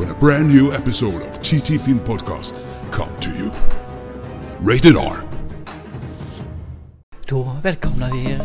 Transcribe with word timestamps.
when 0.00 0.10
a 0.10 0.14
brand 0.20 0.48
new 0.48 0.72
episode 0.72 1.22
of 1.22 1.42
TT 1.42 1.78
Film 1.78 1.98
Podcast 1.98 2.54
come 2.90 3.10
to 3.20 3.28
you. 3.30 3.50
Rated 4.60 4.96
R. 4.96 5.16
Då 7.28 7.56
välkomnar 7.62 8.10
vi 8.12 8.32
er 8.32 8.40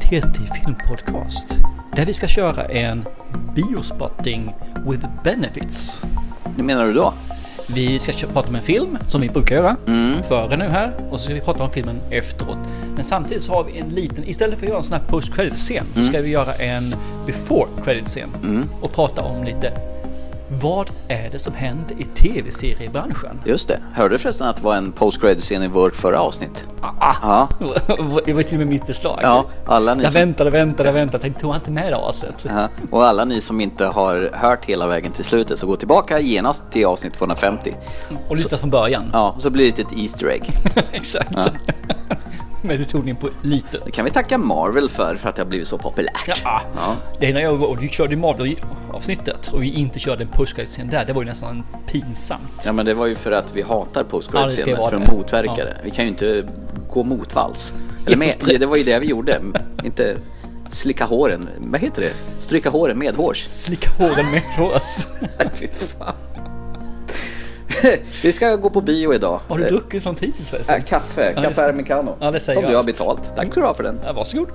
till 0.00 0.22
TT 0.22 0.54
Filmpodcast. 0.54 1.46
Där 1.96 2.06
vi 2.06 2.12
ska 2.12 2.26
köra 2.26 2.64
en 2.64 3.04
biospotting 3.54 4.54
with 4.86 5.06
benefits. 5.24 6.02
Hur 6.56 6.64
menar 6.64 6.86
du 6.86 6.92
då? 6.92 7.14
Vi 7.66 7.98
ska 7.98 8.26
prata 8.26 8.48
om 8.48 8.54
en 8.54 8.62
film 8.62 8.98
som 9.08 9.20
vi 9.20 9.28
brukar 9.28 9.56
göra 9.56 9.76
före 10.28 10.56
nu 10.56 10.64
här 10.64 10.94
och 11.10 11.20
så 11.20 11.24
ska 11.24 11.34
vi 11.34 11.40
prata 11.40 11.64
om 11.64 11.70
filmen 11.70 12.00
efteråt. 12.10 12.58
Men 12.94 13.04
samtidigt 13.04 13.42
så 13.42 13.52
har 13.52 13.64
vi 13.64 13.78
en 13.78 13.88
liten, 13.88 14.24
istället 14.24 14.58
för 14.58 14.66
att 14.66 14.68
göra 14.68 14.78
en 14.78 14.84
sån 14.84 14.98
här 15.00 15.08
post 15.08 15.34
credit 15.34 15.54
scen 15.54 15.86
så 15.94 16.04
ska 16.04 16.20
vi 16.20 16.30
göra 16.30 16.54
en 16.54 16.94
before 17.26 17.68
credit 17.84 18.06
scen 18.06 18.28
och 18.80 18.92
prata 18.92 19.22
om 19.22 19.44
lite 19.44 19.72
vad 20.50 20.90
är 21.08 21.30
det 21.30 21.38
som 21.38 21.54
händer 21.54 21.94
i 21.98 22.04
tv-seriebranschen? 22.04 23.40
Just 23.44 23.68
det. 23.68 23.80
Hörde 23.92 24.14
du 24.14 24.18
förresten 24.18 24.48
att 24.48 24.56
det 24.56 24.62
var 24.62 24.76
en 24.76 24.92
post 24.92 25.20
credit 25.20 25.42
scen 25.44 25.62
i 25.62 25.68
vårt 25.68 25.96
förra 25.96 26.20
avsnitt? 26.20 26.64
Ah, 26.80 27.14
Ja. 27.22 27.48
det 28.24 28.32
var 28.32 28.42
till 28.42 28.54
och 28.54 28.58
med 28.58 28.66
mitt 28.66 28.86
förslag. 28.86 29.18
Ja, 29.22 29.44
alla 29.66 29.94
ni 29.94 30.02
Jag 30.02 30.12
som, 30.12 30.20
väntade, 30.20 30.50
väntade, 30.50 30.92
väntade. 30.92 31.22
Tänkte, 31.22 31.40
tog 31.40 31.50
han 31.50 31.60
inte 31.60 31.70
med 31.70 31.92
det 31.92 31.96
aset? 31.96 32.46
ja, 32.48 32.68
och 32.90 33.04
alla 33.04 33.24
ni 33.24 33.40
som 33.40 33.60
inte 33.60 33.84
har 33.86 34.30
hört 34.34 34.64
hela 34.64 34.86
vägen 34.86 35.12
till 35.12 35.24
slutet 35.24 35.58
så 35.58 35.66
gå 35.66 35.76
tillbaka 35.76 36.20
genast 36.20 36.64
till 36.70 36.86
avsnitt 36.86 37.14
250. 37.14 37.74
Och 38.28 38.36
lyssna 38.36 38.58
från 38.58 38.70
början. 38.70 39.04
Ja, 39.12 39.32
och 39.36 39.42
så 39.42 39.50
blir 39.50 39.72
det 39.76 39.82
ett 39.82 39.98
Easter 39.98 40.26
egg. 40.30 40.50
Exakt. 40.92 41.30
Men 41.30 41.48
tog 42.88 43.06
den 43.06 43.16
på 43.16 43.28
lite. 43.42 43.78
Det 43.84 43.90
kan 43.90 44.04
vi 44.04 44.10
tacka 44.10 44.38
Marvel 44.38 44.88
för, 44.90 45.16
för 45.16 45.28
att 45.28 45.36
det 45.36 45.42
har 45.42 45.46
blivit 45.48 45.68
så 45.68 45.78
populärt. 45.78 46.24
Ja. 46.44 46.62
Ja. 46.76 46.96
Det 47.20 47.26
är 47.26 47.34
när 47.34 47.40
jag 47.40 47.62
och 47.62 47.76
du 47.80 47.88
körde 47.88 48.16
Marvel-avsnittet 48.16 49.48
och 49.48 49.62
vi 49.62 49.72
inte 49.72 49.98
körde 49.98 50.22
en 50.22 50.28
push 50.28 50.66
scen 50.66 50.90
där. 50.90 51.04
Det 51.04 51.12
var 51.12 51.22
ju 51.22 51.28
nästan 51.28 51.62
pinsamt. 51.86 52.62
Ja 52.64 52.72
men 52.72 52.86
det 52.86 52.94
var 52.94 53.06
ju 53.06 53.14
för 53.14 53.32
att 53.32 53.56
vi 53.56 53.62
hatar 53.62 54.04
post 54.04 54.30
Ja, 54.32 54.44
det 54.46 54.50
för 54.76 54.96
att 54.96 55.06
det. 55.06 55.12
motverka 55.12 55.52
Ja. 55.58 55.64
det. 55.64 55.76
Vi 55.84 55.90
kan 55.90 56.04
ju 56.04 56.10
inte 56.10 56.48
gå 56.90 57.04
motvalls. 57.04 57.74
Eller 58.06 58.16
med, 58.16 58.34
det 58.58 58.66
var 58.66 58.76
ju 58.76 58.82
det 58.84 58.98
vi 58.98 59.06
gjorde. 59.06 59.40
Inte 59.84 60.16
slicka 60.70 61.04
håren. 61.04 61.48
Vad 61.58 61.80
heter 61.80 62.02
det? 62.02 62.12
Stryka 62.38 62.70
håren 62.70 62.98
med 62.98 63.16
hårs. 63.16 63.42
Slicka 63.44 63.90
håren 63.90 64.30
med. 64.30 64.42
Nej, 65.38 65.50
fy 65.54 65.68
fan. 65.68 66.14
Vi 68.22 68.32
ska 68.32 68.56
gå 68.56 68.70
på 68.70 68.80
bio 68.80 69.14
idag. 69.14 69.40
Har 69.48 69.58
du 69.58 69.64
druckit 69.64 70.02
sånt 70.02 70.20
hittills 70.20 70.50
förresten? 70.50 70.76
Äh, 70.76 70.84
kaffe, 70.84 71.32
Ja, 71.36 71.42
kaffe 71.42 71.68
americano. 71.68 72.16
Ja, 72.20 72.30
det 72.30 72.40
säger 72.40 72.60
som 72.60 72.70
du 72.70 72.76
har 72.76 72.82
betalt. 72.82 73.36
Tack 73.36 73.50
ska 73.52 73.60
du 73.60 73.66
ha 73.66 73.74
för 73.74 73.82
den. 73.82 74.00
Ja, 74.04 74.12
varsågod. 74.12 74.48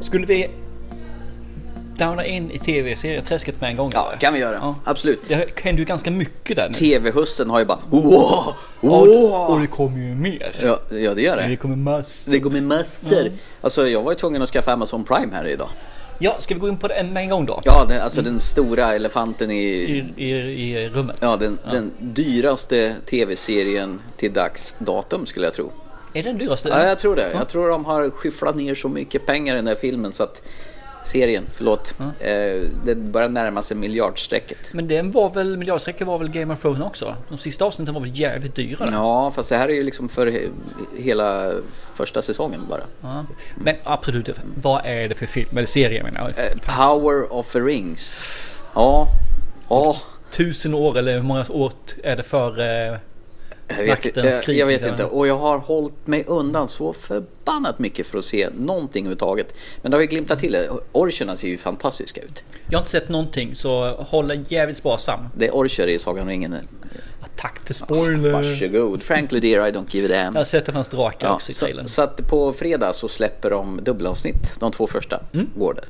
Skulle 0.00 0.26
vi 0.26 0.50
downa 1.98 2.24
in 2.26 2.50
i 2.50 2.58
tv-serieträsket 2.58 3.60
med 3.60 3.70
en 3.70 3.76
gång? 3.76 3.90
Ja, 3.94 4.08
eller? 4.08 4.18
kan 4.20 4.32
vi 4.34 4.38
göra. 4.40 4.54
Ja. 4.54 4.74
Absolut. 4.84 5.20
Det 5.28 5.60
händer 5.62 5.78
ju 5.78 5.84
ganska 5.84 6.10
mycket 6.10 6.56
där 6.56 6.68
nu. 6.68 6.74
TV-hussen 6.74 7.50
har 7.50 7.58
ju 7.58 7.64
bara 7.64 7.78
wow, 7.90 8.02
Och, 8.80 8.90
och 9.00 9.06
wow. 9.06 9.60
det 9.60 9.66
kommer 9.66 9.98
ju 9.98 10.14
mer. 10.14 10.56
Ja, 10.62 10.78
ja, 10.90 11.14
det 11.14 11.22
gör 11.22 11.36
Det 11.36 11.46
det. 11.48 11.56
kommer 11.56 11.76
massor. 11.76 12.32
Det 12.32 12.50
med 12.50 12.62
massor. 12.62 13.24
Ja. 13.24 13.30
Alltså 13.60 13.88
jag 13.88 14.02
var 14.02 14.12
ju 14.12 14.18
tvungen 14.18 14.42
att 14.42 14.48
skaffa 14.48 14.72
Amazon 14.72 15.04
Prime 15.04 15.34
här 15.34 15.48
idag. 15.48 15.68
Ja, 16.18 16.36
ska 16.38 16.54
vi 16.54 16.60
gå 16.60 16.68
in 16.68 16.76
på 16.76 16.88
det 16.88 17.02
med 17.12 17.22
en 17.22 17.30
gång 17.30 17.46
då? 17.46 17.60
Ja, 17.64 17.84
den, 17.88 18.00
alltså 18.00 18.22
den 18.22 18.40
stora 18.40 18.94
elefanten 18.94 19.50
i... 19.50 19.64
I, 20.16 20.24
i, 20.24 20.30
i 20.72 20.88
rummet. 20.88 21.16
Ja, 21.20 21.36
den, 21.36 21.58
den 21.70 21.92
dyraste 21.98 22.94
tv-serien 23.06 24.00
till 24.16 24.32
dags 24.32 24.74
datum 24.78 25.26
skulle 25.26 25.46
jag 25.46 25.54
tro. 25.54 25.72
Är 26.12 26.22
den 26.22 26.38
dyraste? 26.38 26.68
Ja, 26.68 26.86
jag 26.86 26.98
tror 26.98 27.16
det. 27.16 27.30
Ja. 27.32 27.38
Jag 27.38 27.48
tror 27.48 27.68
de 27.68 27.84
har 27.84 28.10
skyfflat 28.10 28.56
ner 28.56 28.74
så 28.74 28.88
mycket 28.88 29.26
pengar 29.26 29.54
i 29.54 29.56
den 29.56 29.66
här 29.66 29.74
filmen 29.74 30.12
så 30.12 30.22
att 30.22 30.42
serien, 31.04 31.46
förlåt, 31.52 31.94
eh, 32.20 32.62
det 32.84 32.94
börjar 32.94 33.28
närma 33.28 33.62
sig 33.62 33.76
miljardstrecket. 33.76 34.58
Men 34.72 34.88
den 34.88 35.10
var 35.10 35.30
väl, 35.30 35.56
miljardstrecket 35.56 36.06
var 36.06 36.18
väl 36.18 36.28
Game 36.28 36.54
of 36.54 36.62
Thrones 36.62 36.80
också? 36.82 37.16
De 37.28 37.38
sista 37.38 37.64
avsnitten 37.64 37.94
var 37.94 38.00
väl 38.00 38.18
jävligt 38.20 38.54
dyra? 38.54 38.86
Ja, 38.92 39.30
fast 39.30 39.48
det 39.48 39.56
här 39.56 39.68
är 39.68 39.74
ju 39.74 39.82
liksom 39.82 40.08
för 40.08 40.26
he- 40.26 40.50
hela 40.98 41.52
första 41.94 42.22
säsongen 42.22 42.60
bara. 42.70 42.82
Ja. 43.00 43.24
Men 43.56 43.74
absolut, 43.84 44.28
vad 44.62 44.80
är 44.84 45.08
det 45.08 45.14
för 45.14 45.26
film, 45.26 45.48
eller 45.58 45.66
serie 45.66 46.02
menar 46.02 46.20
jag? 46.20 46.46
Eh, 46.46 46.78
Power 46.88 47.32
of 47.32 47.52
the 47.52 47.58
Rings. 47.60 48.30
Ja, 48.74 49.06
ja. 49.68 49.96
Tusen 50.30 50.74
år 50.74 50.98
eller 50.98 51.12
hur 51.14 51.22
många 51.22 51.44
år 51.48 51.72
är 52.02 52.16
det 52.16 52.22
för... 52.22 52.60
Jag 53.68 53.76
vet, 53.84 54.16
jag, 54.16 54.56
jag 54.56 54.66
vet 54.66 54.86
inte 54.86 55.04
och 55.04 55.26
jag 55.26 55.38
har 55.38 55.58
hållit 55.58 56.06
mig 56.06 56.24
undan 56.26 56.68
så 56.68 56.92
förbannat 56.92 57.78
mycket 57.78 58.06
för 58.06 58.18
att 58.18 58.24
se 58.24 58.48
någonting 58.58 59.04
överhuvudtaget. 59.04 59.54
Men 59.82 59.90
det 59.90 59.96
har 59.96 60.02
ju 60.02 60.06
glimtat 60.06 60.38
till 60.38 60.52
det. 60.52 60.68
Orcherna 60.92 61.36
ser 61.36 61.48
ju 61.48 61.58
fantastiska 61.58 62.20
ut. 62.20 62.44
jag 62.70 62.78
har 62.78 62.82
inte 62.82 62.90
sett 62.90 63.08
någonting 63.08 63.54
så 63.56 63.90
håll 63.94 64.30
en 64.30 64.44
jävligt 64.48 64.76
sparsam. 64.76 65.20
Det 65.36 65.46
är 65.46 65.50
orcher 65.56 65.86
i 65.86 65.98
Sagan 65.98 66.22
om 66.22 66.28
ringen. 66.28 66.56
Tack 67.36 67.66
för 67.66 67.74
spoiler! 67.74 68.32
Varsågod. 68.32 69.02
Frankly 69.02 69.40
dear 69.40 69.68
I 69.68 69.70
don't 69.72 69.86
give 69.90 70.06
a 70.06 70.18
damn. 70.24 70.34
Jag 70.34 70.40
har 70.40 70.44
sett 70.44 70.68
att 70.68 70.74
hans 70.74 70.88
drakar 70.88 71.26
Ja, 71.28 71.34
också 71.34 71.50
i 71.50 71.54
så, 71.54 71.64
trailern. 71.66 71.88
så 71.88 72.02
att 72.02 72.28
på 72.28 72.52
fredag 72.52 72.92
så 72.92 73.08
släpper 73.08 73.50
de 73.50 73.80
dubbelavsnitt. 73.84 74.60
De 74.60 74.72
två 74.72 74.86
första 74.86 75.20
Mm. 75.32 75.50
går 75.56 75.74
där. 75.74 75.84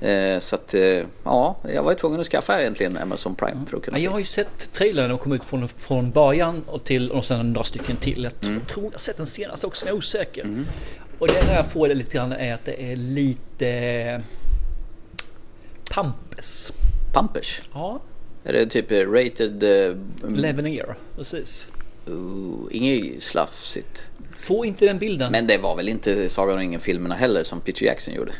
Eh, 0.00 0.38
så 0.38 0.54
att 0.54 0.74
eh, 0.74 1.02
ja, 1.24 1.56
jag 1.74 1.82
var 1.82 1.90
ju 1.92 1.98
tvungen 1.98 2.20
att 2.20 2.26
skaffa 2.26 2.60
egentligen 2.60 2.96
Amazon 2.96 3.34
Prime 3.34 3.66
för 3.66 3.76
att 3.76 3.82
kunna 3.84 3.98
Ja, 3.98 4.04
jag 4.04 4.10
har 4.10 4.18
se. 4.18 4.20
ju 4.20 4.24
sett 4.24 4.72
trailern 4.72 5.02
när 5.04 5.08
de 5.08 5.18
kom 5.18 5.32
ut 5.32 5.44
från, 5.44 5.68
från 5.68 6.10
början 6.10 6.62
och 6.66 6.84
till 6.84 7.10
och 7.10 7.24
sen 7.24 7.52
några 7.52 7.64
stycken 7.64 7.96
till. 7.96 8.24
Jag 8.24 8.50
Mm. 8.50 8.60
tror 8.64 8.84
jag 8.84 8.92
har 8.92 8.98
sett 8.98 9.16
den 9.16 9.26
senaste 9.26 9.66
också, 9.66 9.86
jag 9.86 9.92
är 9.92 9.98
osäker. 9.98 10.64
Och 11.18 11.28
det 11.28 11.38
enda 11.38 11.54
jag 11.54 11.66
får 11.66 11.88
det 11.88 11.94
lite 11.94 12.16
grann 12.16 12.32
är 12.32 12.54
att 12.54 12.64
det 12.64 12.92
är 12.92 12.96
lite 12.96 14.22
pampes. 15.90 16.72
Pampers. 17.12 17.60
Ja, 17.72 18.00
Är 18.44 18.52
det 18.52 18.66
typ 18.66 18.90
eh, 18.90 18.98
rated... 19.10 19.62
Uh, 19.64 19.96
Leveneer, 20.36 20.94
precis. 21.16 21.66
uh, 22.08 22.54
inget 22.70 23.22
slafsigt. 23.22 24.06
Få 24.40 24.64
inte 24.64 24.86
den 24.86 24.98
bilden. 24.98 25.32
Men 25.32 25.46
det 25.46 25.58
var 25.58 25.76
väl 25.76 25.88
inte 25.88 26.28
Sagan 26.28 26.54
om 26.54 26.60
ringen-filmerna 26.60 27.14
heller 27.14 27.44
som 27.44 27.60
Peter 27.60 27.84
Jackson 27.86 28.14
gjorde? 28.14 28.32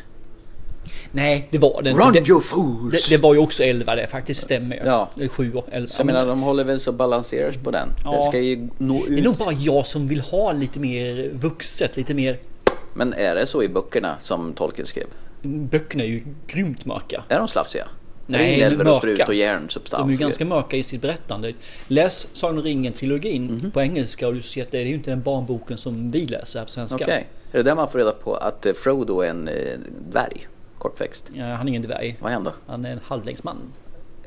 Nej, 1.11 1.47
det 1.51 1.57
var 1.57 1.81
den. 1.81 1.97
Run 1.97 2.13
det, 2.13 2.29
you 2.29 2.41
fools! 2.41 3.09
det, 3.09 3.15
det 3.15 3.21
var 3.21 3.33
ju 3.33 3.39
också 3.39 3.63
11 3.63 3.95
det 3.95 4.07
faktiskt, 4.07 4.41
stämmer 4.43 4.75
ju. 4.75 4.81
Ja. 4.85 5.09
Det 5.15 5.23
är 5.23 5.27
7 5.27 5.53
och 5.53 5.67
11. 5.71 5.87
Så 5.87 5.99
jag 5.99 6.05
menar, 6.05 6.25
de 6.25 6.41
håller 6.41 6.63
väl 6.63 6.79
så 6.79 6.91
balanserat 6.91 7.63
på 7.63 7.71
den. 7.71 7.89
Ja. 8.03 8.11
Den 8.11 8.21
ska 8.23 8.39
ju 8.39 8.67
nå 8.77 9.03
det 9.07 9.13
är 9.19 9.23
nog 9.23 9.33
ut. 9.33 9.39
bara 9.39 9.53
jag 9.53 9.85
som 9.87 10.07
vill 10.07 10.21
ha 10.21 10.51
lite 10.51 10.79
mer 10.79 11.29
vuxet, 11.33 11.97
lite 11.97 12.13
mer... 12.13 12.39
Men 12.93 13.13
är 13.13 13.35
det 13.35 13.45
så 13.45 13.63
i 13.63 13.69
böckerna 13.69 14.15
som 14.21 14.53
Tolkien 14.53 14.87
skrev? 14.87 15.05
Böckerna 15.43 16.03
är 16.03 16.07
ju 16.07 16.21
grymt 16.47 16.85
mörka. 16.85 17.23
Är 17.29 17.39
de 17.39 17.47
slafsiga? 17.47 17.87
Nej, 18.27 18.59
det 18.59 18.67
och 18.77 18.85
mörka. 18.85 18.99
sprut 18.99 19.27
och 19.27 19.33
järnsubstans? 19.35 20.03
De 20.03 20.09
är 20.09 20.13
ju 20.13 20.19
ganska 20.19 20.45
mörka 20.45 20.77
i 20.77 20.83
sitt 20.83 21.01
berättande. 21.01 21.53
Läs 21.87 22.27
Sagan 22.33 22.57
om 22.57 22.63
ringen-trilogin 22.63 23.47
Mhm. 23.61 23.71
på 23.71 23.81
engelska 23.81 24.27
och 24.27 24.33
du 24.33 24.41
ser 24.41 24.61
att 24.61 24.71
det 24.71 24.77
är 24.77 24.85
ju 24.85 24.93
inte 24.93 25.09
den 25.09 25.21
barnboken 25.21 25.77
som 25.77 26.11
vi 26.11 26.25
läser 26.25 26.59
här 26.59 26.65
på 26.65 26.71
svenska. 26.71 27.03
Okej. 27.05 27.27
Är 27.51 27.57
det 27.57 27.63
där 27.63 27.75
man 27.75 27.89
får 27.89 27.99
reda 27.99 28.11
på 28.11 28.35
att 28.35 28.65
eh, 28.65 28.73
Frodo 28.73 29.19
är 29.21 29.29
en 29.29 29.47
eh, 29.47 29.53
dvärg? 30.11 30.47
Kortväxt. 30.81 31.31
Ja, 31.33 31.45
han 31.45 31.67
är 31.67 31.69
ingen 31.69 31.81
dvärg. 31.81 32.17
Vad 32.19 32.31
hände? 32.31 32.51
Han 32.67 32.85
är 32.85 32.91
en 32.91 32.99
halvlängdsman. 33.03 33.57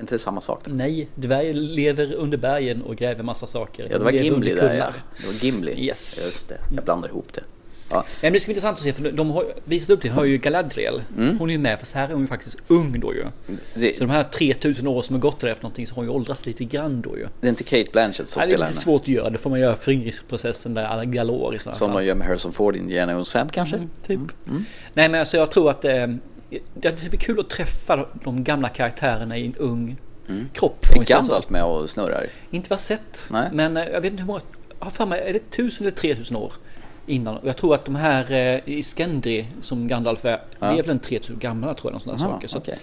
Inte 0.00 0.14
det 0.14 0.18
samma 0.18 0.40
sak? 0.40 0.60
Då? 0.64 0.70
Nej, 0.74 1.08
dvärg 1.14 1.52
lever 1.52 2.12
under 2.14 2.38
bergen 2.38 2.82
och 2.82 2.96
gräver 2.96 3.22
massa 3.22 3.46
saker. 3.46 3.86
Ja, 3.90 3.98
det 3.98 4.04
var 4.04 4.12
lever 4.12 4.24
Gimli 4.24 4.54
där 4.54 4.74
ja. 4.74 4.86
Det 5.20 5.26
var 5.26 5.32
Gimli. 5.44 5.84
Yes. 5.86 6.22
Just 6.32 6.48
det. 6.48 6.58
Jag 6.74 6.84
blandar 6.84 7.08
ihop 7.08 7.32
det. 7.32 7.40
Ja. 7.90 7.96
Nej, 7.96 8.04
men 8.22 8.32
det 8.32 8.40
ska 8.40 8.46
bli 8.48 8.52
intressant 8.52 8.76
att 8.76 8.82
se 8.82 8.92
för 8.92 9.10
de 9.12 9.30
har 9.30 9.44
visat 9.64 9.90
upp 9.90 10.02
det. 10.02 10.08
Har 10.08 10.24
ju 10.24 10.38
Galadriel. 10.38 11.02
Mm. 11.18 11.38
Hon 11.38 11.48
är 11.50 11.52
ju 11.54 11.58
med 11.58 11.78
fast 11.80 11.94
här 11.94 12.08
är 12.08 12.12
hon 12.12 12.20
ju 12.20 12.26
faktiskt 12.26 12.56
ung 12.68 13.00
då 13.00 13.14
ju. 13.14 13.24
Det, 13.74 13.96
Så 13.96 14.04
de 14.04 14.10
här 14.10 14.24
3000 14.24 14.86
år 14.88 15.02
som 15.02 15.14
har 15.14 15.20
gått 15.20 15.40
där 15.40 15.48
efter 15.48 15.62
någonting 15.64 15.86
så 15.86 15.92
har 15.92 15.96
hon 15.96 16.04
ju 16.04 16.10
åldrats 16.10 16.46
lite 16.46 16.64
grann 16.64 17.00
då 17.00 17.18
ju. 17.18 17.26
det 17.40 17.46
är 17.46 17.48
inte 17.50 17.64
Kate 17.64 17.90
Blanchett 17.92 18.28
som 18.28 18.40
Nej, 18.40 18.46
det 18.48 18.52
är 18.52 18.56
spelar 18.56 18.66
lite 18.66 18.76
henne. 18.76 18.82
svårt 18.84 19.02
att 19.02 19.08
göra. 19.08 19.30
Det 19.30 19.38
får 19.38 19.50
man 19.50 19.60
göra 19.60 19.76
föryngringsprocessen 19.76 20.74
där 20.74 20.84
alla 20.84 21.04
galor 21.04 21.54
i 21.54 21.58
sådana 21.58 21.74
Som 21.76 21.88
fall. 21.92 22.00
de 22.02 22.06
gör 22.06 22.14
med 22.14 22.26
Harrison 22.26 22.52
Ford 22.52 22.76
i 22.76 22.78
Indiana 22.78 23.12
Jones 23.12 23.30
5 23.30 23.48
kanske? 23.48 23.76
Mm, 23.76 23.88
typ. 24.06 24.20
Nej 24.94 25.08
men 25.08 25.14
alltså 25.20 25.36
jag 25.36 25.50
tror 25.50 25.70
att 25.70 25.84
eh, 25.84 26.06
det 26.74 27.08
blir 27.10 27.20
kul 27.20 27.40
att 27.40 27.50
träffa 27.50 28.06
de 28.24 28.44
gamla 28.44 28.68
karaktärerna 28.68 29.38
i 29.38 29.46
en 29.46 29.54
ung 29.54 29.96
kropp. 30.52 30.86
om 30.94 31.00
Är. 31.00 31.06
Gandalf 31.06 31.50
med 31.50 31.64
och 31.64 31.90
snurrar? 31.90 32.26
Inte 32.50 32.70
vad 32.70 32.76
jag 32.76 32.82
sett. 32.82 33.26
Nej. 33.30 33.48
Men 33.52 33.76
eh, 33.76 33.84
jag 33.84 34.00
vet 34.00 34.10
inte 34.10 34.22
hur 34.22 34.26
många, 34.26 34.40
jag 34.78 34.84
har 34.84 34.90
för 34.90 35.06
mig, 35.06 35.20
är 35.28 35.32
det 35.32 35.38
1000 35.38 35.86
eller 35.86 35.96
3000 35.96 36.36
år 36.36 36.52
innan? 37.06 37.38
Jag 37.42 37.56
tror 37.56 37.74
att 37.74 37.84
de 37.84 37.94
här 37.94 38.32
eh, 38.32 38.68
i 38.68 38.82
Skendri 38.82 39.48
som 39.60 39.88
Gandalf 39.88 40.24
är, 40.24 40.40
det 40.58 40.66
är 40.66 40.82
väl 40.82 40.90
en 40.90 40.98
3000 40.98 41.36
år 41.36 41.40
gamla 41.40 41.74
tror 41.74 41.92
jag. 41.92 42.02
Där 42.04 42.24
Aha, 42.24 42.32
saker. 42.32 42.48
Så 42.48 42.58
okej. 42.58 42.78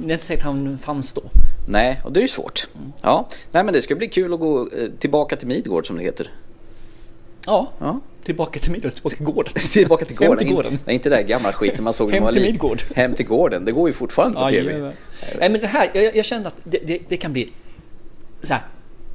det 0.00 0.08
är 0.08 0.12
inte 0.12 0.24
säkert 0.24 0.44
han 0.44 0.78
fanns 0.78 1.12
då. 1.12 1.22
Nej, 1.68 2.00
och 2.04 2.12
det 2.12 2.20
är 2.20 2.22
ju 2.22 2.28
svårt. 2.28 2.68
Ja, 3.02 3.28
nej 3.50 3.64
men 3.64 3.74
det 3.74 3.82
ska 3.82 3.94
bli 3.94 4.08
kul 4.08 4.34
att 4.34 4.40
gå 4.40 4.60
eh, 4.60 4.88
tillbaka 4.98 5.36
till 5.36 5.48
Midgård 5.48 5.86
som 5.86 5.96
det 5.96 6.02
heter. 6.02 6.30
Ja, 7.46 7.72
Ja. 7.78 8.00
tillbaka 8.24 8.60
till 8.60 8.72
Midgård, 8.72 8.92
tillbaka 8.94 9.16
till 9.16 9.24
gården. 9.26 9.52
Tillbaka 9.72 10.04
till 10.04 10.16
gården. 10.16 10.30
Hem 10.38 10.46
till 10.46 10.54
gården. 10.56 10.78
Nej, 10.84 10.94
inte 10.94 11.08
det 11.08 11.16
där 11.16 11.22
gamla 11.22 11.52
skiten 11.52 11.84
man 11.84 11.94
såg 11.94 12.06
när 12.08 12.14
Hem 12.14 12.22
man 12.22 12.26
var 12.26 12.32
till 12.32 12.42
liten. 12.42 12.52
Midgård. 12.52 12.82
Hem 12.94 13.14
till 13.14 13.26
gården. 13.26 13.64
Det 13.64 13.72
går 13.72 13.88
ju 13.88 13.92
fortfarande 13.92 14.40
på 14.40 14.48
tv. 14.48 14.70
Jajamän. 14.72 14.92
Nej 15.38 15.48
men 15.50 15.60
det 15.60 15.66
här, 15.66 15.90
jag, 15.94 16.16
jag 16.16 16.24
kände 16.24 16.48
att 16.48 16.54
det, 16.64 16.78
det, 16.86 16.98
det 17.08 17.16
kan 17.16 17.32
bli 17.32 17.52
så 18.42 18.52
här 18.52 18.62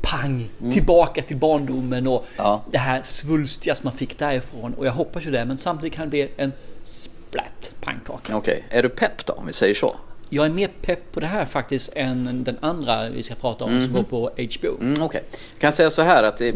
pang, 0.02 0.50
tillbaka 0.74 1.22
till 1.22 1.38
barndomen 1.38 2.08
och 2.08 2.14
Mm. 2.14 2.26
Ja. 2.38 2.64
det 2.72 2.78
här 2.78 3.02
svulstiga 3.04 3.76
som 3.76 3.84
man 3.88 3.94
fick 3.98 4.20
därifrån. 4.20 4.74
Och 4.74 4.86
jag 4.86 4.92
hoppas 4.92 5.26
ju 5.26 5.32
det, 5.32 5.46
men 5.46 5.58
samtidigt 5.58 5.94
kan 5.94 6.06
det 6.06 6.10
bli 6.10 6.30
en 6.38 6.52
splatt 6.84 7.72
pannkaka. 7.82 8.36
Okej, 8.38 8.64
är 8.70 8.84
du 8.84 8.90
pepp 8.90 9.26
då 9.26 9.34
om 9.34 9.46
vi 9.48 9.54
säger 9.54 9.76
så? 9.76 9.96
Jag 10.30 10.46
är 10.46 10.50
mer 10.50 10.70
pepp 10.82 11.12
på 11.12 11.20
det 11.20 11.28
här 11.28 11.46
faktiskt 11.46 11.90
än 11.96 12.44
den 12.44 12.58
andra 12.60 13.10
vi 13.10 13.24
ska 13.24 13.36
prata 13.36 13.64
om 13.66 13.82
som 13.82 13.94
går 13.94 14.04
på 14.04 14.30
HBO. 14.60 14.78
Mm, 14.82 15.04
Okej, 15.04 15.24
jag 15.54 15.60
kan 15.62 15.72
säga 15.72 15.90
så 15.90 16.02
här 16.02 16.24
att 16.24 16.42
eh, 16.42 16.54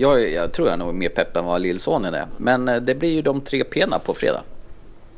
jag, 0.00 0.30
jag 0.30 0.52
tror 0.52 0.68
jag 0.68 0.72
är 0.72 0.76
nog 0.78 0.94
mer 0.94 1.08
pepp 1.08 1.36
än 1.36 1.44
vad 1.44 1.60
lillsonen 1.60 2.14
är. 2.14 2.26
Men 2.36 2.68
eh, 2.68 2.76
det 2.76 2.94
blir 2.94 3.10
ju 3.12 3.22
de 3.22 3.40
tre 3.40 3.64
pena 3.64 3.98
på 3.98 4.14
fredag. 4.14 4.42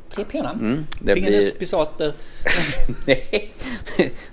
Tre 0.09 0.23
pena. 0.23 0.51
Mm, 0.51 0.85
det 1.01 1.13
Fingernes 1.13 1.51
blir- 1.53 1.59
Pisater. 1.59 2.13
Nej, 3.05 3.49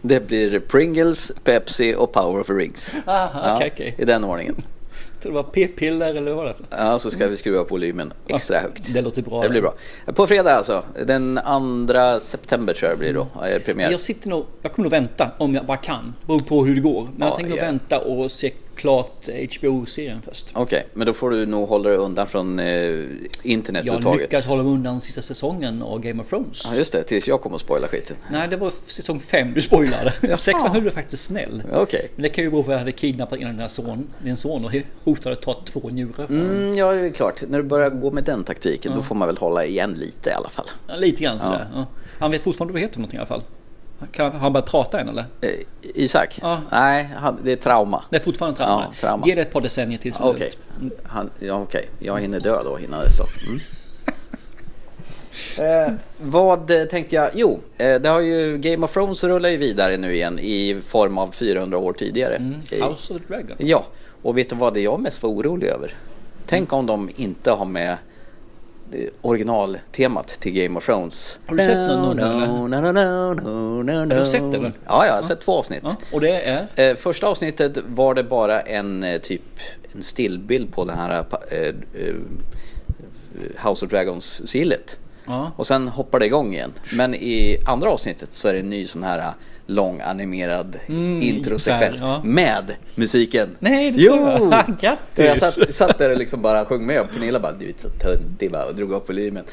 det 0.03 0.21
blir 0.27 0.61
Pringles, 0.61 1.33
Pepsi 1.45 1.95
och 1.95 2.13
Power 2.13 2.41
of 2.41 2.47
the 2.47 2.53
Rings. 2.53 2.93
Aha, 3.07 3.57
okej, 3.57 3.71
okej. 3.75 3.95
I 3.99 4.05
den 4.05 4.25
ordningen. 4.25 4.57
Tror 5.25 5.33
det 5.33 5.37
var 5.37 5.43
p-piller 5.43 6.15
eller 6.15 6.33
vad 6.33 6.37
var 6.37 6.45
det 6.45 6.55
för 6.55 6.65
Ja, 6.71 6.99
så 6.99 7.11
ska 7.11 7.27
vi 7.27 7.37
skruva 7.37 7.59
upp 7.59 7.71
volymen 7.71 8.13
extra 8.27 8.59
högt. 8.59 8.95
Det 8.95 9.01
låter 9.03 9.23
bra. 9.23 9.43
Det 9.43 9.49
blir 9.49 9.61
bra. 9.61 9.75
På 10.15 10.27
fredag 10.27 10.53
alltså, 10.53 10.85
den 11.07 11.41
2 11.87 12.21
september 12.21 12.75
tror 12.75 12.91
jag 12.91 12.99
det 12.99 13.01
blir 13.01 13.15
då, 13.15 13.27
är 13.43 13.59
premiär. 13.59 13.91
Jag 13.91 14.01
sitter 14.01 14.29
nog, 14.29 14.47
jag 14.63 14.73
kommer 14.73 14.85
nog 14.85 14.91
vänta 14.91 15.31
om 15.39 15.55
jag 15.55 15.67
bara 15.67 15.77
kan. 15.77 16.15
Beror 16.27 16.39
på 16.39 16.65
hur 16.65 16.75
det 16.75 16.81
går. 16.81 17.03
Men 17.03 17.13
Ja, 17.19 17.27
jag 17.27 17.37
tänker 17.37 17.57
ja. 17.57 17.65
vänta 17.65 17.99
och 17.99 18.31
se 18.31 18.53
klart 18.77 19.29
HBO-serien 19.59 20.23
först. 20.23 20.47
Okej, 20.53 20.87
men 20.95 21.07
då 21.07 21.13
får 21.13 21.31
du 21.31 21.47
nog 21.47 21.69
hålla 21.69 21.89
dig 21.89 21.99
undan 21.99 22.27
från 22.27 22.59
eh, 22.59 22.65
internet 23.43 23.85
Jag 23.85 23.95
överhuvudtaget. 23.95 24.21
lyckades 24.21 24.47
hålla 24.47 24.63
mig 24.63 24.73
undan 24.73 25.01
sista 25.01 25.23
säsongen 25.23 25.83
av 25.83 26.01
Game 26.01 26.23
of 26.23 26.29
Thrones. 26.29 26.63
Ja, 26.71 26.77
just 26.77 26.93
det, 26.93 27.03
tills 27.03 27.29
jag 27.29 27.41
kommer 27.41 27.57
att 27.57 27.63
spoila 27.63 27.89
skiten. 27.89 28.17
Nej, 28.31 28.49
det 28.49 28.57
var 28.57 28.71
säsong 28.87 29.21
5 29.21 29.55
du 29.55 29.61
spoilade. 29.61 30.11
Sexan 30.37 30.71
höll 30.71 30.85
du 30.85 30.91
faktiskt 30.91 31.25
snäll. 31.25 31.63
Okej. 31.73 32.09
Men 32.15 32.23
det 32.23 32.29
kan 32.29 32.45
ju 32.45 32.51
bero 32.51 32.63
på 32.63 32.71
att 32.71 32.73
jag 32.73 32.79
hade 32.79 32.93
kidnappat 32.93 33.39
in 33.39 33.47
här 33.47 33.69
son, 33.69 34.07
din 34.25 34.37
son 34.37 34.65
och 34.65 34.73
hotade 35.05 35.37
att 35.37 35.43
ta 35.43 35.63
två 35.65 35.89
njurar 35.89 36.27
från. 36.27 36.41
Mm, 36.41 36.77
ja, 36.77 36.93
det 36.93 37.01
är 37.01 37.11
klart. 37.11 37.43
När 37.49 37.59
du 37.59 37.65
börjar 37.65 37.91
gå 37.91 38.11
med 38.11 38.25
den 38.25 38.45
taktiken, 38.45 38.93
då 38.97 39.03
får 39.03 39.15
man 39.15 39.29
väl 39.29 39.37
hålla 39.37 39.65
igen 39.65 39.95
lite 39.95 40.31
i 40.31 40.33
alla 40.33 40.49
fall. 40.51 40.67
Ja, 40.89 40.97
lite 40.97 41.23
grann 41.23 41.41
sådär. 41.41 41.67
Ja. 41.75 41.87
Han 42.19 42.31
vet 42.31 42.43
fortfarande 42.45 42.73
vad 42.73 42.81
du 42.83 42.87
heter 42.87 42.99
någonting 42.99 43.17
i 43.17 43.21
alla 43.21 43.27
fall. 43.27 43.43
Kan, 44.13 44.33
har 44.33 44.39
han 44.39 44.53
börjat 44.53 44.71
prata 44.71 45.01
än 45.01 45.09
eller? 45.09 45.25
Eh, 45.41 45.51
Isak? 45.95 46.39
Ja. 46.43 46.61
Nej, 46.73 47.11
han, 47.17 47.39
det 47.45 47.53
är 47.53 47.57
trauma. 47.57 48.05
Det 48.11 48.17
är 48.17 48.21
fortfarande 48.21 48.57
trauma. 48.57 48.83
Ja, 48.87 48.93
trauma. 49.01 49.27
Ge 49.27 49.35
det 49.35 49.41
ett 49.43 49.53
par 49.53 49.61
decennier 49.61 49.99
till. 49.99 50.15
Okej, 50.21 50.53
Han- 51.05 51.31
ja, 51.39 51.55
okej. 51.63 51.89
jag 51.99 52.21
hinner 52.21 52.41
dö 52.41 52.61
då 52.65 52.79
innan 52.81 53.01
dess. 53.01 53.17
så. 53.17 53.25
Mm. 53.47 53.61
Eh, 55.59 55.93
vad 56.23 56.89
tänkte 56.91 57.15
jag? 57.15 57.31
Jo, 57.35 57.61
eh, 57.79 57.95
det 58.01 58.09
har 58.09 58.21
ju 58.21 58.59
Game 58.59 58.85
of 58.85 58.93
Thrones 58.93 59.25
rullar 59.25 59.49
ju 59.49 59.57
vidare 59.57 59.97
nu 59.97 60.15
igen 60.15 60.39
i 60.39 60.81
form 60.87 61.19
av 61.19 61.31
400 61.31 61.79
år 61.79 61.93
tidigare. 61.93 62.37
Mm. 62.37 62.55
House 62.71 63.15
of 63.15 63.21
the 63.21 63.27
Dragon. 63.29 63.57
Ja, 63.59 63.85
och 64.23 64.39
vet 64.39 64.51
du 64.51 64.57
vad 64.57 64.75
det 64.75 64.81
jag 64.81 65.01
mest 65.01 65.23
var 65.23 65.31
orolig 65.31 65.67
över? 65.67 65.95
Tänk 66.47 66.73
om 66.73 66.87
de 66.87 67.11
inte 67.17 67.51
har 67.51 67.65
med 67.65 67.97
originaltemat 69.23 70.29
till 70.29 70.53
Game 70.53 70.79
of 70.79 70.87
Thrones. 70.87 71.39
Har 71.47 71.57
du 71.57 71.63
sett 71.63 71.77
någon 71.77 72.17
nu, 72.17 72.23
eller? 72.23 72.47
No, 72.47 72.67
no, 72.67 72.93
no, 72.93 73.35
no, 73.35 73.83
no, 73.83 74.15
Har 74.15 74.21
du 74.21 74.27
sett 74.27 74.53
det, 74.53 74.57
eller? 74.57 74.73
Ja, 74.87 75.07
jag 75.07 75.15
har 75.15 75.23
sett 75.23 75.41
två 75.41 75.59
avsnitt. 75.59 75.81
Ja, 75.83 75.97
och 76.13 76.21
det 76.21 76.41
är? 76.41 76.91
Eh, 76.91 76.95
första 76.95 77.27
avsnittet 77.27 77.79
var 77.87 78.15
det 78.15 78.25
bara 78.25 78.61
en 78.61 79.03
eh, 79.03 79.21
typ 79.21 79.43
en 79.95 80.03
stillbild 80.03 80.73
på 80.73 80.85
den 80.85 80.99
här 80.99 81.25
eh, 81.51 81.75
House 83.69 83.85
of 83.85 83.91
Dragons 83.91 84.49
sillet. 84.49 84.99
Ja. 85.27 85.53
Och 85.57 85.67
sen 85.67 85.89
hoppar 85.89 86.21
det 86.21 86.27
igång 86.27 86.55
igen. 86.55 86.73
Men 86.97 87.15
i 87.15 87.59
andra 87.67 87.91
avsnittet 87.91 88.33
så 88.33 88.49
är 88.49 88.53
det 88.53 88.61
en 88.61 88.71
ny 88.71 88.87
sån 88.87 89.03
här 89.03 89.33
lång 89.67 90.01
animerad 90.01 90.77
Mm, 90.89 91.23
introsekvens 91.23 92.01
ja. 92.01 92.21
med 92.25 92.77
musiken. 92.95 93.57
Nej, 93.59 93.91
det 93.91 93.99
Jo! 94.03 94.15
jag. 94.51 94.65
Grattis! 94.81 94.99
Jag 95.27 95.39
satt, 95.39 95.75
satt 95.75 95.99
där 95.99 96.11
och 96.13 96.19
liksom 96.19 96.43
bara 96.43 96.65
sjöng 96.65 96.87
med 96.87 97.01
och 97.01 97.11
Pernilla 97.11 97.41
bara 97.41 97.53
du 97.53 97.67
vet 97.67 97.81
så 97.81 97.89
töntig 97.89 98.53
bara 98.53 98.65
och 98.65 98.75
drog 98.75 98.93
upp 98.93 99.09
volymen. 99.09 99.45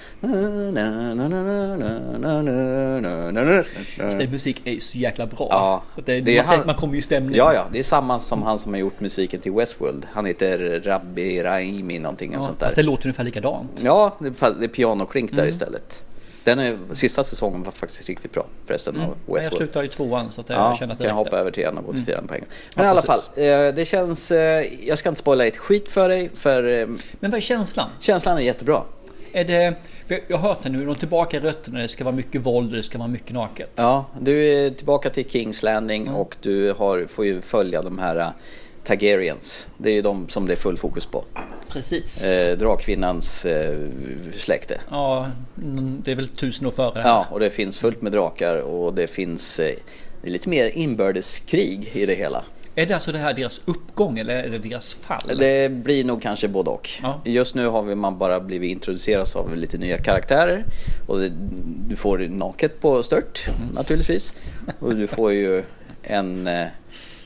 Den 3.97 4.31
musik 4.31 4.61
är 4.67 4.71
ju 4.71 4.79
så 4.79 4.97
jäkla 4.97 5.25
bra. 5.25 5.47
Ja, 5.49 5.83
det, 6.05 6.21
det 6.21 6.37
är 6.37 6.43
man, 6.43 6.57
han- 6.57 6.65
man 6.65 6.75
kommer 6.75 6.93
ju 6.93 6.99
i 6.99 7.01
stämning. 7.01 7.35
Ja, 7.35 7.53
ja, 7.53 7.65
det 7.71 7.79
är 7.79 7.83
samma 7.83 8.19
som 8.19 8.43
han 8.43 8.59
som 8.59 8.73
har 8.73 8.79
gjort 8.79 8.99
musiken 8.99 9.39
till 9.39 9.51
Westworld. 9.51 10.05
Han 10.13 10.25
heter 10.25 10.81
Rabbi 10.85 11.43
Raimi 11.43 11.99
någonting 11.99 12.29
och 12.29 12.41
Ja, 12.43 12.45
sånt 12.45 12.59
där. 12.59 12.65
fast 12.65 12.75
det 12.75 12.83
låter 12.83 13.05
ungefär 13.05 13.23
likadant. 13.23 13.81
Ja, 13.83 14.15
det 14.19 14.41
är, 14.41 14.63
är 14.63 14.67
pianoklink 14.67 15.31
Mm. 15.31 15.43
där 15.43 15.49
istället. 15.49 16.03
Den 16.43 16.59
är, 16.59 16.77
sista 16.91 17.23
säsongen 17.23 17.63
var 17.63 17.71
faktiskt 17.71 18.09
riktigt 18.09 18.31
bra 18.31 18.45
förresten 18.65 18.95
Mm. 18.95 19.07
Jag 19.27 19.33
Westworld. 19.35 19.57
slutade 19.57 19.85
i 19.85 19.89
tvåan 19.89 20.31
så 20.31 20.41
att 20.41 20.49
jag 20.49 20.57
Ja, 20.59 20.75
känner 20.79 20.93
att 20.93 20.99
kan 20.99 21.05
det 21.05 21.09
jag 21.09 21.15
hoppa 21.15 21.37
över 21.37 21.51
till 21.51 21.63
en 21.63 21.77
och 21.77 21.85
gå 21.85 21.93
till 21.93 22.05
fyran 22.05 22.27
poäng. 22.27 22.43
Men 22.75 22.85
Ja, 22.85 22.89
i 22.89 22.91
alla 22.91 23.01
fall, 23.01 23.19
eh, 23.35 23.43
det 23.75 23.87
känns... 23.87 24.31
eh, 24.31 24.65
Jag 24.87 24.97
ska 24.97 25.09
inte 25.09 25.19
spoila 25.19 25.45
ett 25.45 25.57
skit 25.57 25.89
för 25.89 26.09
dig, 26.09 26.29
för 26.33 26.73
eh, 26.81 26.87
Men 27.19 27.31
vad 27.31 27.37
är 27.37 27.41
känslan? 27.41 27.89
känslan 27.99 28.37
är 28.37 28.41
jättebra. 28.41 28.81
Är 29.33 29.45
det, 29.45 29.75
jag 30.27 30.37
har 30.37 30.49
hört 30.49 30.63
det 30.63 30.69
nu, 30.69 30.85
de 30.85 30.91
är 30.91 30.95
tillbaka 30.95 31.37
i 31.37 31.39
rötterna, 31.39 31.79
det 31.79 31.87
ska 31.87 32.03
vara 32.03 32.15
mycket 32.15 32.41
våld 32.41 32.69
och 32.69 32.77
det 32.77 32.83
ska 32.83 32.97
vara 32.97 33.07
mycket 33.07 33.31
naket. 33.33 33.69
Ja, 33.75 34.05
du 34.21 34.45
är 34.45 34.69
tillbaka 34.69 35.09
till 35.09 35.29
Kings 35.29 35.63
Landing 35.63 36.09
och 36.09 36.35
du 36.41 36.73
har, 36.77 37.05
får 37.09 37.25
ju 37.25 37.41
följa 37.41 37.81
de 37.81 37.99
här 37.99 38.31
Targaryens. 38.83 39.67
Det 39.77 39.89
är 39.89 39.93
ju 39.93 40.01
de 40.01 40.29
som 40.29 40.47
det 40.47 40.53
är 40.53 40.57
full 40.57 40.77
fokus 40.77 41.05
på. 41.05 41.23
Precis. 41.69 42.23
Eh, 42.25 42.57
Drakkvinnans 42.57 43.45
eh, 43.45 43.79
släkte. 44.35 44.81
Ja, 44.89 45.27
det 46.03 46.11
är 46.11 46.15
väl 46.15 46.27
tusen 46.27 46.67
år 46.67 46.71
före. 46.71 47.01
Ja, 47.05 47.27
och 47.31 47.39
det 47.39 47.49
finns 47.49 47.79
fullt 47.79 48.01
med 48.01 48.11
drakar 48.11 48.57
och 48.57 48.93
det 48.93 49.07
finns 49.07 49.59
eh, 49.59 49.75
det 50.21 50.27
är 50.27 50.31
lite 50.31 50.49
mer 50.49 50.69
inbördeskrig 50.77 51.89
i 51.93 52.05
det 52.05 52.15
hela. 52.15 52.43
Är 52.75 52.85
det 52.85 52.93
alltså 52.93 53.11
det 53.11 53.17
här 53.17 53.33
deras 53.33 53.61
uppgång 53.65 54.19
eller 54.19 54.43
är 54.43 54.49
det 54.49 54.57
deras 54.59 54.93
fall? 54.93 55.37
Det 55.37 55.71
blir 55.71 56.03
nog 56.03 56.21
kanske 56.21 56.47
både 56.47 56.69
och. 56.69 56.89
Ja. 57.01 57.21
Just 57.25 57.55
nu 57.55 57.67
har 57.67 57.83
vi 57.83 57.95
man 57.95 58.17
bara 58.17 58.39
blivit 58.39 58.71
introducerad 58.71 59.27
av 59.35 59.55
lite 59.55 59.77
nya 59.77 59.97
karaktärer. 59.97 60.65
Och 61.07 61.19
det, 61.19 61.31
du 61.89 61.95
får 61.95 62.17
naket 62.17 62.79
på 62.81 63.03
stört 63.03 63.47
Mm. 63.47 63.67
naturligtvis. 63.75 64.33
Och 64.79 64.95
du 64.95 65.07
får 65.07 65.31
ju 65.33 65.63
en 66.03 66.47
eh, 66.47 66.65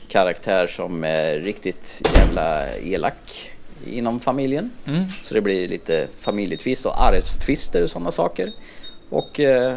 karaktär 0.08 0.66
som 0.66 1.04
är 1.04 1.40
riktigt 1.40 2.02
jävla 2.14 2.76
elak 2.76 3.50
inom 3.86 4.20
familjen. 4.20 4.70
Mm. 4.86 5.04
Så 5.22 5.34
det 5.34 5.40
blir 5.40 5.68
lite 5.68 6.08
familjetvist 6.18 6.86
och 6.86 7.02
arvstvister 7.02 7.82
och 7.82 7.90
sådana 7.90 8.10
saker. 8.10 8.52
Och 9.10 9.40
eh, 9.40 9.76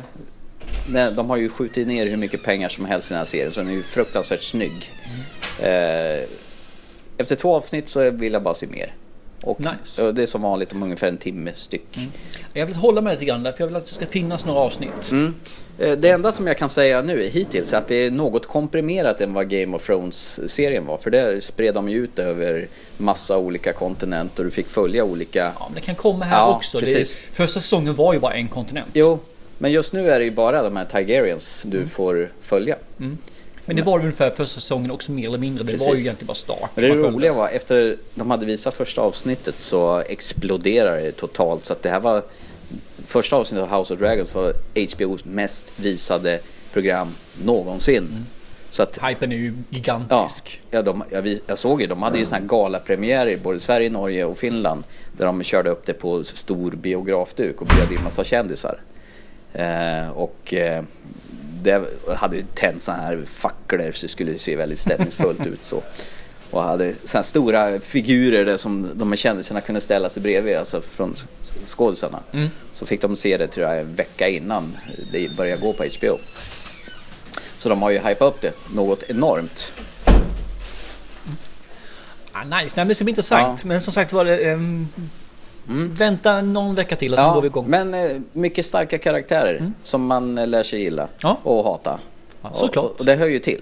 de 1.16 1.30
har 1.30 1.38
ju 1.38 1.50
skjutit 1.50 1.88
ner 1.88 2.08
hur 2.08 2.18
mycket 2.18 2.44
pengar 2.44 2.70
som 2.70 2.86
helst 2.86 3.12
i 3.12 3.14
den 3.14 3.18
här 3.18 3.26
serien 3.26 3.52
så 3.52 3.60
den 3.60 3.70
är 3.70 3.74
ju 3.74 3.84
fruktansvärt 3.84 4.44
snygg. 4.44 4.92
Eh, 5.60 6.24
efter 7.18 7.36
två 7.36 7.56
avsnitt 7.56 7.90
så 7.90 8.12
vill 8.12 8.34
jag 8.34 8.44
bara 8.44 8.56
se 8.56 8.68
mer. 8.68 8.94
Och 9.44 9.60
Nice. 9.60 10.08
och 10.08 10.16
det 10.16 10.22
är 10.22 10.26
som 10.26 10.42
vanligt 10.42 10.72
om 10.72 10.84
ungefär 10.84 11.08
en 11.08 11.18
timme 11.18 11.52
styck. 11.56 12.00
Jag 12.54 12.66
vill 12.66 12.76
hålla 12.76 13.02
mig 13.02 13.14
lite 13.14 13.26
grann 13.26 13.44
där, 13.44 13.52
för 13.52 13.62
jag 13.62 13.68
vill 13.68 13.76
att 13.76 13.86
det 13.86 13.92
ska 13.92 14.06
finnas 14.06 14.46
några 14.46 14.60
avsnitt. 14.60 15.12
Mm. 15.12 15.36
Eh, 15.80 15.92
Det 15.92 16.10
enda 16.10 16.32
som 16.32 16.48
jag 16.48 16.58
kan 16.58 16.70
säga 16.70 17.02
nu 17.02 17.24
hittills 17.28 17.74
är 17.74 17.78
att 17.78 17.88
det 17.88 17.96
är 17.96 18.12
något 18.12 18.48
komprimerat 18.48 19.22
än 19.22 19.34
vad 19.34 19.50
Game 19.50 19.76
of 19.78 19.86
Thrones-serien 19.90 20.86
var. 20.86 20.98
För 20.98 21.10
där 21.10 21.40
spred 21.40 21.74
de 21.74 21.90
ju 21.90 22.04
ut 22.04 22.20
över 22.20 22.68
massa 22.98 23.38
olika 23.38 23.74
kontinenter 23.74 24.40
och 24.44 24.46
du 24.46 24.52
fick 24.52 24.68
följa 24.68 25.04
olika... 25.04 25.40
Ja, 25.60 25.66
men 25.66 25.76
det 25.76 25.82
kan 25.82 25.96
komma 25.96 26.26
här 26.26 26.38
Ja, 26.38 26.56
också. 26.56 26.80
Det, 26.80 26.86
precis. 26.86 27.18
första 27.34 27.60
säsongen 27.60 27.96
var 27.96 28.14
ju 28.14 28.20
bara 28.20 28.34
en 28.34 28.48
kontinent. 28.48 28.88
Jo, 28.94 29.20
men 29.58 29.72
just 29.72 29.94
nu 29.94 30.10
är 30.10 30.20
det 30.20 30.26
ju 30.26 30.32
bara 30.32 30.64
de 30.64 30.76
här 30.76 30.86
Targaryens 30.86 31.64
du 31.68 31.88
får 31.88 32.32
följa. 32.42 32.76
Men 33.66 33.76
det 33.76 33.82
var 33.82 33.98
det 34.00 34.04
ungefär 34.04 34.30
första 34.30 34.60
säsongen 34.62 34.92
också 34.92 35.12
mer 35.12 35.28
eller 35.28 35.38
mindre. 35.38 35.64
Det 35.64 35.72
var 35.78 35.86
ju 35.86 35.92
Precis. 35.92 36.06
egentligen 36.08 36.28
bara 36.28 36.34
Stark. 36.36 36.70
Men 36.76 36.84
det 36.84 36.96
roliga 36.96 37.34
var 37.34 37.50
efter 37.50 37.98
de 38.16 38.32
hade 38.32 38.46
visat 38.46 38.74
första 38.74 39.02
avsnittet 39.02 39.60
så 39.60 40.00
exploderade 40.00 41.02
det 41.02 41.12
totalt. 41.12 41.66
Så 41.66 41.74
att 41.74 41.84
det 41.84 41.90
här 41.90 42.00
var 42.00 42.24
första 43.10 43.36
avsnittet 43.36 43.72
av 43.72 43.80
House 43.80 43.94
of 43.94 44.00
Dragons 44.00 44.36
var 44.36 44.54
HBOs 44.76 45.26
mest 45.26 45.80
visade 45.80 46.40
program 46.74 47.16
någonsin. 47.44 48.26
Så 48.70 48.84
att 48.84 48.98
Hypen 49.04 49.32
är 49.32 49.36
ju 49.36 49.54
gigantisk. 49.70 50.62
ja, 50.72 50.82
de, 50.82 51.04
jag, 51.12 51.38
jag 51.48 51.58
såg 51.58 51.82
ju, 51.82 51.88
de 51.88 52.04
hade 52.04 52.20
ju 52.20 52.26
såna 52.26 52.40
här 52.40 52.48
galapremiärer 52.48 53.30
i 53.30 53.38
både 53.38 53.60
Sverige, 53.60 53.90
Norge 53.90 54.26
och 54.26 54.38
Finland. 54.38 54.84
Där 55.18 55.26
de 55.26 55.44
körde 55.44 55.70
upp 55.70 55.86
det 55.86 55.94
på 55.94 56.24
stor 56.24 56.72
biografduk 56.72 57.62
och 57.62 57.68
bjöd 57.68 57.92
in 57.92 58.04
massa 58.04 58.24
kändisar. 58.24 58.82
Eh, 59.54 60.10
och 60.10 60.54
eh, 60.54 60.84
det 61.64 61.86
hade 62.16 62.36
ju 62.36 62.44
tänt 62.56 62.82
såna 62.82 62.98
här 62.98 63.24
facklor 63.26 63.92
så 63.92 64.06
det 64.06 64.10
skulle 64.12 64.38
se 64.38 64.56
väldigt 64.56 64.80
stämningsfullt 64.80 65.46
ut. 65.46 65.66
Så. 65.66 65.84
Och 66.52 66.64
hade 66.64 66.94
såna 67.04 67.24
stora 67.24 67.80
figurer 67.80 68.46
där 68.46 68.58
som 68.58 68.90
de 68.96 69.10
här 69.10 69.16
kändisarna 69.18 69.62
kunde 69.62 69.82
ställa 69.82 70.10
sig 70.10 70.24
bredvid, 70.24 70.58
alltså 70.58 70.82
från 70.82 71.16
skådisarna. 71.68 72.20
Så 72.74 72.86
fick 72.86 73.02
de 73.02 73.16
se 73.16 73.38
det 73.38 73.48
tror 73.48 73.68
jag 73.68 73.80
en 73.80 73.96
vecka 73.96 74.28
innan 74.28 74.78
det 75.12 75.36
började 75.38 75.62
gå 75.62 75.74
på 75.74 75.84
HBO. 75.84 76.18
Så 77.58 77.70
de 77.70 77.82
har 77.82 77.90
ju 77.90 77.98
hypat 78.00 78.22
upp 78.22 78.42
det 78.42 78.54
något 78.74 79.04
enormt. 79.08 79.72
Ah, 82.32 82.44
nice, 82.44 82.74
Nej, 82.76 82.86
men 82.86 82.88
det 82.88 83.10
intressant. 83.10 83.66
Men 83.66 83.82
som 83.82 83.94
sagt 83.94 84.14
var 84.14 84.26
det... 84.26 84.38
ehm, 84.52 84.88
Vänta 85.98 86.42
någon 86.42 86.76
vecka 86.76 86.96
till 86.96 87.14
och 87.14 87.20
sen 87.20 87.34
går 87.34 87.42
vi 87.42 87.48
igång. 87.48 87.66
men 87.68 87.94
eh, 87.94 88.12
mycket 88.34 88.66
starka 88.66 88.98
karaktärer 88.98 89.72
som 89.84 90.06
man 90.06 90.38
eh, 90.38 90.48
lär 90.48 90.64
sig 90.64 90.80
gilla 90.82 91.08
Ja. 91.22 91.38
och 91.44 91.64
hata. 91.64 92.00
Ja, 92.42 92.50
Och, 92.50 92.56
såklart. 92.56 93.00
och 93.00 93.06
det 93.06 93.16
hör 93.16 93.28
ju 93.28 93.40
till. 93.40 93.62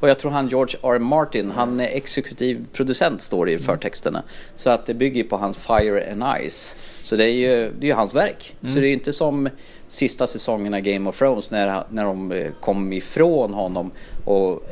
Och 0.00 0.08
jag 0.08 0.18
tror 0.18 0.30
han 0.30 0.48
George 0.48 0.78
R. 0.82 0.98
Martin, 0.98 1.50
han 1.50 1.80
är 1.80 1.86
exekutiv 1.86 2.66
producent 2.72 3.22
står 3.22 3.46
det 3.46 3.52
i 3.52 3.58
förtexterna. 3.58 4.22
Så 4.54 4.70
att 4.70 4.86
det 4.86 4.94
bygger 4.94 5.24
på 5.24 5.36
hans 5.36 5.56
Fire 5.56 6.12
and 6.12 6.24
Ice. 6.48 6.76
Så 7.02 7.16
det 7.16 7.24
är 7.24 7.32
ju, 7.32 7.70
det 7.78 7.86
är 7.86 7.88
ju 7.88 7.94
hans 7.94 8.14
verk. 8.14 8.56
Så 8.60 8.66
det 8.66 8.80
är 8.80 8.88
ju 8.88 8.92
inte 8.92 9.12
som 9.12 9.48
sista 9.88 10.26
säsongerna 10.26 10.80
Game 10.80 11.08
of 11.08 11.18
Thrones 11.18 11.50
när, 11.50 11.84
när 11.90 12.04
de 12.04 12.32
eh, 12.32 12.52
kom 12.60 12.92
ifrån 12.92 13.54
honom 13.54 13.90
och 14.24 14.66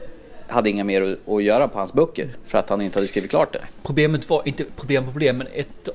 hade 0.48 0.70
inga 0.70 0.84
mer 0.84 1.02
att, 1.02 1.34
att 1.34 1.42
göra 1.42 1.68
på 1.68 1.78
hans 1.78 1.92
böcker 1.92 2.28
för 2.46 2.58
att 2.58 2.70
han 2.70 2.80
inte 2.80 2.98
hade 2.98 3.08
skrivit 3.08 3.30
klart 3.30 3.52
det. 3.52 3.64
Problemet 3.82 4.30
var 4.30 4.42
inte 4.48 4.64
problem 4.64 5.04
problem, 5.04 5.38
men 5.38 5.46
ett, 5.54 5.88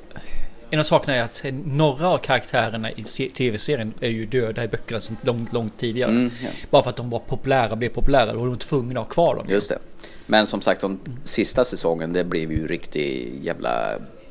en 0.71 0.79
av 0.79 0.83
sakerna 0.83 1.15
är 1.15 1.23
att 1.23 1.43
några 1.65 2.07
av 2.07 2.17
karaktärerna 2.17 2.91
i 2.91 3.03
se- 3.03 3.29
tv-serien 3.29 3.93
är 3.99 4.09
ju 4.09 4.25
döda 4.25 4.63
i 4.63 4.67
böckerna 4.67 5.01
sedan 5.01 5.17
långt, 5.21 5.53
långt 5.53 5.77
tidigare. 5.77 6.11
Mm, 6.11 6.31
ja. 6.43 6.49
Bara 6.69 6.83
för 6.83 6.89
att 6.89 6.95
de 6.95 7.09
var 7.09 7.19
populära, 7.19 7.75
blev 7.75 7.89
populära, 7.89 8.33
då 8.33 8.39
var 8.39 8.47
de 8.47 8.57
tvungna 8.57 8.99
att 8.99 9.05
ha 9.05 9.13
kvar 9.13 9.35
dem. 9.35 9.45
Just 9.49 9.69
det. 9.69 9.79
Men 10.25 10.47
som 10.47 10.61
sagt, 10.61 10.81
de 10.81 10.99
sista 11.23 11.65
säsongen 11.65 12.13
det 12.13 12.23
blev 12.23 12.51
ju 12.51 12.67
riktig 12.67 13.39
jävla 13.43 13.89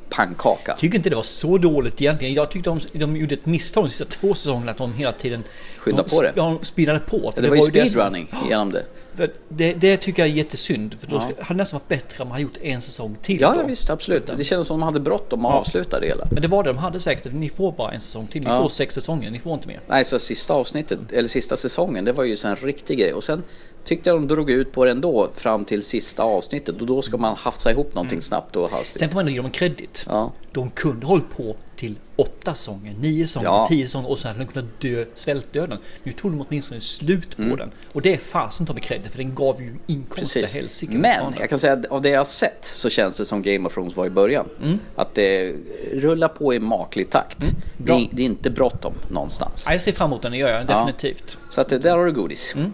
pannkaka. 0.09 0.71
Jag 0.71 0.77
tycker 0.77 0.97
inte 0.97 1.09
det 1.09 1.15
var 1.15 1.23
så 1.23 1.57
dåligt 1.57 2.01
egentligen. 2.01 2.33
Jag 2.33 2.51
tyckte 2.51 2.69
de, 2.69 2.79
de 2.93 3.17
gjorde 3.17 3.35
ett 3.35 3.45
misstag 3.45 3.83
de 3.83 3.89
sista 3.89 4.05
två 4.05 4.33
säsongerna 4.33 4.71
att 4.71 4.77
de 4.77 4.93
hela 4.93 5.11
tiden 5.11 5.43
Skyndade 5.77 6.09
de, 6.09 6.15
på 6.15 6.21
det. 6.21 6.33
Ja, 6.35 6.43
de 6.59 6.65
speedade 6.65 6.99
på. 6.99 7.33
Det 7.35 7.49
var 7.49 7.55
ju 7.55 7.61
speedrunning 7.61 8.33
genom 8.49 8.71
det. 8.71 8.83
För 9.15 9.31
det, 9.49 9.73
det 9.73 9.97
tycker 9.97 10.21
jag 10.21 10.29
är 10.31 10.35
jättesynd. 10.35 10.95
För 10.99 11.07
då 11.07 11.15
Ja. 11.15 11.21
hade 11.21 11.35
det 11.47 11.53
nästan 11.53 11.79
varit 11.79 11.87
bättre 11.87 12.23
om 12.23 12.27
man 12.27 12.31
hade 12.31 12.43
gjort 12.43 12.57
en 12.61 12.81
säsong 12.81 13.17
till. 13.21 13.41
Ja, 13.41 13.55
då. 13.61 13.67
visst, 13.67 13.89
absolut. 13.89 14.31
Det 14.37 14.43
kändes 14.43 14.67
som 14.67 14.79
de 14.79 14.85
hade 14.85 14.99
bråttom 14.99 15.45
att 15.45 15.51
Ja. 15.53 15.57
avsluta 15.59 15.99
det 15.99 16.07
hela. 16.07 16.27
Men 16.31 16.41
det 16.41 16.47
var 16.47 16.63
det 16.63 16.69
de 16.69 16.77
hade 16.77 16.99
säkert. 16.99 17.33
Ni 17.33 17.49
får 17.49 17.71
bara 17.71 17.91
en 17.91 18.01
säsong 18.01 18.27
till. 18.27 18.41
Ni 18.41 18.49
Ja. 18.49 18.61
får 18.61 18.69
sex 18.69 18.93
säsonger. 18.95 19.31
Ni 19.31 19.39
får 19.39 19.53
inte 19.53 19.67
mer. 19.67 19.81
Nej, 19.87 20.05
så 20.05 20.19
sista 20.19 20.53
avsnittet, 20.53 20.99
eller 21.11 21.29
sista 21.29 21.57
säsongen, 21.57 22.05
det 22.05 22.11
var 22.13 22.23
ju 22.23 22.37
en 22.45 22.55
riktig 22.55 22.99
grej. 22.99 23.13
Och 23.13 23.23
sen 23.23 23.43
tyckte 23.83 24.09
jag 24.09 24.17
de 24.17 24.27
drog 24.27 24.49
ut 24.49 24.71
på 24.71 24.85
det 24.85 24.91
ändå 24.91 25.29
fram 25.35 25.65
till 25.65 25.83
sista 25.83 26.23
avsnittet. 26.23 26.81
Och 26.81 26.87
då 26.87 27.01
ska 27.01 27.17
man 27.17 27.35
hafsa 27.35 27.71
ihop 27.71 27.95
någonting 27.95 28.21
snabbt 28.21 28.55
och 28.55 28.69
hastigt. 28.69 28.99
Sen 28.99 29.09
får 29.09 29.15
man 29.15 29.21
ändå 29.21 29.31
ge 29.35 29.41
dem 29.41 29.51
kredit. 29.51 30.05
Ja. 30.07 30.33
De 30.51 30.69
kunde 30.69 31.05
hållit 31.05 31.29
på 31.37 31.55
till 31.81 31.95
åtta 32.15 32.53
säsonger, 32.53 32.93
nio 32.99 33.27
säsonger, 33.27 33.47
Ja. 33.47 33.65
tio 33.69 33.85
säsonger 33.85 34.09
och 34.09 34.17
så 34.19 34.27
hade 34.27 34.39
de 34.39 34.45
kunnat 34.47 34.79
dö 34.81 35.05
svältdöden. 35.15 35.77
Nu 36.03 36.11
tog 36.11 36.31
de 36.31 36.45
åtminstone 36.49 36.81
slut 36.81 37.35
på 37.35 37.41
Mm. 37.41 37.57
den. 37.57 37.71
Och 37.93 38.01
det 38.01 38.13
är 38.13 38.17
fasen 38.17 38.65
ta 38.65 38.73
med 38.73 38.83
credit 38.83 39.11
för 39.11 39.17
den 39.17 39.35
gav 39.35 39.61
ju 39.61 39.73
inkomst 39.87 40.33
Precis. 40.33 40.51
för 40.51 40.59
helsike. 40.59 40.93
Men 40.93 41.33
jag 41.39 41.49
kan 41.49 41.59
säga 41.59 41.73
att 41.73 41.85
av 41.85 42.01
det 42.01 42.09
jag 42.09 42.19
har 42.19 42.25
sett 42.25 42.65
så 42.65 42.89
känns 42.89 43.17
det 43.17 43.25
som 43.25 43.41
Game 43.41 43.67
of 43.67 43.73
Thrones 43.73 43.95
var 43.95 44.05
i 44.05 44.09
början. 44.09 44.49
Mm. 44.63 44.79
Att 44.95 45.15
det 45.15 45.53
rullar 45.93 46.27
på 46.27 46.53
i 46.53 46.59
maklig 46.59 47.09
takt. 47.09 47.37
Det, 47.77 47.83
Bra. 47.83 47.95
är, 47.99 48.07
det 48.11 48.21
är 48.21 48.25
inte 48.25 48.49
bråttom 48.51 48.93
någonstans. 49.11 49.63
Ja, 49.67 49.73
jag 49.73 49.81
ser 49.81 49.91
fram 49.91 50.09
emot 50.09 50.21
den, 50.21 50.31
det 50.31 50.37
gör 50.37 50.53
jag 50.57 50.67
definitivt. 50.67 51.37
Så 51.49 51.61
att 51.61 51.69
det, 51.69 51.77
där 51.77 51.97
har 51.97 52.05
du 52.05 52.11
godis. 52.13 52.55
Mm. 52.55 52.73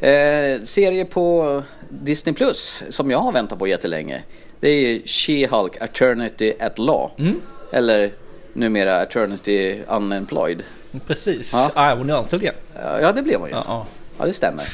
Eh, 0.00 0.62
serie 0.64 1.04
på 1.04 1.62
Disney 1.90 2.34
Plus 2.34 2.82
som 2.88 3.10
jag 3.10 3.18
har 3.18 3.32
väntat 3.32 3.58
på 3.58 3.66
jättelänge. 3.66 4.22
Det 4.60 4.68
är 4.68 4.98
She-Hulk 4.98 5.84
Eternity 5.84 6.52
at 6.60 6.78
Law. 6.78 7.10
Mm. 7.18 7.40
Eller 7.72 8.12
numera 8.60 9.02
Eternity 9.02 9.82
Unemployed. 9.88 10.62
Precis. 11.06 11.52
Ja. 11.52 11.70
Ja. 11.74 11.94
hon 11.98 12.10
är 12.10 12.14
anställd 12.14 12.42
igen. 12.42 12.54
Ja, 13.00 13.12
det 13.12 13.22
blev 13.22 13.40
hon 13.40 13.48
ju. 13.48 13.54
Ja, 13.54 13.64
ja. 13.66 13.86
Ja, 14.18 14.24
det 14.26 14.32
stämmer. 14.32 14.64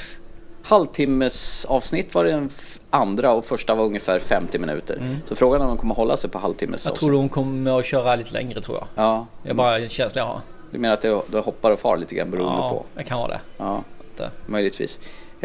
Halvtimmes 0.62 1.64
avsnitt 1.64 2.14
var 2.14 2.24
den 2.24 2.50
andra 2.90 3.32
och 3.32 3.44
första 3.44 3.74
var 3.74 3.84
ungefär 3.84 4.18
50 4.18 4.58
minuter. 4.58 5.16
Så 5.28 5.34
frågan 5.36 5.60
är 5.60 5.64
om 5.64 5.70
de 5.70 5.78
kommer 5.78 5.94
hålla 5.94 6.16
sig 6.16 6.30
på 6.30 6.38
halvtimmes 6.38 6.86
Mm. 6.86 6.92
Jag 6.94 7.00
tror 7.00 7.12
hon 7.16 7.28
kommer 7.28 7.78
att 7.78 7.86
köra 7.86 8.16
lite 8.16 8.32
längre 8.32 8.62
tror 8.62 8.76
jag. 8.78 8.86
Ja, 9.04 9.26
Det 9.42 9.50
är 9.50 9.54
bara 9.54 9.78
en 9.78 9.88
känsla 9.88 10.20
jag 10.20 10.26
har. 10.26 10.40
du 10.70 10.78
menar 10.78 10.94
att 10.94 11.00
det, 11.02 11.20
det 11.30 11.38
hoppar 11.38 11.70
och 11.70 11.78
far 11.78 11.96
lite 11.96 12.14
grann 12.14 12.30
beroende 12.30 12.58
Ja, 12.62 12.68
på? 12.68 12.84
jag 12.94 13.06
kan 13.06 13.18
ha 13.18 13.28
det. 13.28 13.40
Ja, 13.58 13.84
Det. 14.16 14.30
möjligtvis. 14.46 15.00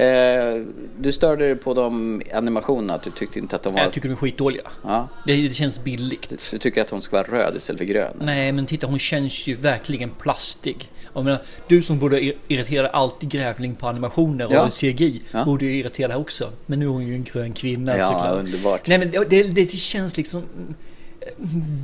Eh, 0.06 0.62
du 1.00 1.12
störde 1.12 1.46
dig 1.46 1.56
på 1.56 1.74
de 1.74 2.22
animationerna, 2.34 2.94
att 2.94 3.04
du 3.04 3.12
tyckte 3.12 3.40
inte 3.40 3.56
att 3.56 3.64
de 3.64 3.74
var... 3.74 3.82
Jag 3.82 3.92
tycker 3.94 4.10
de 4.10 4.14
är 4.14 4.18
skitdåliga. 4.18 4.64
Ja, 4.84 5.08
Det, 5.26 5.48
det 5.48 5.54
känns 5.54 5.84
billigt. 5.84 6.50
du 6.52 6.58
tycker 6.58 6.82
att 6.82 6.88
de 6.88 7.02
ska 7.02 7.16
vara 7.18 7.28
röd 7.28 7.56
istället 7.58 7.80
för 7.80 7.86
grön? 7.86 8.14
Nej, 8.22 8.52
men 8.52 8.66
titta 8.66 8.88
hon 8.88 9.00
känns 9.00 9.48
ju 9.48 9.56
verkligen 9.56 10.10
plastig. 10.10 10.90
Jag 11.14 11.24
menar, 11.24 11.42
du 11.68 11.82
som 11.82 12.00
borde 12.00 12.20
ir- 12.20 12.36
irritera 12.48 12.88
alltid 12.88 13.30
grävling 13.30 13.76
på 13.76 13.88
animationer 13.88 14.46
och 14.46 14.54
Ja. 14.54 14.70
CGI 14.70 15.22
Ja. 15.32 15.46
borde 15.46 15.66
ju 15.66 15.76
irritera 15.78 16.08
dig 16.08 16.18
också. 16.18 16.50
Men 16.66 16.80
nu 16.80 16.86
är 16.86 16.90
hon 16.90 17.08
ju 17.08 17.16
en 17.16 17.24
grön 17.24 17.54
kvinna 17.54 17.98
Ja, 17.98 18.08
såklart. 18.08 18.40
underbart. 18.40 18.88
Nej 18.88 19.00
men 19.00 19.12
det, 19.12 19.24
det, 19.30 19.44
det 19.44 19.72
känns 19.72 20.18
liksom 20.18 20.44
mm, 20.58 20.76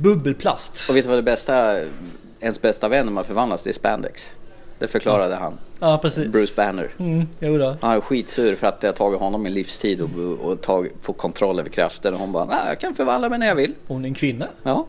bubbelplast. 0.02 0.90
Och 0.90 0.96
vet 0.96 1.04
du 1.04 1.08
vad 1.08 1.18
det 1.18 1.22
bästa, 1.22 1.76
ens 2.40 2.62
bästa 2.62 2.88
vän 2.88 3.06
när 3.06 3.12
man 3.12 3.24
förvandlas, 3.24 3.62
det 3.62 3.70
är 3.70 3.74
spandex. 3.74 4.34
Det 4.78 4.88
förklarade 4.88 5.34
han. 5.34 5.58
Ja, 5.80 5.98
precis. 5.98 6.26
Bruce 6.26 6.52
Banner. 6.56 6.90
Mm, 6.98 7.28
jo 7.40 7.58
då. 7.58 7.76
Han 7.80 7.96
är 7.96 8.00
skitsur 8.00 8.56
för 8.56 8.66
att 8.66 8.80
det 8.80 8.86
har 8.86 8.94
tagit 8.94 9.20
honom 9.20 9.46
en 9.46 9.54
livstid 9.54 10.00
och, 10.00 10.50
och 10.50 10.60
tag, 10.60 10.88
få 11.02 11.12
kontroll 11.12 11.58
över 11.58 11.70
kraften. 11.70 12.14
Och 12.14 12.20
hon 12.20 12.32
bara, 12.32 12.68
jag 12.68 12.80
kan 12.80 12.94
förvandla 12.94 13.28
mig 13.28 13.38
när 13.38 13.46
jag 13.46 13.54
vill. 13.54 13.74
Hon 13.86 14.04
är 14.04 14.08
en 14.08 14.14
kvinna. 14.14 14.48
Ja. 14.62 14.86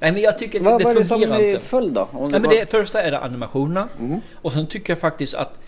Nej 0.00 0.12
men 0.12 0.22
jag 0.22 0.38
tycker 0.38 0.60
Vad 0.60 0.80
det 0.80 0.84
var 0.84 0.94
det 0.94 1.04
som 1.04 1.60
föll 1.68 1.94
då? 1.94 2.08
Nej, 2.12 2.40
men 2.40 2.50
det 2.50 2.70
första 2.70 3.02
är 3.02 3.10
det 3.10 3.18
animationerna. 3.18 3.88
Mhm. 3.98 4.20
Och 4.34 4.52
sen 4.52 4.66
tycker 4.66 4.90
jag 4.90 4.98
faktiskt 4.98 5.34
att... 5.34 5.58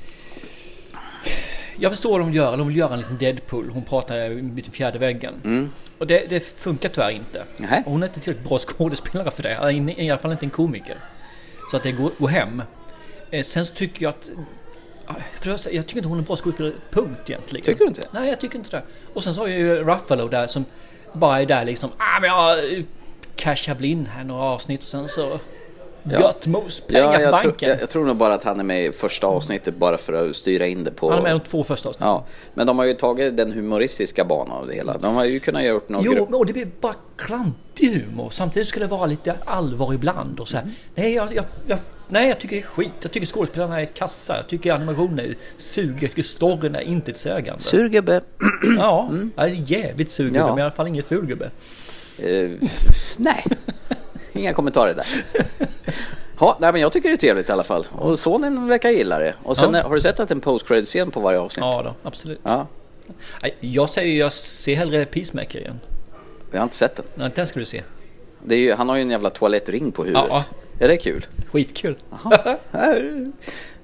Jag 1.79 1.93
förstår 1.93 2.11
vad 2.11 2.21
de 2.21 2.33
gör. 2.33 2.57
De 2.57 2.69
vill 2.69 2.77
göra 2.77 2.93
en 2.93 2.99
liten 2.99 3.19
Deadpool. 3.19 3.71
Hon 3.71 3.83
pratar 3.83 4.29
vid 4.29 4.67
fjärde 4.67 4.99
väggen. 4.99 5.35
Mm. 5.45 5.71
Och 5.99 6.07
det, 6.07 6.27
det 6.31 6.41
funkar 6.41 6.89
tyvärr 6.89 7.11
inte. 7.11 7.45
Nähä. 7.57 7.83
Hon 7.87 8.03
är 8.03 8.07
inte 8.07 8.21
tillräckligt 8.21 8.49
bra 8.49 8.59
skådespelare 8.59 9.31
för 9.31 9.43
det. 9.43 9.73
I 10.03 10.11
alla 10.11 10.21
fall 10.21 10.33
inte 10.33 10.47
en 10.47 10.51
komiker. 10.51 10.99
Så 11.71 11.77
att 11.77 11.83
det 11.83 11.93
går, 11.93 12.11
går 12.19 12.29
hem. 12.29 12.63
Eh, 13.35 13.43
sen 13.43 13.67
så 13.67 13.75
tycker 13.75 14.03
jag 14.05 14.11
att... 14.11 14.31
jag 15.73 15.87
tycker 15.87 15.97
inte 15.97 16.09
hon 16.09 16.19
är 16.19 16.23
en 16.23 16.27
bra 16.27 16.37
skådespelare, 16.37 16.75
punkt 16.91 17.31
egentligen. 17.31 17.65
Tycker 17.65 17.79
du 17.79 17.89
inte? 17.89 18.09
Nej, 18.11 18.29
jag 18.29 18.41
tycker 18.41 18.59
inte 18.59 18.71
det. 18.71 18.83
Och 19.15 19.25
sen 19.25 19.35
så 19.35 19.41
har 19.41 19.49
jag 19.49 19.59
ju 19.59 19.85
Ruffalo 19.85 20.29
där 20.29 20.47
som 20.47 20.65
bara 21.13 21.43
är 21.43 21.47
där 21.47 21.65
liksom... 21.65 21.91
Ah, 21.99 22.21
men 22.21 22.31
jag 22.31 22.73
eh, 22.73 22.85
cashar 23.37 23.75
väl 23.75 23.85
in 23.85 24.07
här 24.07 24.25
några 24.25 24.43
avsnitt 24.43 24.81
och 24.81 24.87
sen 24.87 25.09
så... 25.09 25.41
Ja. 26.11 26.21
Gött 26.21 26.47
mos, 26.47 26.81
pengar 26.81 27.03
Ja, 27.03 27.13
på 27.13 27.21
jag, 27.23 27.41
tror, 27.41 27.51
banken. 27.51 27.69
jag, 27.69 27.81
jag 27.83 27.91
tror 27.91 28.05
nog 28.05 28.17
bara 28.17 28.35
att 28.35 28.45
han 28.45 28.61
är 28.61 28.65
med 28.65 28.85
i 28.87 28.93
första 28.93 29.27
avsnittet 29.27 29.77
bara 29.77 29.99
för 29.99 30.13
att 30.31 30.37
styra 30.37 30.67
in 30.67 30.85
det 30.85 30.91
på... 30.91 31.11
Han 31.11 31.19
är 31.19 31.23
med 31.23 31.31
i 31.31 31.39
de 31.39 31.41
två 31.41 31.65
första 31.65 31.89
avsnitten. 31.89 32.09
Ja, 32.09 32.25
men 32.55 32.67
de 32.67 32.79
har 32.79 32.85
ju 32.85 32.95
tagit 32.95 33.37
den 33.37 33.53
humoristiska 33.53 34.25
banan 34.25 34.57
av 34.57 34.67
det 34.67 34.75
hela. 34.75 34.99
De 34.99 35.15
har 35.15 35.25
ju 35.25 35.41
kunnat 35.41 35.65
gjort 35.67 35.89
något... 35.89 36.05
Jo, 36.05 36.27
men 36.31 36.47
det 36.47 36.53
blir 36.53 36.69
bara 36.81 36.95
klantig 37.17 37.89
humor. 37.95 38.31
Samtidigt 38.31 38.69
skulle 38.69 38.85
det 38.85 38.91
vara 38.91 39.07
lite 39.07 39.35
allvar 39.45 39.93
ibland 39.95 40.41
och 40.41 40.49
så 40.49 40.57
Mm. 40.57 40.71
Nej, 40.95 41.15
jag, 41.15 41.35
jag, 41.35 41.45
jag, 41.67 41.79
nej, 42.09 42.29
jag 42.29 42.41
tycker 42.41 42.57
det 42.57 42.63
är 42.63 42.67
skit. 42.67 42.93
Jag 43.03 43.13
tycker 43.13 43.27
skådespelarna 43.27 43.81
är 43.81 43.85
kassa. 43.87 44.37
Jag 44.37 44.49
tycker 44.49 44.73
animationen 44.73 45.19
är 45.19 45.35
suger. 45.57 45.93
Jag 46.01 46.11
tycker 46.11 46.23
storyn 46.23 46.75
är 46.75 46.81
intetsägande. 46.81 47.63
Surgubbe. 47.63 48.21
Ja, 48.79 49.11
jag 49.37 49.47
är 49.47 49.71
jävligt 49.73 50.11
sugen 50.11 50.35
Ja. 50.35 50.47
men 50.49 50.59
i 50.59 50.63
alla 50.63 50.71
fall 50.71 50.87
ingen 50.87 51.03
fulgubbe. 51.05 51.51
Eh, 52.19 52.51
nej, 53.17 53.45
inga 54.33 54.53
kommentarer 54.53 54.95
där. 54.95 55.07
Ja, 56.41 56.57
nej, 56.61 56.73
men 56.73 56.81
jag 56.81 56.93
tycker 56.93 57.09
det 57.09 57.15
är 57.15 57.17
trevligt 57.17 57.49
i 57.49 57.53
alla 57.53 57.65
fall. 57.65 57.87
Och 57.93 58.19
sonen 58.19 58.69
verkar 58.69 58.91
gilla 58.91 59.19
det. 59.19 59.35
Och 59.43 59.57
sen 59.57 59.75
Ja. 59.75 59.83
har 59.83 59.95
du 59.95 60.01
sett 60.01 60.21
att 60.21 60.29
det 60.29 60.33
är 60.33 60.37
en 60.37 60.41
post 60.41 60.67
credit 60.69 60.87
scen 60.89 61.11
på 61.11 61.21
varje 61.21 61.39
avsnitt? 61.39 61.65
Ja 61.65 61.83
då, 61.83 62.09
absolut. 62.09 62.41
Ja, 62.43 62.67
Jag 63.61 63.89
säger 63.91 64.13
ju, 64.13 64.19
jag 64.19 64.33
ser 64.33 64.75
hellre 64.75 65.05
Peacemaker 65.07 65.59
igen. 65.59 65.81
jag 66.51 66.59
har 66.59 66.63
inte 66.65 66.77
sett 66.77 66.97
den. 66.97 67.05
Nej, 67.15 67.31
den 67.35 67.47
ska 67.47 67.59
du 67.61 67.65
se. 67.65 67.83
Ju, 68.49 68.73
han 68.73 68.89
har 68.89 68.97
ju 68.97 69.03
en 69.03 69.11
jävla 69.11 69.31
toalettring 69.31 69.93
på 69.93 70.05
huvudet. 70.05 70.27
Ja. 70.31 70.45
Är 70.81 70.89
det 70.89 70.97
kul? 70.97 71.27
Skitkul. 71.53 71.97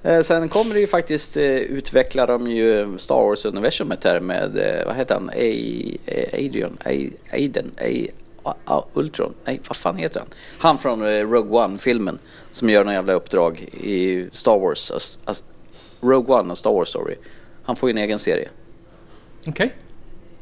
Eh, 0.03 0.21
Sen 0.21 0.49
kommer 0.49 0.73
det 0.73 0.79
ju 0.79 0.87
faktiskt 0.87 1.37
eh, 1.37 1.43
utveckla 1.55 2.25
de 2.25 2.47
ju 2.51 2.97
Star 2.97 3.15
Wars-universumet 3.15 4.03
här 4.03 4.19
med, 4.19 4.57
eh, 4.57 4.85
vad 4.85 4.95
heter 4.95 5.13
han? 5.15 5.29
A- 5.29 6.33
Adrian? 6.33 6.77
A- 6.85 7.33
Aiden? 7.33 7.71
A- 7.81 8.11
Ultron? 8.93 9.33
Nej, 9.45 9.61
vad 9.67 9.77
fan 9.77 9.97
heter 9.97 10.19
han? 10.19 10.29
Han 10.59 10.77
från 10.77 11.03
eh, 11.03 11.29
Rogue 11.29 11.59
One-filmen 11.65 12.19
som 12.51 12.69
gör 12.69 12.83
någon 12.85 12.93
jävla 12.93 13.13
uppdrag 13.13 13.59
i 13.73 14.29
Star 14.31 14.59
Wars. 14.59 14.91
As- 14.91 15.19
as- 15.25 15.43
Rogue 16.01 16.35
One, 16.35 16.51
och 16.51 16.57
Star 16.57 16.71
Wars 16.71 16.89
Story. 16.89 17.15
Han 17.63 17.75
får 17.75 17.89
ju 17.89 17.91
en 17.91 17.97
egen 17.97 18.19
serie. 18.19 18.49
Okej. 19.47 19.73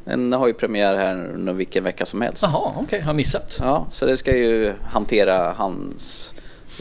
Den 0.06 0.34
har 0.34 0.48
ju 0.48 0.53
premiär 0.53 0.96
här 0.96 1.53
vilken 1.53 1.84
vecka 1.84 2.06
som 2.06 2.22
helst. 2.22 2.44
Jaha, 2.44 2.72
okej. 2.77 3.01
Har 3.01 3.13
missat. 3.13 3.58
Ja, 3.60 3.88
så 3.91 4.06
det 4.06 4.18
ska 4.18 4.36
ju 4.38 4.74
hantera 4.84 5.53
hans 5.53 6.34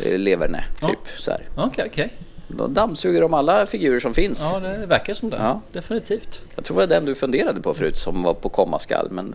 eh, 0.04 0.18
leverne, 0.18 0.64
Ja. 0.80 0.88
typ 0.88 0.98
så 1.18 1.30
här. 1.30 1.48
Okej, 1.56 1.84
okej. 1.92 2.12
Då 2.48 2.66
dammsuger 2.66 3.20
de 3.20 3.34
alla 3.34 3.66
figurer 3.66 4.00
som 4.00 4.14
finns. 4.14 4.50
Ja, 4.52 4.60
det 4.60 4.87
verkar 4.87 5.14
som 5.14 5.30
det. 5.30 5.37
Ja. 5.37 5.60
Definitivt. 5.72 6.42
Jag 6.56 6.64
tror 6.64 6.76
det 6.76 6.87
var 6.87 6.87
den 6.87 7.04
du 7.04 7.14
funderade 7.14 7.60
på 7.60 7.75
förut 7.75 7.98
som 7.98 8.22
var 8.22 8.34
på 8.34 8.48
komma 8.48 8.78
skall. 8.78 9.08
Men 9.10 9.34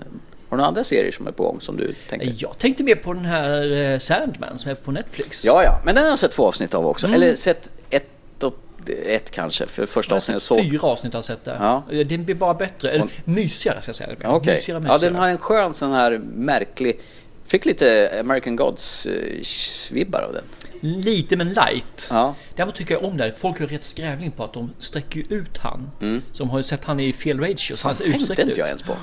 har 0.53 0.57
du 0.57 0.61
några 0.61 0.67
andra 0.67 0.83
serier 0.83 1.11
som 1.11 1.27
är 1.27 1.31
på 1.31 1.43
gång 1.43 1.61
som 1.61 1.77
du 1.77 1.95
tänkte? 2.09 2.29
Jag 2.37 2.57
tänkte 2.57 2.83
mer 2.83 2.95
på 2.95 3.13
den 3.13 3.25
här 3.25 3.71
eh, 3.93 3.99
Sandman 3.99 4.57
som 4.57 4.71
är 4.71 4.75
på 4.75 4.91
Netflix. 4.91 5.45
Ja, 5.45 5.63
ja, 5.63 5.81
men 5.85 5.95
den 5.95 6.03
har 6.03 6.09
jag 6.11 6.19
sett 6.19 6.31
två 6.31 6.47
avsnitt 6.47 6.73
av 6.73 6.85
också. 6.85 7.07
Mm. 7.07 7.15
Eller 7.21 7.35
sett 7.35 7.71
ett 7.89 8.43
och, 8.43 8.55
det- 8.85 9.15
ett 9.15 9.31
kanske, 9.31 9.67
för 9.67 9.85
första 9.85 10.15
avsnittet 10.15 10.43
såg. 10.43 10.59
fyra 10.61 10.87
avsnitt 10.87 11.13
har 11.13 11.17
jag 11.17 11.25
sett 11.25 11.45
där. 11.45 11.57
Ja. 11.59 12.03
Den 12.03 12.25
blir 12.25 12.35
bara 12.35 12.53
bättre. 12.53 12.89
Eller 12.91 13.07
mysigare 13.25 13.81
ska 13.81 13.89
jag 13.89 13.95
säga. 13.95 14.09
Okej. 14.25 14.51
Mysigare, 14.53 14.83
Ja, 14.87 14.93
mysigare. 14.93 14.99
den 15.13 15.15
har 15.21 15.27
en 15.29 15.37
skön 15.37 15.73
sån 15.73 15.91
här 15.91 16.21
märklig... 16.35 16.99
Fick 17.45 17.65
lite 17.65 18.17
American 18.19 18.55
Gods-vibbar 18.55 20.21
av 20.21 20.33
den. 20.33 20.43
Lite 21.01 21.37
men 21.37 21.47
light. 21.47 22.07
Ja. 22.09 22.35
Däremot 22.55 22.75
tycker 22.75 22.93
jag 22.93 23.03
om 23.03 23.17
det. 23.17 23.33
Folk 23.37 23.59
har 23.59 23.67
rätt 23.67 23.83
skrävling 23.83 24.31
på 24.31 24.43
att 24.43 24.53
de 24.53 24.69
sträcker 24.79 25.23
ut 25.29 25.57
han. 25.57 25.91
Som 26.31 26.49
har 26.49 26.61
sett 26.61 26.85
han 26.85 26.99
i 26.99 27.13
fel 27.13 27.39
ratio. 27.39 27.75
Så 27.75 27.87
han 27.87 27.95
tänkte 27.95 28.31
inte 28.41 28.41
ut. 28.51 28.57
jag 28.57 28.67
ens 28.67 28.83
på. 28.83 28.95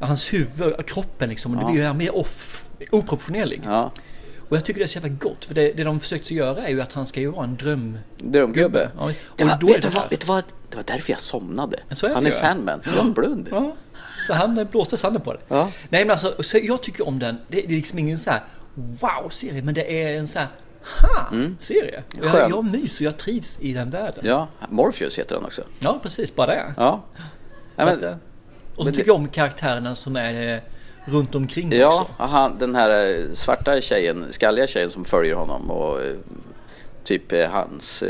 Hans 0.00 0.32
huvud, 0.32 0.86
kroppen 0.86 1.28
liksom. 1.28 1.56
Det 1.56 1.64
blir 1.64 1.82
ju 1.86 1.92
mer 1.94 2.14
off, 2.16 2.64
oproportionerlig. 2.90 3.62
Ja. 3.64 3.90
Och 4.48 4.56
jag 4.56 4.64
tycker 4.64 4.80
det 4.80 4.84
är 4.84 4.86
så 4.88 4.98
jävla 4.98 5.08
gott. 5.08 5.44
För 5.44 5.54
det, 5.54 5.72
det 5.72 5.84
de 5.84 6.00
försökt 6.00 6.30
göra 6.30 6.66
är 6.66 6.70
ju 6.70 6.80
att 6.80 6.92
han 6.92 7.06
ska 7.06 7.20
ju 7.20 7.30
vara 7.30 7.44
en 7.44 7.56
dröm... 7.56 7.98
Drömgubbe. 8.16 8.90
Ja, 8.98 9.04
och 9.04 9.12
Det 9.36 9.44
var, 9.44 9.52
är 9.52 9.66
vet, 9.66 9.82
det 9.82 9.88
vad, 9.88 10.10
vet 10.10 10.20
du 10.20 10.26
vad? 10.26 10.44
Det 10.70 10.76
var 10.76 10.84
därför 10.86 11.10
jag 11.10 11.20
somnade. 11.20 11.76
Är 11.88 12.14
Han 12.14 12.26
är. 12.26 12.30
Sandman. 12.30 12.80
John 12.96 13.12
Blund. 13.12 13.48
Ja, 13.50 13.76
så 14.26 14.34
han 14.34 14.66
blåste 14.70 14.96
sanden 14.96 15.22
på 15.22 15.32
det. 15.32 15.40
Ja. 15.48 15.70
Nej 15.88 16.04
men 16.04 16.10
alltså, 16.10 16.42
så 16.42 16.58
jag 16.62 16.82
tycker 16.82 17.08
om 17.08 17.18
den. 17.18 17.36
Det, 17.48 17.60
det 17.60 17.64
är 17.64 17.68
liksom 17.68 17.98
ingen 17.98 18.18
så 18.18 18.30
här 18.30 18.40
wow-serie, 18.74 19.62
men 19.62 19.74
det 19.74 20.02
är 20.04 20.18
en 20.18 20.28
så 20.28 20.38
här 20.38 20.48
ha-serie. 21.02 22.02
Och 22.18 22.24
Jag, 22.24 22.32
Skön. 22.32 22.50
jag 22.50 22.64
myser, 22.64 23.04
jag 23.04 23.16
trivs 23.16 23.58
i 23.60 23.72
den 23.72 23.88
världen. 23.90 24.24
Ja, 24.26 24.48
Ja, 24.60 24.66
Morpheus 24.70 25.18
heter 25.18 25.34
han 25.34 25.44
också. 25.44 25.62
precis, 26.02 26.34
bara 26.34 26.46
det. 26.46 26.74
Ja. 26.76 27.04
Så 27.16 27.22
Ja, 27.76 27.84
att, 27.90 28.00
men, 28.00 28.10
eh, 28.10 28.16
och 28.78 28.86
så 28.86 28.92
tycker 28.92 29.06
jag 29.06 29.16
om 29.16 29.28
karaktärerna 29.28 29.94
som 29.94 30.16
är 30.16 30.54
eh, 30.54 30.60
runt 31.04 31.34
omkring 31.34 31.72
ja 31.72 31.86
också. 31.86 32.06
han, 32.18 32.58
den 32.58 32.74
här 32.74 33.06
eh, 33.18 33.32
svarta 33.32 33.80
tjejen, 33.80 34.26
skalliga 34.30 34.66
tjejen 34.66 34.90
som 34.90 35.04
följer 35.04 35.34
honom 35.34 35.70
och 35.70 36.00
eh, 36.02 36.16
typ 37.04 37.50
hans 37.50 38.04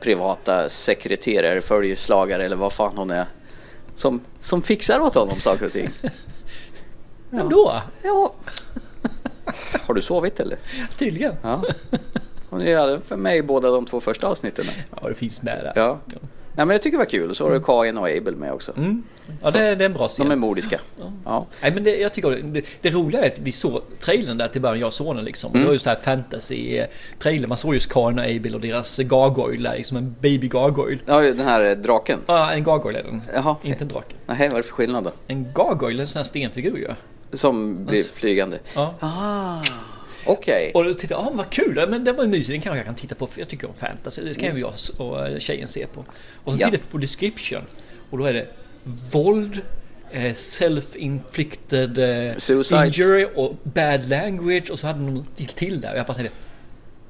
privata 0.00 0.68
sekreterare, 0.68 1.60
följeslagare 1.60 2.44
eller 2.44 2.56
vad 2.56 2.72
fan 2.72 2.96
hon 2.96 3.10
är. 3.10 3.26
Som, 3.94 4.20
som 4.40 4.62
fixar 4.62 5.00
åt 5.00 5.14
honom 5.14 5.40
saker 5.40 5.66
och 5.66 5.72
ting. 5.72 5.90
Men 7.30 7.48
då, 7.48 7.82
Ja. 8.02 8.34
Har 9.86 9.94
du 9.94 10.02
sovit 10.02 10.40
eller? 10.40 10.58
tydligen. 10.98 11.34
Ja. 11.42 11.62
Hon 12.50 12.62
är 12.62 12.98
för 12.98 13.16
mig 13.16 13.42
båda 13.42 13.70
de 13.70 13.86
två 13.86 14.00
första 14.00 14.26
avsnitten. 14.26 14.64
Ja, 15.00 15.08
det 15.08 15.14
finns 15.14 15.42
med 15.42 15.64
där. 15.64 15.72
Ja. 15.76 16.00
Nej, 16.56 16.66
men 16.66 16.74
jag 16.74 16.82
tycker 16.82 16.98
det 16.98 17.04
var 17.04 17.10
kul. 17.10 17.34
Så 17.34 17.44
har 17.44 17.52
du 17.54 17.60
Kain 17.60 17.98
och 17.98 18.08
Abel 18.08 18.36
med 18.36 18.52
också. 18.52 18.72
Mm. 18.76 19.02
Ja, 19.42 19.50
det, 19.50 19.58
är- 19.60 19.76
det 19.76 19.84
är 19.84 19.86
en 19.86 19.92
bra 19.92 20.08
serie. 20.08 20.28
De 20.28 20.32
är 20.32 20.36
mordiska. 20.36 20.80
Ja. 21.24 21.46
Nej, 21.62 21.72
men 21.74 21.84
det, 21.84 21.96
jag 21.96 22.12
tycker 22.12 22.30
det, 22.30 22.62
det 22.80 22.90
roliga 22.90 23.22
är 23.24 23.26
att 23.30 23.40
vi 23.40 23.52
såg 23.52 23.82
trailern 24.00 24.38
där 24.38 24.48
till 24.48 24.60
början, 24.60 24.78
jag 24.80 24.86
och 24.86 24.94
sonen 24.94 25.24
liksom. 25.24 25.50
Mm. 25.50 25.60
Det 25.60 25.66
var 25.66 25.72
ju 25.72 25.78
så 25.78 25.88
här 25.88 25.96
fantasy-trailer. 25.96 27.46
Man 27.46 27.56
såg 27.58 27.74
just 27.74 27.92
Karin 27.92 28.18
och 28.18 28.24
Abel 28.24 28.54
och 28.54 28.60
deras 28.60 28.98
gargoyle 28.98 29.62
där, 29.62 29.76
liksom 29.76 29.96
en 29.96 30.14
baby 30.20 30.48
gargoyle. 30.48 30.98
ja, 31.06 31.20
den 31.20 31.40
här 31.40 31.64
eh, 31.64 31.72
draken. 31.76 32.18
Ja, 32.26 32.52
en 32.52 32.64
gargoyle 32.64 32.96
är 32.96 33.02
den. 33.02 33.22
Jaha. 33.34 33.56
Inte 33.62 33.84
en 33.84 33.88
drake. 33.88 34.14
Nej, 34.26 34.38
vad 34.38 34.52
är 34.52 34.56
det 34.56 34.62
för 34.62 34.72
skillnad 34.72 35.04
då? 35.04 35.12
En 35.26 35.52
gargoyle, 35.54 36.00
en 36.00 36.08
sån 36.08 36.18
här 36.18 36.24
stenfigur 36.24 36.76
ju. 36.76 36.88
Som 37.36 37.84
blir 37.84 38.02
flygande. 38.02 38.58
Ja. 38.74 38.94
Ah, 39.00 39.62
okej. 40.26 40.70
Och 40.74 40.84
då 40.84 40.94
tittade 40.94 41.20
jag, 41.22 41.28
ah, 41.28 41.32
vad 41.34 41.50
kul, 41.50 41.86
men 41.88 42.04
den 42.04 42.16
var 42.16 42.24
ju 42.24 42.30
mysig, 42.30 42.54
den 42.54 42.60
kanske 42.60 42.78
jag 42.78 42.86
kan 42.86 42.94
titta 42.94 43.14
på 43.14 43.26
för 43.26 43.40
jag 43.40 43.48
tycker 43.48 43.68
om 43.68 43.74
fantasy. 43.74 44.22
Det 44.22 44.34
kan 44.34 44.54
ju 44.56 44.60
jag 44.60 44.72
och 44.98 45.26
eh, 45.28 45.38
tjejen 45.38 45.68
se 45.68 45.86
på. 45.86 46.00
Och 46.44 46.52
så 46.54 46.60
Ja. 46.60 46.66
tittade 46.66 46.76
jag 46.76 46.90
på 46.90 46.98
description 46.98 47.62
och 48.10 48.18
då 48.18 48.24
är 48.24 48.32
det 48.32 48.46
våld, 49.12 49.60
eh, 50.12 50.32
self-inflicted 50.34 51.98
eh, 52.30 52.36
Suicides. 52.36 52.98
injury 52.98 53.26
och 53.34 53.56
bad 53.62 54.08
language 54.08 54.70
och 54.70 54.78
så 54.78 54.86
hade 54.86 54.98
de 54.98 55.24
till, 55.34 55.48
till 55.48 55.80
där 55.80 55.92
och 55.92 55.98
jag 55.98 56.06
bara 56.06 56.14
tänkte 56.14 56.34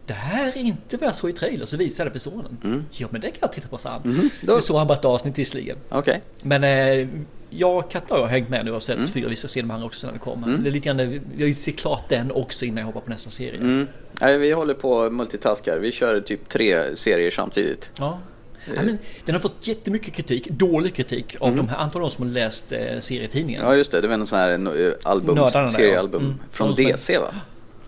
det 0.06 0.12
här 0.14 0.48
är 0.48 0.56
inte 0.60 0.96
vad 0.96 1.08
jag 1.08 1.14
såg 1.14 1.30
i 1.30 1.32
trailer, 1.32 1.66
så 1.66 1.76
visade 1.76 2.06
jag 2.08 2.14
det 2.14 2.20
för 2.20 2.30
sonen. 2.30 2.84
Ja 2.90 3.08
men 3.10 3.20
det 3.20 3.28
kan 3.28 3.38
jag 3.40 3.52
titta 3.52 3.68
på, 3.68 3.78
han. 3.84 4.02
Mm. 4.04 4.30
då- 4.42 4.54
Nu 4.54 4.60
såg 4.60 4.76
han 4.76 4.86
bara 4.86 4.98
ett 4.98 5.04
avsnitt 5.04 5.38
visserligen. 5.38 5.76
Okej. 5.88 6.20
Men 6.42 6.64
eh, 6.64 7.08
jag 7.56 7.76
och 7.78 7.90
Katta 7.90 8.14
har 8.14 8.26
hängt 8.26 8.48
med 8.48 8.64
nu 8.64 8.70
och 8.70 8.82
sett 8.82 8.96
Mm. 8.96 9.08
fyra 9.08 9.28
vissa 9.28 9.48
serier 9.48 9.66
med 9.66 9.76
han 9.76 9.86
också 9.86 10.06
när 10.06 10.14
det 10.14 10.18
kommer. 10.20 10.58
Det 10.58 10.68
är 10.68 10.72
lite 10.72 10.86
grann, 10.86 10.98
jag 10.98 11.06
vill 11.36 11.48
ju 11.48 11.54
se 11.54 11.72
klart 11.72 12.08
den 12.08 12.32
också 12.32 12.64
innan 12.64 12.78
jag 12.78 12.86
hoppar 12.86 13.00
på 13.00 13.10
nästa 13.10 13.30
serie. 13.30 13.60
Mm. 13.60 13.86
Nej, 14.20 14.38
vi 14.38 14.52
håller 14.52 14.74
på 14.74 15.10
multitaskar. 15.10 15.78
Vi 15.78 15.92
kör 15.92 16.20
typ 16.20 16.48
tre 16.48 16.96
serier 16.96 17.30
samtidigt. 17.30 17.90
Ja. 17.98 18.18
Ja, 18.66 18.82
men 18.82 18.98
den 19.24 19.34
har 19.34 19.40
fått 19.40 19.66
jättemycket 19.66 20.14
kritik, 20.14 20.48
dålig 20.50 20.94
kritik 20.94 21.36
av 21.40 21.56
de 21.56 21.68
här, 21.68 21.76
antagligen 21.76 22.08
de 22.08 22.10
som 22.10 22.26
har 22.26 22.32
läst 22.32 22.72
eh, 22.72 22.98
serietidningen. 23.00 23.60
Mm. 23.60 23.72
Ja, 23.72 23.78
just 23.78 23.92
det. 23.92 24.00
Det 24.00 24.08
var 24.08 24.16
någon 24.16 24.26
sån 24.26 24.38
här 24.38 24.50
eh, 24.86 24.92
album, 25.02 25.34
Nördarna 25.34 25.68
seriealbum 25.68 26.22
ja. 26.22 26.26
Mm. 26.28 26.40
från 26.50 26.74
De 26.74 26.92
DC 26.92 27.18
va? 27.18 27.34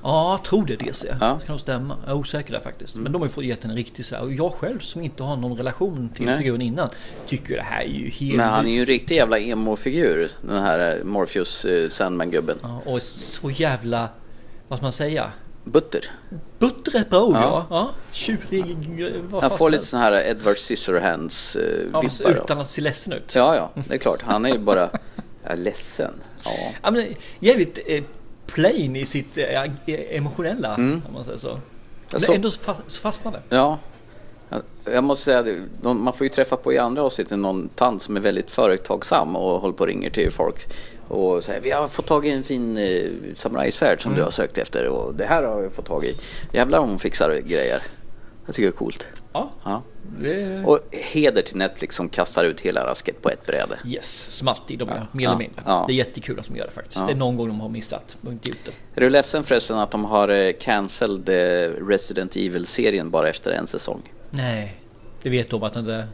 Ja, 0.05 0.33
jag 0.33 0.45
tror 0.45 0.67
det 0.67 0.73
är 0.73 0.77
DC. 0.77 1.07
Ja. 1.21 1.27
Mm. 1.27 1.38
Det 1.38 1.47
kan 1.47 1.53
nog 1.53 1.61
stämma. 1.61 1.97
Jag 2.05 2.11
är 2.11 2.17
osäker 2.17 2.53
där 2.53 2.61
faktiskt. 2.61 2.95
Men 2.95 3.12
de 3.12 3.23
har 3.23 3.27
ju 3.27 3.33
fått 3.33 3.45
gett 3.45 3.64
en 3.64 3.75
riktig 3.75 4.05
så 4.05 4.14
här. 4.14 4.23
Och 4.23 4.33
jag 4.33 4.53
själv 4.53 4.79
som 4.79 5.03
inte 5.03 5.23
har 5.23 5.37
någon 5.37 5.57
relation 5.57 6.09
till 6.14 6.27
Nej. 6.27 6.38
figuren 6.38 6.62
innan 6.62 6.88
tycker 7.27 7.57
det 7.57 7.62
här 7.62 7.83
är 7.83 7.88
ju 7.88 8.09
helt... 8.11 8.37
Men 8.37 8.49
han 8.49 8.67
är 8.67 8.71
ju 8.71 8.79
en 8.79 8.85
riktig 8.85 9.17
jävla 9.17 9.38
emo-figur. 9.38 10.31
Den 10.43 10.62
här 10.62 10.97
eh, 10.97 11.05
Morpheus 11.05 11.64
eh, 11.64 11.88
Sandman-gubben. 11.88 12.59
Ja, 12.62 12.83
och 12.87 13.03
så 13.03 13.51
jävla... 13.51 14.09
Vad 14.69 14.79
ska 14.79 14.85
man 14.85 14.93
säga? 14.93 15.33
Butter. 15.64 16.11
Butter 16.59 16.97
är 16.97 17.01
ett 17.01 17.11
bra 17.11 17.23
ord, 17.23 17.37
Ja. 17.37 17.67
ja. 17.71 17.90
Tjurig... 18.12 18.77
Vad 19.25 19.43
Han 19.43 19.59
får 19.59 19.71
lite 19.71 19.87
sån 19.87 20.01
här 20.01 20.29
Edward 20.31 20.57
Scissorhands 20.57 21.57
eh, 21.57 21.87
Ja, 21.93 22.31
utan 22.31 22.61
att 22.61 22.71
se 22.71 22.81
ledsen 22.81 23.12
ut. 23.12 23.35
Ja, 23.37 23.57
ja, 23.57 23.83
det 23.88 23.95
är 23.95 23.99
klart. 23.99 24.23
Han 24.23 24.45
är 24.45 24.51
ju 24.51 24.59
bara 24.59 24.90
ja, 25.45 25.55
ledsen. 25.55 26.14
Ja. 26.45 26.51
Ja, 26.83 26.90
men 26.90 27.14
jävligt 27.40 27.79
eh, 27.87 28.03
plain 28.55 28.97
i 28.97 29.07
sitt 29.07 29.38
eh, 29.38 29.62
emotionella, 30.17 30.75
Mm. 30.75 31.03
om 31.09 31.14
man 31.14 31.25
säger 31.25 31.38
så. 31.38 31.61
Men 32.11 32.21
så- 32.21 32.33
ändå 32.35 32.51
fastnade. 33.03 33.40
ja. 33.49 33.79
Jag- 34.93 35.05
måste 35.05 35.25
säga, 35.25 35.45
man 35.83 36.12
får 36.12 36.25
ju 36.25 36.29
träffa 36.29 36.57
på 36.57 36.73
i 36.73 36.79
andra 36.79 37.03
avsnittet 37.03 37.38
någon 37.38 37.69
tant 37.69 38.03
som 38.03 38.17
är 38.17 38.21
väldigt 38.21 38.51
företagsam 38.51 39.37
och 39.37 39.61
håller 39.61 39.75
på 39.75 39.81
och 39.81 39.87
ringer 39.87 40.11
till 40.11 40.31
folk. 40.33 40.67
Och 41.09 41.45
säger 41.45 41.61
vi 41.61 41.71
har 41.71 41.88
fått 41.88 42.07
tag 42.07 42.27
i 42.27 42.31
en 42.31 42.43
fin 42.43 42.77
eh, 42.79 43.11
samurajsvärd 43.37 44.03
som 44.03 44.14
du 44.14 44.23
har 44.23 44.31
sökt 44.31 44.59
efter 44.59 44.88
och 44.88 45.14
det 45.14 45.25
här 45.25 45.43
har 45.43 45.61
vi 45.61 45.71
fått 45.71 45.87
tag 45.87 46.05
i. 46.05 46.17
Jävlar 46.53 46.79
om 46.79 46.88
hon 46.88 46.99
fixar 46.99 47.40
grejer. 47.47 47.83
Jag 48.47 48.55
tycker 48.55 48.69
det 48.69 48.75
är 48.77 48.79
coolt. 48.79 49.09
Ja, 49.33 49.51
Ja. 49.64 49.83
Det... 50.20 50.62
Och 50.64 50.81
heder 50.90 51.42
till 51.42 51.57
Netflix 51.57 51.96
som 51.96 52.09
kastar 52.09 52.44
ut 52.44 52.61
hela 52.61 52.87
rasket 52.87 53.22
på 53.22 53.31
ett 53.31 53.46
bräde. 53.46 53.79
Yes, 53.87 54.31
smalt 54.31 54.70
i 54.70 54.77
de 54.77 54.88
gör, 54.88 55.07
mer 55.12 55.24
Ja, 55.24 55.31
eller 55.31 55.38
mindre. 55.38 55.62
ja. 55.66 55.85
Det 55.88 55.92
är 55.92 55.96
jättekul 55.96 56.38
att 56.40 56.46
de 56.48 56.57
gör 56.57 56.64
det 56.66 56.72
faktiskt. 56.72 56.96
Ja. 57.00 57.07
Det 57.07 57.12
är 57.12 57.16
någon 57.16 57.37
gång 57.37 57.48
de 57.48 57.61
har 57.61 57.68
missat. 57.68 58.16
Inte 58.27 58.48
gjort 58.48 58.59
det. 58.64 58.72
Är 58.96 59.00
du 59.00 59.11
ledsen 59.11 59.44
förresten 59.44 59.79
att 59.79 59.90
de 59.90 60.05
har 60.05 60.29
eh, 60.29 60.53
cancelled 60.61 61.29
eh, 61.29 61.70
Resident 61.87 62.37
Evil-serien 62.37 63.11
bara 63.11 63.29
efter 63.29 63.50
en 63.53 63.66
säsong? 63.66 64.03
Nej, 64.31 64.81
det 65.22 65.31
vet 65.31 65.50
de 65.50 65.62
att 65.62 65.74
den 65.74 65.85
där... 65.85 66.07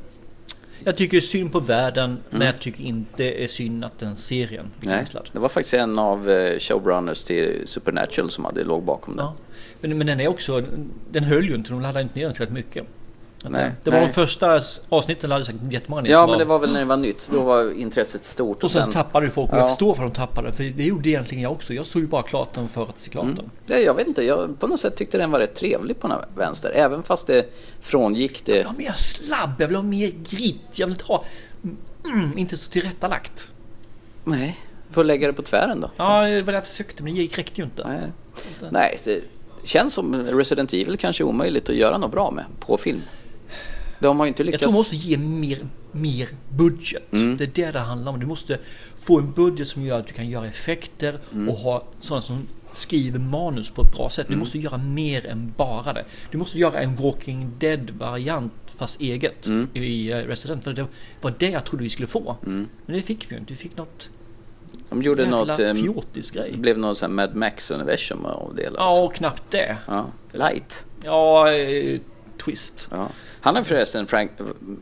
Jag 0.85 0.97
tycker 0.97 1.11
det 1.11 1.19
är 1.19 1.21
synd 1.21 1.53
på 1.53 1.61
världen, 1.61 2.19
men 2.31 2.47
jag 2.47 2.61
tycker 2.61 2.85
inte 2.85 3.09
det 3.17 3.45
är 3.45 3.49
synd 3.49 3.85
att 3.85 3.99
den 3.99 4.17
serien 4.17 4.67
är 4.81 4.87
cancellad. 4.87 5.29
det 5.33 5.39
var 5.39 5.49
faktiskt 5.49 5.75
en 5.75 5.99
av 5.99 6.31
eh, 6.31 6.59
showrunners 6.59 7.23
till 7.23 7.63
Supernatural 7.65 8.31
som 8.31 8.45
hade 8.45 8.65
låg 8.65 8.83
bakom 8.85 9.17
den. 9.17 9.27
Ja. 9.27 9.35
Men, 9.81 9.99
men 9.99 10.07
den 10.07 10.21
är 10.21 10.29
också... 10.29 10.63
Den 11.11 11.25
höll 11.25 11.49
ju 11.49 11.55
inte, 11.55 11.71
de 11.71 11.81
laddade 11.83 12.03
inte 12.03 12.19
ner 12.19 12.25
den 12.25 12.35
tillräckligt 12.35 12.67
mycket. 12.67 12.87
Nej, 13.49 13.71
det, 13.85 13.91
var 13.91 13.99
nej. 13.99 14.07
de 14.07 14.13
första 14.13 14.61
avsnitten 14.89 15.31
laddade 15.31 15.45
säkert 15.45 15.73
jättemånga 15.73 16.09
Ja, 16.09 16.27
men 16.27 16.39
det 16.39 16.45
var 16.45 16.59
väl 16.59 16.73
när 16.73 16.79
det 16.81 16.87
var 16.87 16.97
nytt. 16.97 17.31
Då 17.33 17.41
var 17.43 17.79
intresset 17.79 18.25
stort. 18.25 18.65
Och 18.65 18.71
sen 18.71 18.85
så 18.87 18.93
tappade 18.93 19.27
ju 19.27 19.31
folk, 19.33 19.51
och 19.51 19.57
Ja. 19.57 19.61
jag 19.61 19.69
förstår 19.69 19.87
varför 19.89 20.03
de 20.03 20.11
tappade 20.11 20.53
för 20.53 20.65
det 20.65 20.85
gjorde 20.85 21.09
egentligen 21.09 21.43
jag 21.43 21.53
också. 21.53 21.75
Jag 21.75 21.87
såg 21.87 22.03
ju 22.03 22.09
bara 22.09 22.23
klart 22.23 22.55
den 22.55 22.69
för 22.69 22.83
att 22.83 22.99
se 22.99 23.11
klart 23.11 23.25
Mm. 23.25 23.37
den. 23.37 23.51
Ja, 23.67 23.77
jag 23.77 23.95
vet 23.95 24.07
inte, 24.07 24.23
jag 24.25 24.61
på 24.61 24.67
något 24.67 24.81
sätt 24.81 24.97
tyckte 24.97 25.19
den 25.19 25.31
var 25.31 25.39
rätt 25.41 25.55
trevlig 25.55 26.01
på 26.01 26.09
den 26.09 26.19
vänster. 26.37 26.71
Även 26.75 27.03
fast 27.03 27.27
det 27.27 27.55
frångick 27.81 28.43
Jag 28.45 28.55
det. 28.55 28.59
vill 28.59 28.67
ha 28.67 28.75
mer 28.79 28.93
slabb, 28.93 29.51
jag 29.59 29.67
vill 29.67 29.77
ha 29.77 29.83
mer 29.83 30.13
grit, 30.31 30.61
jag 30.79 30.87
vill 30.87 30.97
ha... 31.05 31.25
Mm, 32.05 32.39
inte 32.39 32.57
så 32.57 32.71
tillrättalagt. 32.71 33.49
Nej, 34.25 34.59
får 34.91 35.05
lägga 35.05 35.27
det 35.27 35.33
på 35.33 35.43
tvären 35.43 35.81
då. 35.81 35.91
Ja, 35.97 36.23
det 36.23 36.43
var 36.43 36.53
det 36.53 36.57
jag 36.59 36.67
försökte 36.67 37.03
men 37.03 37.15
det 37.15 37.21
gick- 37.21 37.39
räckte 37.39 37.61
ju 37.61 37.65
inte. 37.65 37.89
Nej, 37.89 38.01
Nej 38.71 38.99
det 39.05 39.21
känns 39.65 39.95
som 39.95 40.15
Resident 40.15 40.73
Evil 40.73 40.97
kanske 40.99 41.23
är 41.23 41.27
omöjligt 41.27 41.69
att 41.69 41.75
göra 41.77 41.99
något 41.99 42.11
bra 42.11 42.31
med 42.31 42.45
på 42.61 42.77
film. 42.79 43.03
De 44.01 44.21
har 44.21 44.27
inte 44.27 44.43
Jag 44.43 44.47
lyckats. 44.47 44.61
tror 44.63 44.71
man 44.73 44.79
måste 44.79 44.97
ge 44.97 45.17
mer, 45.19 45.59
mer 45.93 46.29
budget. 46.57 47.13
Mm. 47.13 47.37
Det 47.37 47.45
är 47.45 47.51
det 47.67 47.71
det 47.71 47.79
handlar 47.79 48.13
om. 48.13 48.21
Du 48.21 48.27
måste 48.27 48.59
få 48.97 49.19
en 49.19 49.33
budget 49.33 49.69
som 49.69 49.83
gör 49.83 49.99
att 49.99 50.07
du 50.07 50.13
kan 50.13 50.29
göra 50.29 50.47
effekter 50.47 51.19
Mm. 51.33 51.49
och 51.49 51.55
ha 51.57 51.85
sådana 52.01 52.23
som 52.23 52.47
skriver 52.73 53.19
manus 53.19 53.71
på 53.71 53.83
ett 53.83 53.93
bra 53.97 54.11
sätt. 54.11 54.27
Mm. 54.27 54.37
Du 54.39 54.41
måste 54.41 54.59
göra 54.59 54.79
mer 54.79 55.27
än 55.27 55.53
bara 55.57 55.93
det. 55.93 56.05
Du 56.31 56.39
måste 56.39 56.59
göra 56.59 56.81
en 56.81 56.97
Walking 56.97 57.51
Dead-variant 57.59 58.53
fast 58.77 59.01
eget 59.01 59.47
Mm. 59.47 59.69
i 59.75 60.11
eh, 60.11 60.17
Resident. 60.17 60.65
För 60.65 60.73
det 60.73 60.87
var 61.21 61.35
det 61.39 61.49
jag 61.51 61.65
trodde 61.65 61.83
vi 61.83 61.91
skulle 61.91 62.07
få. 62.07 62.37
Men 62.43 62.69
det 62.87 63.03
fick 63.03 63.31
vi 63.31 63.35
ju 63.35 63.41
inte. 63.41 63.53
Vi 63.53 63.57
fick 63.57 63.77
något 63.77 64.11
De 64.91 65.03
gjorde 65.03 65.27
något, 65.29 65.59
eh, 65.59 65.75
fjortis-grej. 65.75 66.51
det 66.53 66.59
blev 66.59 66.79
något 66.79 66.99
sån 66.99 67.19
här 67.19 67.27
Mad 67.27 67.35
Max-universum 67.37 68.25
av 68.25 68.55
det 68.57 68.71
Ja, 68.77 69.01
och 69.01 69.15
knappt 69.15 69.43
det. 69.51 69.77
Ja, 69.87 70.07
light. 70.33 70.85
Ja, 71.05 71.53
eh, 71.53 72.01
twist. 72.45 72.89
Ja. 72.91 73.09
Han 73.41 73.57
är 73.57 73.63
förresten 73.63 74.07
Frank, 74.07 74.31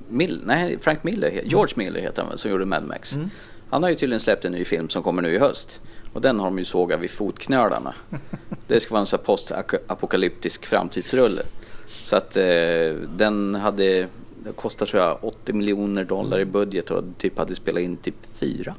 Mill, 0.09 0.43
nej, 0.45 0.79
Frank 0.81 1.05
Miller, 1.05 1.43
George 1.45 1.73
Miller 1.77 2.01
heter 2.01 2.23
han 2.23 2.39
som 2.39 2.51
gjorde 2.51 2.67
Mad 2.67 2.85
Max. 2.85 3.15
Mm. 3.15 3.31
Han 3.71 3.83
har 3.83 3.91
ju 3.91 3.97
tydligen 3.97 4.21
släppt 4.21 4.45
en 4.45 4.53
ny 4.53 4.65
film 4.65 4.89
som 4.89 5.03
kommer 5.03 5.23
nu 5.23 5.35
i 5.35 5.39
höst. 5.39 5.81
Och 6.13 6.21
den 6.21 6.41
har 6.41 6.47
de 6.47 6.59
ju 6.59 6.65
sågat 6.65 7.01
vid 7.01 7.11
fotknölarna. 7.11 7.95
Det 8.67 8.81
ska 8.81 8.95
vara 8.95 9.01
en 9.01 9.07
sån 9.07 9.19
postapokalyptisk 9.25 10.67
framtidsrulle. 10.67 11.43
Så 11.87 12.17
att 12.17 12.37
eh, 12.37 12.93
den 13.17 13.55
hade 13.55 14.09
det 14.45 14.53
kostar 14.57 14.87
tror 14.87 15.03
jag 15.03 15.19
80 15.25 15.53
miljoner 15.53 16.05
dollar 16.05 16.41
i 16.41 16.45
budget 16.45 16.91
och 16.91 17.05
typ 17.19 17.39
hade 17.39 17.55
spelat 17.55 17.83
in 17.83 17.97
typ 17.97 18.15
fyra 18.35 18.75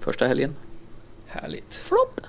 första 0.00 0.26
helgen. 0.26 0.54
Härligt. 1.26 1.74
Flopp! 1.74 2.20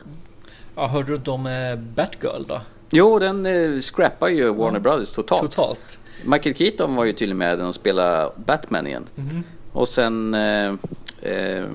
Ja, 0.76 0.88
hörde 0.88 1.08
du 1.08 1.16
inte 1.16 1.32
om 1.32 1.46
eh, 1.46 1.76
Batgirl 1.76 2.44
då? 2.48 2.62
Jo, 2.96 3.20
den 3.20 3.46
eh, 3.46 3.80
scrappar 3.80 4.30
ju 4.30 4.54
Warner 4.54 4.80
Brothers 4.80 5.14
totalt. 5.14 5.42
Totalt. 5.42 6.00
Michael 6.26 6.56
Keaton 6.56 6.96
var 6.96 7.06
ju 7.06 7.14
tydligen 7.14 7.38
med 7.38 7.58
den 7.58 7.68
och 7.68 7.76
spelade 7.76 8.32
Batman 8.46 8.88
igen. 8.88 9.06
Mhm. 9.16 9.44
Och 9.72 9.88
sen... 9.88 10.34
Eh, 10.34 10.68
eh, 11.22 11.66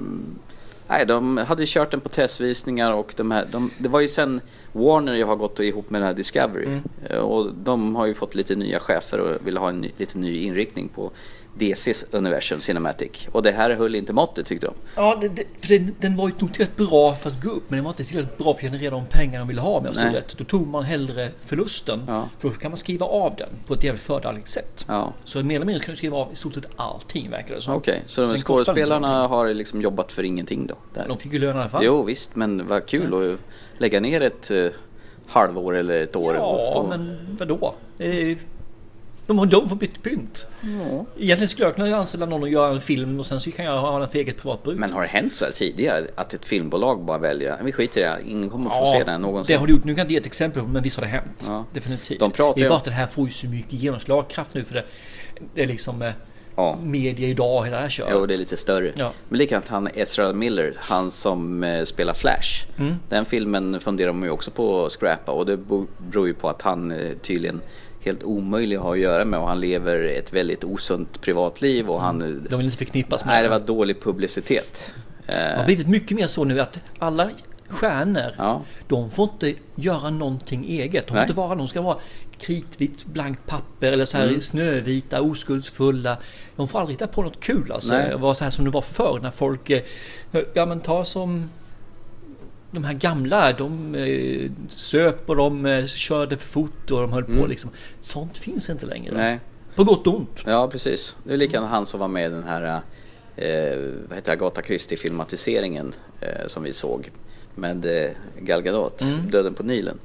nej, 0.88 1.06
de 1.06 1.36
hade 1.36 1.66
kört 1.66 1.90
den 1.90 2.00
på 2.00 2.08
testvisningar 2.08 2.92
och 2.92 3.14
de 3.16 3.30
här, 3.30 3.46
de, 3.50 3.70
det 3.78 3.88
var 3.88 4.00
ju 4.00 4.08
sen 4.08 4.40
Warner 4.72 5.14
ju 5.14 5.24
har 5.24 5.36
gått 5.36 5.60
ihop 5.60 5.90
med 5.90 6.00
den 6.00 6.06
här 6.06 6.14
Discovery. 6.14 6.64
Mm. 6.66 6.80
Eh, 7.10 7.18
Och 7.18 7.52
de 7.54 7.96
har 7.96 8.06
ju 8.06 8.14
fått 8.14 8.34
lite 8.34 8.54
nya 8.54 8.80
chefer 8.80 9.18
och 9.20 9.46
vill 9.46 9.56
ha 9.56 9.68
en 9.68 9.80
ny, 9.80 9.90
lite 9.96 10.18
ny 10.18 10.36
inriktning 10.42 10.88
på 10.88 11.10
DCs 11.54 12.06
Universal 12.10 12.60
Cinematic. 12.60 13.28
Och 13.32 13.42
det 13.42 13.52
här 13.52 13.70
höll 13.70 13.94
inte 13.94 14.12
måttet 14.12 14.46
tyckte 14.46 14.66
de. 14.66 14.74
Ja, 14.96 15.18
det, 15.20 15.44
det, 15.68 15.78
den, 16.00 16.16
var 16.16 16.28
ju 16.28 16.34
nog 16.38 16.52
tillräckligt 16.54 16.88
bra 16.88 17.14
för 17.14 17.30
att 17.30 17.42
gå 17.42 17.50
upp, 17.50 17.62
men 17.70 17.76
den 17.76 17.84
var 17.84 17.90
inte 17.90 18.04
tillräckligt 18.04 18.38
bra 18.38 18.44
för 18.44 18.50
att 18.66 18.72
generera 18.72 18.90
de 18.90 19.04
pengar 19.06 19.38
de 19.38 19.48
ville 19.48 19.60
ha. 19.60 19.74
Jag 19.84 19.94
förstod 19.94 20.14
rätt. 20.14 20.34
Då 20.38 20.44
tog 20.44 20.66
man 20.66 20.84
hellre 20.84 21.28
förlusten, 21.40 22.04
Ja. 22.06 22.28
för 22.38 22.48
då 22.48 22.54
kan 22.54 22.70
man 22.70 22.78
skriva 22.78 23.06
av 23.06 23.34
den 23.36 23.48
på 23.66 23.74
ett 23.74 23.84
jävligt 23.84 24.02
fördelaktigt 24.02 24.48
sätt. 24.50 24.84
Ja. 24.88 25.12
Så 25.24 25.42
mer 25.44 25.56
eller 25.56 25.66
mindre 25.66 25.84
kan 25.84 25.92
du 25.92 25.96
skriva 25.96 26.16
av 26.16 26.32
i 26.32 26.36
stort 26.36 26.54
sett 26.54 26.66
allting 26.76 27.30
verkar 27.30 27.54
det 27.54 27.60
som. 27.60 27.74
Okej, 27.74 28.02
så 28.06 28.20
de 28.20 28.26
Sen 28.26 28.36
kostar 28.36 28.74
det 28.74 28.80
inte 28.80 28.88
skådespelarna 28.90 29.26
har 29.26 29.54
liksom 29.54 29.82
jobbat 29.82 30.12
för 30.12 30.22
ingenting 30.22 30.66
då? 30.66 30.74
Där. 30.94 31.08
De 31.08 31.18
fick 31.18 31.32
ju 31.32 31.38
lön 31.38 31.56
i 31.56 31.58
alla 31.60 31.68
fall. 31.68 31.84
Jo 31.84 32.02
visst, 32.02 32.36
men 32.36 32.66
vad 32.66 32.86
kul 32.86 33.32
att 33.32 33.38
lägga 33.80 34.00
ner 34.00 34.20
ett 34.20 34.50
eh, 34.50 34.66
halvår 35.26 35.76
eller 35.76 36.02
ett 36.02 36.16
år. 36.16 36.34
Ja, 36.34 36.74
och- 36.74 36.88
men 36.88 37.16
vadå? 37.38 37.74
Det 39.28 39.32
De 39.32 39.38
har 39.38 39.46
de 39.46 39.68
får 39.68 39.76
bytt 39.76 40.02
pynt. 40.02 40.46
Egentligen 41.18 41.48
skulle 41.48 41.66
jag 41.66 41.74
kunna 41.76 41.96
anställa 41.96 42.26
någon 42.26 42.42
och 42.42 42.48
göra 42.48 42.72
en 42.72 42.80
film 42.80 43.20
och 43.20 43.26
sen 43.26 43.40
så 43.40 43.50
kan 43.50 43.64
jag 43.64 43.80
ha 43.80 43.98
den 43.98 44.08
för 44.08 44.18
eget 44.18 44.36
privatbruk. 44.36 44.78
Men 44.78 44.92
har 44.92 45.02
det 45.02 45.08
hänt 45.08 45.36
så 45.36 45.44
här 45.44 45.52
tidigare 45.52 46.04
att 46.14 46.34
ett 46.34 46.46
filmbolag 46.46 47.04
bara 47.04 47.18
väljer, 47.18 47.58
vi 47.64 47.72
skiter 47.72 48.00
i 48.00 48.04
det, 48.04 48.18
ingen 48.26 48.50
kommer 48.50 48.70
att 48.70 48.78
få 48.78 48.84
se 48.84 49.04
den 49.04 49.20
någonsin? 49.20 49.54
det 49.54 49.60
har 49.60 49.66
det 49.66 49.72
gjort. 49.72 49.84
Nu 49.84 49.94
kan 49.94 49.98
jag 49.98 50.04
inte 50.04 50.12
ge 50.12 50.20
ett 50.20 50.26
exempel 50.26 50.62
men 50.62 50.82
visst 50.82 50.96
har 50.96 51.02
det 51.02 51.08
hänt. 51.10 51.44
Ja. 51.46 51.64
Definitivt. 51.72 52.20
De 52.20 52.30
pratar 52.30 52.60
det 52.60 52.66
är 52.66 52.68
bara 52.68 52.78
att 52.78 52.84
den 52.84 52.94
här 52.94 53.06
får 53.06 53.24
ju 53.24 53.30
så 53.30 53.46
mycket 53.46 53.72
genomslagkraft 53.72 54.54
nu 54.54 54.64
för 54.64 54.74
det, 54.74 54.84
det 55.54 55.62
är 55.62 55.66
liksom 55.66 56.02
eh, 56.02 56.12
Ja. 56.56 56.78
media 56.82 57.28
idag 57.28 57.64
hela 57.64 57.76
det 57.76 57.82
här 57.82 57.90
köret. 57.90 58.10
Jo, 58.14 58.26
det 58.26 58.34
är 58.34 58.38
lite 58.38 58.56
större. 58.56 58.92
Ja. 58.96 59.12
Men 59.28 59.38
likadant 59.38 59.68
han 59.68 59.88
Ezra 59.94 60.32
Miller, 60.32 60.74
han 60.78 61.10
som 61.10 61.64
eh, 61.64 61.84
spelar 61.84 62.14
Flash. 62.14 62.66
Mm. 62.78 62.94
Den 63.08 63.24
filmen 63.24 63.80
funderar 63.80 64.12
man 64.12 64.22
ju 64.22 64.30
också 64.30 64.50
på 64.50 64.84
att 64.86 64.92
scrappa 64.92 65.32
och 65.32 65.46
det 65.46 65.56
beror 66.10 66.26
ju 66.26 66.34
på 66.34 66.48
att 66.48 66.62
han 66.62 66.90
eh, 66.92 67.12
tydligen 67.22 67.60
helt 68.08 68.22
omöjlig 68.24 68.76
att 68.76 68.82
ha 68.82 68.92
att 68.92 68.98
göra 69.00 69.24
med 69.24 69.40
och 69.40 69.48
han 69.48 69.60
lever 69.60 70.04
ett 70.04 70.32
väldigt 70.32 70.64
osunt 70.64 71.20
privatliv 71.20 71.90
och 71.90 72.00
han... 72.00 72.46
De 72.50 72.56
vill 72.56 72.66
inte 72.66 72.78
förknippas 72.78 73.24
med 73.24 73.34
Nej, 73.34 73.42
det 73.42 73.48
var 73.48 73.60
dålig 73.60 74.02
publicitet. 74.02 74.94
Det 75.26 75.32
Eh, 75.32 75.56
har 75.58 75.64
blivit 75.64 75.88
mycket 75.88 76.16
mer 76.16 76.26
så 76.26 76.44
nu 76.44 76.60
att 76.60 76.80
alla 76.98 77.30
stjärnor, 77.68 78.34
Ja. 78.38 78.62
de 78.88 79.10
får 79.10 79.24
inte 79.32 79.54
göra 79.74 80.10
någonting 80.10 80.64
eget. 80.68 81.02
De 81.06 81.08
får 81.08 81.14
Nej. 81.14 81.22
inte 81.24 81.34
vara, 81.36 81.54
de 81.54 81.68
ska 81.68 81.80
vara 81.80 81.96
kritvitt, 82.40 83.06
blankt 83.06 83.46
papper 83.46 83.92
eller 83.92 84.04
så 84.04 84.16
här 84.18 84.28
Mm. 84.28 84.40
snövita, 84.40 85.22
oskuldsfulla. 85.22 86.16
De 86.56 86.68
får 86.68 86.78
aldrig 86.80 86.94
hitta 86.94 87.06
på 87.06 87.22
något 87.22 87.40
kul 87.40 87.72
alltså. 87.72 87.94
Vara 88.18 88.34
så 88.34 88.44
här 88.44 88.50
som 88.50 88.64
det 88.64 88.70
var 88.70 88.80
förr 88.82 89.18
när 89.22 89.30
folk, 89.30 89.70
eh, 89.70 89.82
ja 90.54 90.66
men 90.66 90.80
ta 90.80 91.04
som 91.04 91.50
de 92.70 92.84
här 92.84 92.94
gamla, 92.94 93.52
de 93.52 93.94
eh, 93.94 94.50
söp 94.68 95.30
och 95.30 95.36
de 95.36 95.66
eh, 95.66 95.86
körde 95.86 96.36
för 96.36 96.48
fort 96.48 96.90
och 96.90 97.00
de 97.00 97.12
höll 97.12 97.24
på 97.24 97.46
liksom. 97.46 97.70
Sånt 98.00 98.38
finns 98.38 98.70
inte 98.70 98.86
längre. 98.86 99.10
Mm. 99.10 99.22
nej. 99.22 99.40
På 99.74 99.84
gott 99.84 100.06
och 100.06 100.16
ont. 100.16 100.42
Ja, 100.46 100.68
precis. 100.72 101.16
Det 101.24 101.32
är 101.32 101.36
likadant 101.36 101.70
han 101.70 101.86
som 101.86 102.00
var 102.00 102.08
med 102.08 102.30
i 102.30 102.34
den 102.34 102.44
här 102.44 102.80
eh, 103.36 103.78
vad 104.08 104.16
heter 104.16 104.32
Agatha 104.32 104.62
Christie-filmatiseringen 104.62 105.92
eh, 106.20 106.46
som 106.46 106.62
vi 106.62 106.72
såg 106.72 107.10
med 107.54 108.04
eh, 108.04 108.10
Gal 108.40 108.62
Gadot, 108.62 109.02
Mm. 109.02 109.30
Döden 109.30 109.54
på 109.54 109.62
Nilen. 109.62 109.98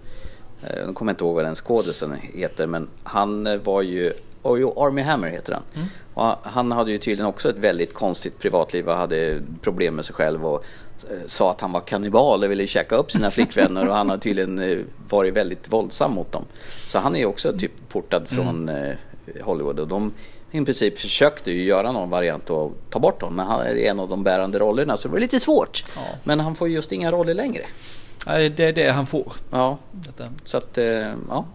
Eh, 0.64 0.80
jag 0.80 0.96
kommer 0.96 1.12
inte 1.12 1.24
ihåg 1.24 1.36
vad 1.36 1.46
den 1.46 1.56
skådisen 1.56 2.16
heter, 2.22 2.68
men 2.68 2.88
han 3.04 3.48
eh, 3.48 3.58
var 3.58 3.82
ju 3.82 4.14
Oh, 4.44 4.60
jo, 4.60 4.74
Army 4.78 5.02
Hammer 5.02 5.28
heter 5.28 5.54
han. 5.54 5.64
Mm. 5.74 6.36
Han 6.44 6.72
hade 6.72 6.92
ju 6.92 6.98
tydligen 6.98 7.26
också 7.26 7.50
ett 7.50 7.58
väldigt 7.58 7.94
konstigt 7.94 8.40
privatliv 8.40 8.88
och 8.88 8.96
hade 8.96 9.42
problem 9.62 9.96
med 9.96 10.06
sig 10.06 10.16
själv 10.16 10.46
och 10.46 10.66
sa 11.26 11.52
att 11.52 11.62
han 11.62 11.72
var 11.72 11.82
kannibal 11.82 12.44
och 12.44 12.52
ville 12.52 12.68
käka 12.68 12.96
upp 12.96 13.12
sina 13.12 13.32
flickvänner 13.32 13.88
och 13.88 13.96
han 13.96 14.10
har 14.10 14.18
tydligen 14.18 14.60
eh, 14.60 14.78
varit 15.10 15.34
väldigt 15.34 15.72
våldsam 15.74 16.12
mot 16.12 16.32
dem. 16.32 16.46
Så 16.90 17.00
han 17.00 17.16
är 17.16 17.26
också 17.26 17.58
typ 17.58 17.72
portad 17.90 18.30
från 18.30 18.70
eh, 18.70 18.92
Hollywood 19.42 19.80
och 19.80 19.88
de 19.88 20.14
i 20.52 20.66
princip 20.66 21.00
försökte 21.00 21.52
ju 21.52 21.64
göra 21.64 21.92
någon 21.92 22.10
variant 22.10 22.50
och 22.50 22.72
ta 22.90 23.00
bort 23.00 23.22
honom 23.22 23.36
men 23.36 23.48
han 23.48 23.62
är 23.62 23.76
en 23.76 24.00
av 24.00 24.10
de 24.10 24.24
bärande 24.24 24.60
rollerna 24.60 24.98
så 24.98 25.08
det 25.08 25.12
var 25.12 25.20
lite 25.20 25.40
svårt. 25.40 25.86
Ja. 25.96 26.02
Men 26.24 26.40
han 26.40 26.56
får 26.56 26.70
just 26.70 26.92
inga 26.92 27.12
roller 27.12 27.34
längre. 27.34 27.64
Nej, 28.26 28.50
Det 28.50 28.64
är 28.66 28.74
det 28.74 28.90
han 28.92 29.06
får. 29.06 29.34
Ja, 29.52 29.78
Detta. 29.92 30.30
så 30.44 30.58
att 30.58 30.78
eh, 30.78 30.86
ja. 31.30 31.46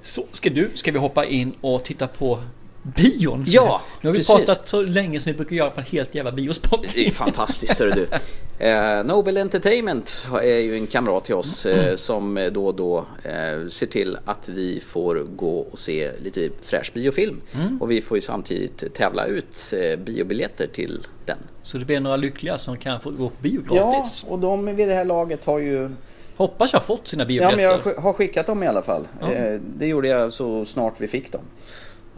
Så 0.00 0.22
ska 0.32 0.50
du, 0.50 0.70
ska 0.74 0.92
vi 0.92 0.98
hoppa 0.98 1.24
in 1.24 1.52
och 1.60 1.84
titta 1.84 2.06
på 2.06 2.38
bion? 2.82 3.44
Ja, 3.46 3.80
Nu 4.00 4.08
har 4.08 4.12
vi 4.12 4.18
precis. 4.18 4.34
pratat 4.36 4.68
så 4.68 4.82
länge 4.82 5.20
som 5.20 5.32
vi 5.32 5.36
brukar 5.36 5.56
göra 5.56 5.70
på 5.70 5.80
en 5.80 5.86
helt 5.86 6.14
jävla 6.14 6.32
biospot. 6.32 6.86
Det 6.94 7.06
är 7.06 7.10
fantastiskt 7.10 7.80
hör 7.80 7.90
du. 7.90 8.06
Eh, 8.60 9.04
Nobel 9.04 9.36
Entertainment 9.36 10.26
är 10.42 10.58
ju 10.58 10.74
en 10.74 10.86
kamrat 10.86 11.24
till 11.24 11.34
oss 11.34 11.66
eh, 11.66 11.96
som 11.96 12.36
eh, 12.36 12.46
då 12.46 12.66
och 12.66 12.74
då 12.74 12.98
eh, 13.24 13.68
ser 13.68 13.86
till 13.86 14.18
att 14.24 14.48
vi 14.48 14.80
får 14.80 15.16
gå 15.36 15.58
och 15.58 15.78
se 15.78 16.10
lite 16.22 16.50
fräsch 16.62 16.92
biofilm. 16.94 17.40
Och 17.80 17.90
vi 17.90 18.00
får 18.00 18.16
ju 18.16 18.20
samtidigt 18.20 18.94
tävla 18.94 19.26
ut 19.26 19.74
eh, 19.76 19.98
biobiljetter 19.98 20.66
till 20.66 21.06
den. 21.26 21.38
Så 21.62 21.78
det 21.78 21.84
blir 21.84 22.00
några 22.00 22.16
lyckliga 22.16 22.58
som 22.58 22.76
kan 22.76 23.00
få 23.00 23.10
gå 23.10 23.28
på 23.28 23.34
bio 23.42 23.62
gratis. 23.74 24.24
och 24.28 24.38
de 24.38 24.66
vid 24.76 24.88
det 24.88 24.94
här 24.94 25.04
laget 25.04 25.44
har 25.44 25.58
ju... 25.58 25.90
Hoppas 26.36 26.72
jag 26.72 26.80
har 26.80 26.84
fått 26.86 27.08
sina 27.08 27.22
Ja, 27.22 27.26
biobiljetter. 27.26 27.56
men 27.84 27.92
jag 27.94 28.02
har 28.02 28.12
skickat 28.12 28.46
dem 28.46 28.62
i 28.62 28.66
alla 28.66 28.82
fall. 28.82 29.08
Ja. 29.20 29.32
Eh, 29.32 29.60
det 29.78 29.86
gjorde 29.86 30.08
jag 30.08 30.32
så 30.32 30.64
snart 30.64 30.94
vi 30.98 31.08
fick 31.08 31.32
dem. 31.32 31.42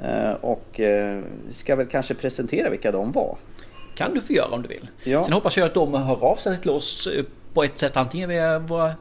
Eh, 0.05 0.33
och 0.41 0.81
eh, 0.81 1.23
ska 1.51 1.77
väl 1.77 1.87
kanske 1.87 2.15
presentera 2.15 2.71
vilka 2.71 2.93
de 2.93 3.13
var. 3.13 3.37
kan 3.95 4.15
du 4.15 4.21
få 4.21 4.33
göra 4.33 4.49
om 4.49 4.63
du 4.63 4.69
vill. 4.69 4.89
Ja. 5.05 5.25
Sen 5.25 5.33
hoppas 5.33 5.57
jag 5.57 5.67
att 5.67 5.75
de 5.75 5.95
hör 5.95 6.25
av 6.25 6.37
sig 6.37 6.59
till 6.59 6.71
oss 6.71 7.07
eh, 7.07 7.25
på 7.55 7.65
ett 7.65 7.79
sätt. 7.79 7.97
Antingen 7.97 8.29
via 8.29 8.59
våra 8.59 8.95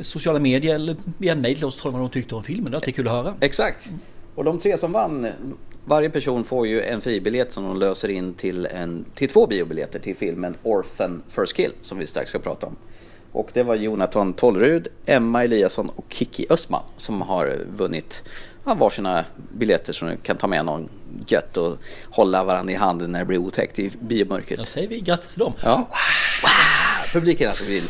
sociala 0.00 0.38
medier 0.38 0.74
eller 0.74 0.96
via 1.18 1.34
mail 1.34 1.56
till 1.56 1.64
oss. 1.64 1.84
Om 1.84 1.92
vad 1.92 2.02
de 2.02 2.10
tyckte 2.10 2.34
om 2.34 2.42
filmen. 2.42 2.72
Det 2.72 2.88
är 2.88 2.92
kul 2.92 3.08
att 3.08 3.12
höra. 3.12 3.34
Exakt. 3.40 3.90
Och 4.34 4.44
de 4.44 4.58
tre 4.58 4.78
som 4.78 4.92
vann, 4.92 5.26
varje 5.84 6.10
person 6.10 6.44
får 6.44 6.66
ju 6.66 6.82
en 6.82 7.00
fribiljett 7.00 7.52
som 7.52 7.64
de 7.64 7.78
löser 7.78 8.08
in 8.08 8.34
till, 8.34 8.66
en, 8.66 9.04
till 9.14 9.28
två 9.28 9.46
biobiljetter 9.46 9.98
till 9.98 10.16
filmen 10.16 10.56
Orphan 10.62 11.22
First 11.28 11.56
Kill 11.56 11.72
som 11.80 11.98
vi 11.98 12.06
strax 12.06 12.30
ska 12.30 12.38
prata 12.38 12.66
om. 12.66 12.76
Och 13.32 13.50
det 13.52 13.62
var 13.62 13.74
Jonathan 13.74 14.32
Tollrud, 14.32 14.88
Emma 15.06 15.44
Eliasson 15.44 15.88
och 15.96 16.04
Kiki 16.08 16.46
Östman 16.50 16.82
som 16.96 17.20
har 17.20 17.58
vunnit 17.76 18.22
ja, 18.64 18.74
varsina 18.74 19.24
biljetter 19.52 19.92
som 19.92 20.08
de 20.08 20.16
kan 20.16 20.36
ta 20.36 20.46
med 20.46 20.64
någon 20.64 20.88
gött 21.26 21.56
och 21.56 21.78
hålla 22.10 22.44
varandra 22.44 22.72
i 22.72 22.76
handen 22.76 23.12
när 23.12 23.18
det 23.18 23.24
blir 23.24 23.38
otäckt 23.38 23.78
i 23.78 23.90
biomörkret. 24.00 24.58
Då 24.58 24.64
säger 24.64 24.88
vi 24.88 25.00
grattis 25.00 25.28
till 25.28 25.40
dem. 25.40 25.52
Ja. 25.62 25.76
Wow. 25.76 25.90
Publiken 27.12 27.48
alltså 27.48 27.64
vill. 27.64 27.88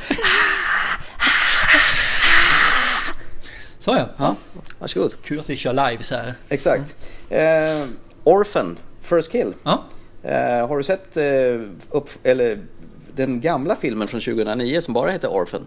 Så 3.79 3.91
ja. 3.91 4.09
Ja, 4.17 4.37
varsågod. 4.79 5.15
Kul 5.23 5.41
att 5.41 5.51
vi 5.51 5.57
kör 5.57 5.73
live 5.73 6.03
så 6.03 6.15
här. 6.15 6.35
Exakt. 6.49 6.97
Eh, 7.29 7.87
Orphan 8.25 8.79
First 9.01 9.33
Kill. 9.33 9.55
Ja. 9.63 9.85
Eh, 10.23 10.69
har 10.69 10.77
du 10.77 10.83
sett 10.83 11.17
eh, 11.17 11.25
upp, 11.91 12.11
eller, 12.23 12.59
den 13.15 13.41
gamla 13.41 13.77
filmen 13.77 14.09
från 14.09 14.21
2009 14.21 14.81
som 14.81 14.95
bara 14.95 15.11
heter 15.11 15.29
Orphan? 15.29 15.67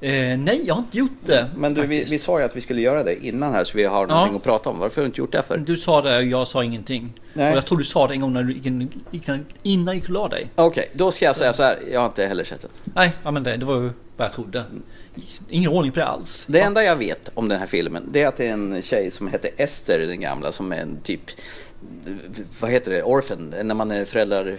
Eh, 0.00 0.38
nej, 0.38 0.62
jag 0.66 0.74
har 0.74 0.82
inte 0.82 0.98
gjort 0.98 1.18
det. 1.24 1.46
Men 1.56 1.74
du, 1.74 1.86
vi, 1.86 2.04
vi 2.04 2.18
sa 2.18 2.38
ju 2.38 2.44
att 2.44 2.56
vi 2.56 2.60
skulle 2.60 2.80
göra 2.80 3.04
det 3.04 3.26
innan 3.26 3.52
här 3.52 3.64
så 3.64 3.78
vi 3.78 3.84
har 3.84 4.06
någonting 4.06 4.36
att 4.36 4.42
prata 4.42 4.70
om. 4.70 4.78
Varför 4.78 4.96
har 4.96 5.02
du 5.02 5.06
inte 5.06 5.20
gjort 5.20 5.32
det 5.32 5.42
för? 5.42 5.58
Du 5.58 5.76
sa 5.76 6.02
det 6.02 6.16
och 6.16 6.24
jag 6.24 6.48
sa 6.48 6.64
ingenting. 6.64 7.20
Nej. 7.32 7.50
Och 7.50 7.56
jag 7.56 7.66
tror 7.66 7.78
du 7.78 7.84
sa 7.84 8.06
det 8.06 8.14
en 8.14 8.20
gång 8.20 8.32
när 8.32 8.42
du 8.42 8.52
gick 8.52 8.66
in, 8.66 9.02
gick, 9.10 9.28
innan 9.62 9.94
gick 9.94 10.04
och 10.04 10.10
la 10.10 10.28
dig. 10.28 10.46
Okej, 10.54 10.90
då 10.92 11.10
ska 11.10 11.24
jag 11.24 11.36
säga 11.36 11.52
så 11.52 11.62
här. 11.62 11.78
Jag 11.92 12.00
har 12.00 12.06
inte 12.06 12.26
heller 12.26 12.44
sett 12.44 12.60
den. 12.60 12.70
Nej, 12.84 13.12
ja, 13.22 13.30
men 13.30 13.42
det, 13.42 13.56
det 13.56 13.66
var 13.66 13.80
ju 13.80 13.90
vad 14.16 14.26
jag 14.26 14.32
trodde. 14.32 14.64
Ingen 15.48 15.70
ordning 15.70 15.92
på 15.92 16.00
det 16.00 16.06
alls. 16.06 16.44
Det 16.48 16.60
enda 16.60 16.84
jag 16.84 16.96
vet 16.96 17.30
om 17.34 17.48
den 17.48 17.58
här 17.58 17.66
filmen 17.66 18.08
det 18.12 18.22
är 18.22 18.28
att 18.28 18.36
det 18.36 18.48
är 18.48 18.52
en 18.52 18.82
tjej 18.82 19.10
som 19.10 19.28
heter 19.28 19.50
Ester, 19.56 19.98
den 19.98 20.20
gamla, 20.20 20.52
som 20.52 20.72
är 20.72 20.76
en 20.76 21.00
typ 21.02 21.20
vad 22.60 22.70
heter 22.70 22.90
det, 22.90 23.02
orphan, 23.02 23.54
när 23.62 23.74
man 23.74 23.90
är 23.90 24.04
föräldrar 24.04 24.58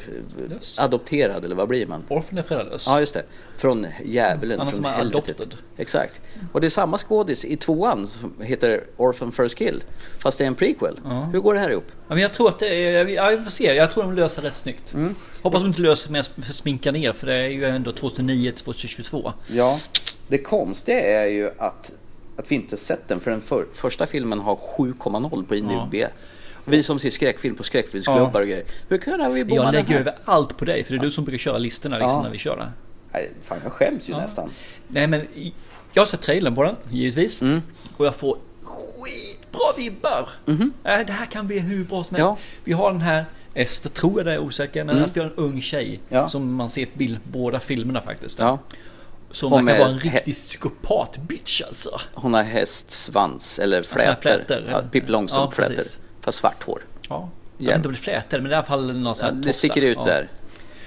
Lös. 0.49 0.79
adopterad 0.79 1.45
eller 1.45 1.55
vad 1.55 1.67
blir 1.67 1.87
man? 1.87 2.03
Orphan 2.09 2.37
är 2.37 2.43
föräldralös. 2.43 2.85
Ja 2.87 2.99
just 2.99 3.13
det, 3.13 3.23
från 3.57 3.87
djävulen, 4.05 4.59
är 4.59 4.65
från 4.65 4.85
är 4.85 4.89
helvetet. 4.89 5.39
adopted. 5.39 5.59
Exakt. 5.77 6.21
Och 6.51 6.61
det 6.61 6.67
är 6.67 6.69
samma 6.69 6.97
skådis 6.97 7.45
i 7.45 7.57
tvåan 7.57 8.07
som 8.07 8.33
heter 8.41 8.83
Orphan 8.97 9.31
First 9.31 9.57
Kill, 9.57 9.83
fast 10.19 10.37
det 10.37 10.43
är 10.43 10.47
en 10.47 10.55
prequel. 10.55 10.99
Ja. 11.03 11.29
Hur 11.33 11.39
går 11.39 11.53
det 11.53 11.59
här 11.59 11.69
ihop? 11.69 11.87
Ja, 11.87 12.13
men 12.13 12.19
jag 12.19 12.33
tror 12.33 12.49
att 12.49 12.59
det 12.59 12.67
är, 12.67 13.07
ja, 13.07 13.29
vi 13.29 13.37
får 13.37 13.51
se. 13.51 13.73
Jag 13.73 13.91
tror 13.91 14.03
de 14.03 14.13
löser 14.13 14.41
rätt 14.41 14.55
snyggt. 14.55 14.93
Mm. 14.93 15.15
Hoppas 15.41 15.61
de 15.61 15.67
inte 15.67 15.81
löser 15.81 16.11
med 16.11 16.19
att 16.19 16.55
sminka 16.55 16.91
ner 16.91 17.11
för 17.13 17.27
det 17.27 17.35
är 17.35 17.47
ju 17.49 17.65
ändå 17.65 17.91
2009 17.91 18.51
2022. 18.51 19.33
Ja, 19.47 19.79
det 20.27 20.37
konstiga 20.37 21.01
är 21.01 21.27
ju 21.27 21.51
att, 21.57 21.91
att 22.37 22.51
vi 22.51 22.55
inte 22.55 22.77
sett 22.77 23.07
den 23.07 23.19
för 23.19 23.31
den 23.31 23.41
för, 23.41 23.65
första 23.73 24.05
filmen 24.05 24.39
har 24.39 24.55
7,0 24.55 25.45
på 25.45 25.55
IMDb. 25.55 25.95
Vi 26.69 26.83
som 26.83 26.99
ser 26.99 27.09
skräckfilm 27.09 27.55
på 27.55 27.63
skräckfilmsklubbar 27.63 28.41
och 28.41 28.47
grejer. 28.47 28.63
Hur 28.89 28.97
kunde 28.97 29.29
vi 29.29 29.45
bomma 29.45 29.63
Jag 29.63 29.73
lägger 29.73 29.87
här? 29.93 29.99
över 29.99 30.15
allt 30.25 30.57
på 30.57 30.65
dig 30.65 30.83
för 30.83 30.93
det 30.93 30.99
är 30.99 31.01
du 31.01 31.11
som 31.11 31.25
brukar 31.25 31.37
köra 31.37 31.57
listorna 31.57 31.97
liksom 31.97 32.17
Ja. 32.17 32.23
när 32.23 32.29
vi 32.29 32.37
kör 32.37 32.57
det. 32.57 32.71
Nej, 33.11 33.31
fan 33.41 33.59
jag 33.63 33.71
skäms 33.71 34.09
ju 34.09 34.13
Ja. 34.13 34.19
nästan. 34.19 34.51
Nej 34.87 35.07
men 35.07 35.27
jag 35.93 36.01
har 36.01 36.07
sett 36.07 36.21
trailern 36.21 36.55
på 36.55 36.63
den, 36.63 36.75
givetvis. 36.89 37.41
Mm. 37.41 37.61
Och 37.97 38.05
jag 38.05 38.15
får 38.15 38.37
skitbra 38.63 39.73
vibbar. 39.77 40.29
Äh, 40.47 40.55
Det 40.83 41.13
här 41.13 41.25
kan 41.25 41.47
bli 41.47 41.59
hur 41.59 41.83
bra 41.85 42.03
som 42.03 42.15
helst. 42.15 42.27
Ja. 42.29 42.37
Vi 42.63 42.73
har 42.73 42.91
den 42.91 43.01
här 43.01 43.25
Ester, 43.53 43.89
tror 43.89 44.19
jag 44.19 44.25
det 44.25 44.33
är 44.33 44.39
osäker, 44.39 44.83
men 44.83 45.03
att 45.03 45.15
vi 45.15 45.19
har 45.19 45.27
en 45.27 45.33
ung 45.35 45.61
tjej 45.61 45.99
Ja. 46.09 46.27
som 46.29 46.53
man 46.53 46.69
ser 46.69 46.85
på 46.85 46.97
bild, 46.97 47.19
båda 47.23 47.59
filmerna 47.59 48.01
faktiskt. 48.01 48.39
Ja, 48.39 48.59
Som 49.31 49.51
Hon 49.51 49.65
verkar 49.65 49.79
vara 49.79 49.89
en 49.91 49.99
riktig 49.99 50.33
psykopat-bitch 50.33 51.61
alltså. 51.67 51.89
hon 52.13 52.33
har 52.33 52.43
hästsvans 52.43 53.59
eller 53.59 53.83
Såna 53.83 54.03
här 54.03 54.15
flätor. 54.21 54.45
flätor. 54.45 54.63
Ja, 54.71 54.81
Pippi 54.91 55.05
Ja, 55.07 55.11
Långstrump-flätor. 55.11 55.83
Fast 56.27 56.37
svart 56.39 56.63
hår. 56.63 56.81
Ja. 57.09 57.29
Jag 57.57 57.65
Ja. 57.65 57.67
vet 57.67 57.75
inte 57.77 57.87
om 57.87 57.93
det 57.93 57.99
är 57.99 58.01
flätor, 58.01 58.41
men 58.41 58.51
i 58.51 58.53
alla 58.55 58.63
fall 58.63 58.97
någon 58.99 59.15
sån 59.15 59.25
Ja, 59.27 59.31
här 59.33 59.37
det 59.37 59.43
tossar. 59.43 59.57
sticker 59.57 59.81
ut 59.81 59.97
Ja. 59.99 60.05
där. 60.05 60.29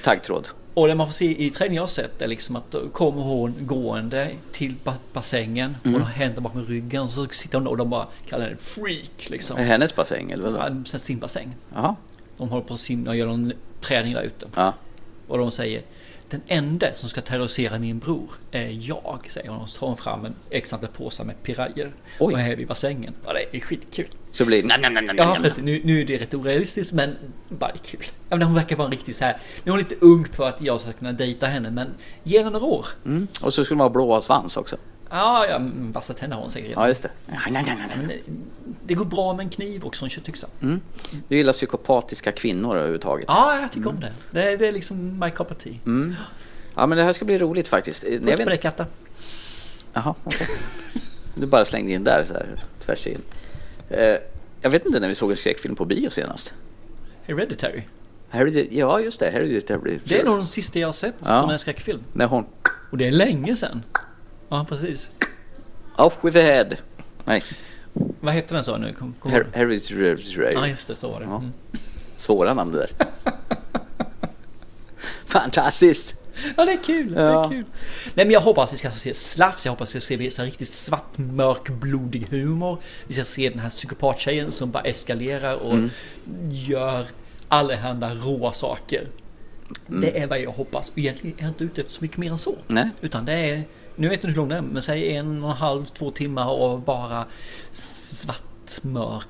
Taggtråd. 0.05 0.49
Och 0.75 0.87
det 0.89 0.95
man 0.95 1.07
får 1.07 1.13
se 1.15 1.45
i 1.47 1.51
trailern 1.51 1.75
jag 1.75 1.83
har 1.83 1.87
sett 1.89 2.23
är 2.23 2.27
liksom 2.29 2.57
att 2.57 2.71
då 2.71 2.89
kommer 2.89 3.23
hon 3.23 3.55
gående 3.61 4.31
till 4.53 4.75
ba- 4.85 4.95
bassängen 5.13 5.77
Mm. 5.85 5.95
och 5.95 6.01
har 6.07 6.09
händerna 6.15 6.41
bakom 6.41 6.65
ryggen 6.67 7.03
och 7.03 7.11
så 7.11 7.27
sitter 7.31 7.59
hon 7.59 7.67
och 7.67 7.77
de 7.77 7.91
bara 7.91 8.07
kallar 8.29 8.45
henne 8.45 8.57
freak 8.57 9.31
liksom. 9.31 9.57
Är 9.59 9.65
hennes 9.65 9.97
bassäng 9.97 10.31
eller 10.31 10.45
Ja, 10.45 10.51
vadå? 10.51 10.65
en 10.65 10.85
sån 10.87 10.99
här 10.99 11.05
simbassäng. 11.05 11.57
Jaha. 11.75 11.97
De 12.37 12.49
håller 12.49 12.65
på 12.65 12.75
att 12.75 12.81
simma 12.81 13.11
och 13.11 13.17
gör 13.17 13.27
någon 13.27 13.53
träning 13.81 14.15
där 14.15 14.23
ute. 14.23 14.47
Ja. 14.57 14.73
Och 15.29 15.39
de 15.39 15.51
säger 15.51 15.83
Den 16.29 16.43
enda 16.47 16.95
som 16.95 17.09
ska 17.09 17.21
terrorisera 17.21 17.79
min 17.79 17.99
bror 17.99 18.31
är 18.51 18.69
jag, 18.89 19.27
säger 19.29 19.49
hon. 19.49 19.59
Och 19.61 19.69
så 19.69 19.79
tar 19.79 19.87
hon 19.87 19.97
fram 19.97 20.25
en 20.25 20.35
x 20.51 20.73
antal 20.73 20.89
påsar 20.89 21.25
med 21.25 21.43
pirajer 21.43 21.93
Oj. 22.19 22.35
och 22.35 22.41
är 22.41 22.57
vid 22.57 22.69
bassängen. 22.69 23.15
Ja, 23.27 23.33
det 23.33 23.57
är 23.57 23.61
skitkul. 23.61 24.09
Så 24.33 24.45
blir 24.45 24.63
det 24.63 24.69
nam, 24.69 24.81
nam, 24.81 24.95
nam, 24.95 25.05
nam, 25.05 25.17
Ja, 25.17 25.37
precis. 25.43 25.65
Nu, 25.65 25.81
nu 25.85 26.01
är 26.01 26.05
det 26.05 26.19
rätt 26.19 26.35
orealistiskt, 26.35 26.93
men 26.93 27.17
bara 27.49 27.73
det 27.73 27.79
är 27.79 27.85
kul. 27.85 28.05
Jag 28.29 28.39
menar, 28.39 28.47
hon 28.47 28.55
verkar 28.55 28.77
vara 28.77 28.87
en 28.87 28.93
riktig 28.93 29.17
så 29.17 29.25
här. 29.25 29.39
Nu 29.65 29.71
är 29.71 29.71
hon 29.71 29.79
lite 29.79 29.95
ung 30.01 30.25
för 30.25 30.49
att 30.49 30.63
jag 30.63 30.81
ska 30.81 30.93
kunna 30.93 31.13
dejta 31.13 31.47
henne, 31.47 31.71
men 31.71 31.89
ge 32.23 32.39
henne 32.39 32.51
några 32.51 32.67
år. 32.67 32.87
Mm. 33.05 33.29
Och 33.43 33.55
så 33.55 33.65
skulle 33.65 33.79
man 33.79 33.85
ha 33.85 33.91
blåa 33.91 34.21
svans 34.21 34.57
också. 34.57 34.77
Ja, 35.11 35.47
ja, 35.47 35.61
vassa 35.93 36.15
tänder 36.15 36.37
har 36.37 36.43
hon 36.43 36.51
säkert 36.51 36.69
redan. 36.69 36.83
Ja, 36.83 36.89
just 36.89 37.03
det. 37.03 37.11
Men 37.27 38.11
eh, 38.11 38.17
det 38.87 38.95
går 38.95 39.05
bra 39.05 39.33
med 39.35 39.45
en 39.45 39.51
kniv 39.51 39.85
också, 39.85 40.05
en 40.05 40.11
köttyxa. 40.11 40.47
Mm. 40.63 40.81
Du 41.29 41.37
gillar 41.37 41.53
psykopatiska 41.53 42.33
kvinnor 42.33 42.77
överhuvudtaget. 42.77 43.25
Ja, 43.29 43.61
jag 43.61 43.73
tycker 43.73 43.89
om 43.91 44.01
det. 44.01 44.13
det. 44.31 44.57
Det 44.57 44.69
är 44.69 44.73
liksom 44.73 45.19
my 45.19 45.31
cup 45.31 45.51
of 45.51 45.57
tea. 45.57 45.75
Mm. 45.87 46.15
Ja, 46.75 46.87
men 46.87 46.99
det 46.99 47.05
här 47.05 47.13
ska 47.13 47.25
bli 47.25 47.39
roligt 47.39 47.69
faktiskt. 47.69 48.05
Eh, 48.05 48.21
Puss 48.21 48.37
på 48.37 48.45
dig 48.45 48.59
katta. 48.59 48.87
Jaha, 49.93 50.15
okej. 50.25 50.47
Du 51.35 51.47
bara 51.47 51.65
slängde 51.65 51.93
in 51.93 52.05
där 52.05 52.25
så 52.25 52.33
här 52.33 52.65
tvärs 52.85 53.07
in. 53.07 53.23
Eh, 53.91 54.17
jag 54.61 54.71
vet 54.71 54.87
inte 54.87 55.01
när 55.01 55.09
vi 55.09 55.15
såg 55.15 55.31
en 55.31 55.37
skräckfilm 55.37 55.75
på 55.77 55.85
bio 55.85 56.11
senast. 56.11 56.55
Hereditary. 57.23 57.83
Hereditary, 58.29 58.79
ja, 58.79 59.01
just 59.01 59.21
det. 59.21 59.31
Hereditary. 59.31 59.99
Det 60.05 60.21
är 60.21 60.25
nog 60.25 60.37
den 60.39 60.47
sista 60.47 60.79
jag 60.79 60.89
har 60.89 60.93
sett 60.93 61.15
Ja. 61.21 61.41
som 61.41 61.49
är 61.49 61.53
en 61.53 61.59
skräckfilm. 61.59 62.01
När 62.13 62.27
hon... 62.27 62.47
Och 62.91 62.99
det 62.99 63.07
är 63.07 63.11
länge 63.11 63.57
sedan. 63.57 63.83
Ja, 64.49 64.67
precis. 64.69 65.11
Off 65.97 66.17
with 66.23 66.37
the 66.37 66.43
head. 66.43 66.67
Nej, 67.25 67.43
Vad 68.21 68.35
heter 68.35 68.55
den 68.55 68.65
så 68.65 68.77
nu? 68.77 68.93
Kom, 68.95 69.13
kom 69.21 69.31
Her-. 69.33 69.47
Hereditary. 69.53 70.53
Ja, 70.55 70.67
just 70.69 70.89
det. 70.89 70.95
Så 70.95 71.11
var 71.11 71.21
det. 71.21 71.27
Ja. 71.27 71.37
Mm. 71.37 71.53
Svåra 72.17 72.55
namn 72.55 72.73
det 72.73 72.79
där. 72.79 72.91
Fantastiskt! 75.27 76.15
Ja, 76.57 76.65
det 76.65 76.73
är 76.73 76.83
kul. 76.85 77.13
Det 77.15 77.21
Ja. 77.21 77.45
är 77.45 77.49
kul. 77.49 77.65
Nej, 78.15 78.27
men 78.27 78.31
jag 78.31 78.41
hoppas 78.41 78.65
att 78.69 78.73
vi 78.73 78.77
ska 78.77 78.91
se 78.91 79.15
slafs. 79.15 79.67
Jag 79.67 79.73
hoppas 79.73 79.89
att 79.89 79.95
vi 79.97 80.01
ska 80.01 80.17
se 80.19 80.31
så 80.31 80.43
riktigt 80.43 80.69
svart, 80.69 81.19
mörk, 81.19 81.69
blodig 81.69 82.27
humor. 82.31 82.79
Vi 83.07 83.15
ska 83.15 83.25
se 83.25 83.49
den 83.49 83.59
här 83.59 83.71
psykopattjejen 83.71 84.53
som 84.53 84.71
bara 84.71 84.83
eskalerar 84.83 85.55
och 85.55 85.73
Mm. 85.73 85.91
gör 86.51 87.07
allehanda 87.49 88.15
råa 88.15 88.53
saker. 88.53 89.09
Mm. 89.89 90.01
Det 90.01 90.19
är 90.21 90.27
vad 90.27 90.41
jag 90.41 90.51
hoppas. 90.51 90.93
Egentligen 90.95 91.39
är 91.39 91.43
jag 91.43 91.51
inte 91.51 91.65
ute 91.65 91.81
efter 91.81 91.93
så 91.93 92.03
mycket 92.03 92.17
mer 92.19 92.31
än 92.31 92.39
så. 92.39 92.55
Nej. 92.69 92.91
Utan 93.01 93.25
det 93.25 93.33
är, 93.33 93.65
nu 93.97 94.09
vet 94.09 94.11
jag 94.11 94.13
inte 94.15 94.27
hur 94.27 94.35
lång 94.37 94.49
den 94.49 94.59
är, 94.65 94.69
men 94.73 94.83
säg 94.83 95.17
en 95.17 95.45
och 95.45 95.51
en 95.51 95.57
halv, 95.57 95.85
två 95.85 96.11
timmar 96.11 96.51
och 96.51 96.81
bara 96.81 97.25
svart, 97.71 98.83
mörk, 98.83 99.27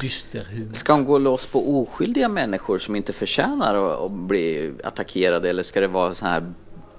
dyster 0.00 0.44
humor. 0.50 0.72
Ska 0.72 0.92
hon 0.92 1.04
gå 1.04 1.18
loss 1.18 1.46
på 1.46 1.80
oskyldiga 1.80 2.28
människor 2.28 2.78
som 2.78 2.96
inte 2.96 3.12
förtjänar 3.12 4.04
att, 4.06 4.12
bli 4.12 4.72
attackerade 4.84 5.50
eller 5.50 5.62
ska 5.62 5.80
det 5.80 5.88
vara 5.88 6.14
så 6.14 6.26
här 6.26 6.52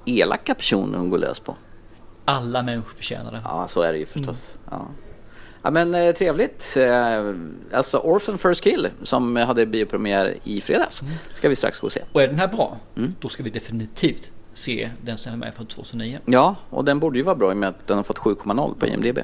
elaka 0.06 0.56
personer 0.56 0.98
hon 0.98 1.10
går 1.10 1.18
lös 1.18 1.40
på? 1.40 1.56
Alla 2.26 2.64
människor 2.64 2.94
förtjänar 2.96 3.32
det. 3.32 3.42
Ja, 3.44 3.68
så 3.68 3.82
är 3.82 3.94
det 3.94 4.00
ju 4.00 4.06
förstås. 4.06 4.58
Ja. 4.72 4.88
Ja, 5.62 5.72
men 5.72 5.96
eh, 5.96 6.12
trevligt. 6.12 6.78
Eh, 6.78 7.34
alltså 7.74 7.98
Orphan 7.98 8.38
First 8.38 8.64
Kill 8.64 8.88
som 9.04 9.36
hade 9.36 9.66
biopremiär 9.66 10.38
i 10.44 10.62
fredags 10.62 11.04
ska 11.34 11.50
vi 11.50 11.56
strax 11.56 11.80
gå 11.80 11.86
och 11.88 11.92
se. 11.94 12.02
Och 12.12 12.22
är 12.22 12.28
den 12.28 12.40
här 12.40 12.48
bra, 12.48 12.78
Mm. 12.98 13.16
då 13.20 13.30
ska 13.30 13.44
vi 13.44 13.50
definitivt 13.50 14.32
se 14.54 14.90
den 15.02 15.18
som 15.18 15.34
är 15.34 15.38
med 15.38 15.54
från 15.54 15.66
2009. 15.68 16.20
Ja, 16.26 16.56
och 16.70 16.86
den 16.86 17.00
borde 17.00 17.18
ju 17.18 17.24
vara 17.24 17.36
bra 17.36 17.50
i 17.52 17.54
och 17.54 17.58
med 17.58 17.70
att 17.70 17.88
den 17.88 17.98
har 17.98 18.04
fått 18.04 18.18
7,0 18.18 18.76
på 18.80 18.88
IMDB. 18.88 19.20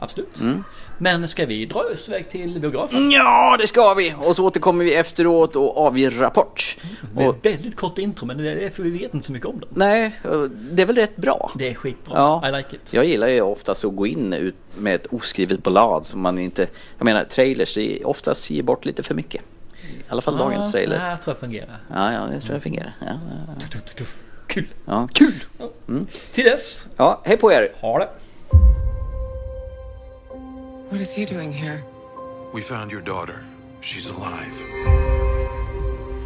Absolut. 0.00 0.40
Mm. 0.40 0.64
Men 0.98 1.28
ska 1.28 1.46
vi 1.46 1.66
dra 1.66 1.80
oss 1.80 2.08
iväg 2.08 2.30
till 2.30 2.60
biografen? 2.60 3.10
Ja, 3.10 3.56
det 3.60 3.66
ska 3.66 3.94
vi! 3.94 4.14
Och 4.18 4.36
så 4.36 4.44
återkommer 4.46 4.84
vi 4.84 4.94
efteråt 4.94 5.56
och 5.56 5.78
avger 5.86 6.10
rapport. 6.10 6.76
Med 7.14 7.28
Och, 7.28 7.36
väldigt 7.46 7.76
kort 7.76 7.98
intro, 7.98 8.26
men 8.26 8.38
det 8.38 8.50
är 8.64 8.70
för 8.70 8.82
vi 8.82 8.90
vet 8.90 9.14
inte 9.14 9.26
så 9.26 9.32
mycket 9.32 9.48
om 9.48 9.60
den. 9.60 9.68
nej, 9.72 10.20
det 10.50 10.82
är 10.82 10.86
väl 10.86 10.96
rätt 10.96 11.16
bra. 11.16 11.50
Det 11.54 11.68
är 11.70 11.74
skitbra. 11.74 12.14
Ja. 12.16 12.48
I 12.48 12.52
like 12.52 12.76
it. 12.76 12.82
Jag 12.92 13.04
gillar 13.04 13.28
ju 13.28 13.40
oftast 13.40 13.84
att 13.84 13.96
gå 13.96 14.06
in 14.06 14.32
ut 14.32 14.54
med 14.78 14.94
ett 14.94 15.06
oskrivet 15.06 15.62
blad 15.62 16.06
som 16.06 16.20
man 16.20 16.38
inte... 16.38 16.68
Jag 16.98 17.04
menar, 17.04 17.24
trailers 17.24 17.74
det 17.74 18.04
oftast 18.04 18.50
ger 18.50 18.62
bort 18.62 18.84
lite 18.84 19.02
för 19.02 19.14
mycket. 19.14 19.42
I 19.82 20.02
alla 20.08 20.22
fall 20.22 20.38
dagens 20.38 20.66
Ja, 20.66 20.72
trailer. 20.72 20.94
Det 20.96 21.00
här 21.02 21.16
tror 21.16 21.34
jag 21.34 21.40
fungerar. 21.40 21.80
Ja, 21.94 22.12
ja, 22.12 22.20
det 22.32 22.40
tror 22.40 22.54
jag 22.54 22.62
fungerar. 22.62 22.92
Ja, 23.00 23.06
ja, 23.08 23.54
ja. 23.98 24.04
Kul. 24.46 24.66
ja. 24.86 25.08
Kul! 25.12 25.34
Till 26.32 26.44
dess, 26.44 26.86
Ja, 26.96 27.20
hej 27.24 27.36
på 27.36 27.52
er! 27.52 27.72
ha 27.80 27.98
det. 27.98 28.08
What 30.88 31.02
is 31.02 31.12
he 31.12 31.26
doing 31.26 31.52
here? 31.52 31.84
We 32.54 32.62
found 32.62 32.90
your 32.90 33.02
daughter. 33.02 33.44
She's 33.82 34.08
alive. 34.08 34.56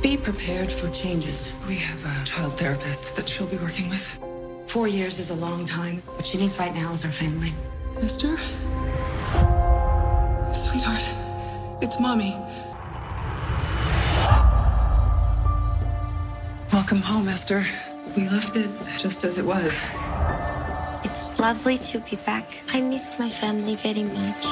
Be 0.01 0.17
prepared 0.17 0.71
for 0.71 0.89
changes. 0.91 1.53
We 1.67 1.75
have 1.75 2.01
a 2.05 2.25
child 2.25 2.57
therapist 2.57 3.17
that 3.17 3.29
she'll 3.29 3.49
be 3.49 3.57
working 3.57 3.89
with. 3.89 4.17
Four 4.67 4.87
years 4.87 5.19
is 5.19 5.31
a 5.31 5.35
long 5.35 5.65
time. 5.65 6.01
What 6.15 6.25
she 6.25 6.39
needs 6.39 6.61
right 6.61 6.73
now 6.73 6.93
is 6.93 7.05
our 7.05 7.11
family. 7.11 7.53
Esther? 8.03 8.39
Sweetheart, 10.55 11.03
it's 11.83 11.99
mommy. 11.99 12.39
Welcome 16.73 17.01
home, 17.01 17.27
Esther. 17.27 17.67
We 18.17 18.29
left 18.29 18.55
it 18.55 18.71
just 18.97 19.25
as 19.25 19.39
it 19.39 19.45
was. 19.45 19.83
It's 21.23 21.39
lovely 21.39 21.79
to 21.79 22.01
be 22.01 22.17
back. 22.17 22.65
I 22.73 22.81
miss 22.81 23.17
my 23.17 23.31
family 23.31 23.77
very 23.77 24.03
much. 24.03 24.45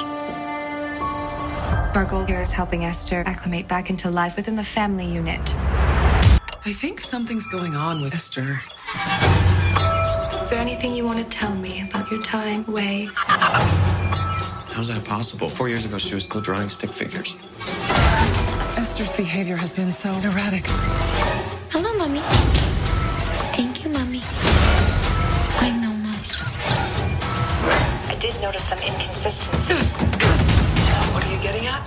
Our 1.97 2.05
goal 2.09 2.25
here 2.25 2.39
is 2.39 2.53
helping 2.53 2.85
Esther 2.85 3.25
acclimate 3.27 3.67
back 3.67 3.91
into 3.91 4.09
life 4.09 4.37
within 4.37 4.55
the 4.55 4.63
family 4.63 5.05
unit. 5.05 5.53
I 6.65 6.73
think 6.73 7.01
something's 7.01 7.49
going 7.49 7.75
on 7.75 8.03
with 8.03 8.15
Esther. 8.15 8.61
Is 10.41 10.49
there 10.49 10.61
anything 10.61 10.95
you 10.95 11.05
want 11.05 11.19
to 11.19 11.25
tell 11.25 11.53
me 11.57 11.83
about 11.83 12.09
your 12.09 12.23
time 12.23 12.65
away? 12.69 13.09
How's 13.17 14.87
that 14.87 15.05
possible? 15.05 15.51
Four 15.51 15.69
years 15.69 15.85
ago, 15.85 15.99
she 15.99 16.15
was 16.15 16.25
still 16.25 16.41
drawing 16.41 16.69
stick 16.69 16.93
figures. 16.93 17.37
Esther's 18.79 19.17
behavior 19.17 19.57
has 19.57 19.73
been 19.73 19.91
so 19.91 20.13
erratic. 20.21 20.67
Hello, 21.73 21.93
mommy. 21.99 22.21
Did 28.31 28.41
notice 28.43 28.65
some 28.65 28.79
inconsistencies. 28.79 30.01
What 31.13 31.25
are 31.25 31.33
you 31.33 31.41
getting 31.43 31.67
at? 31.67 31.85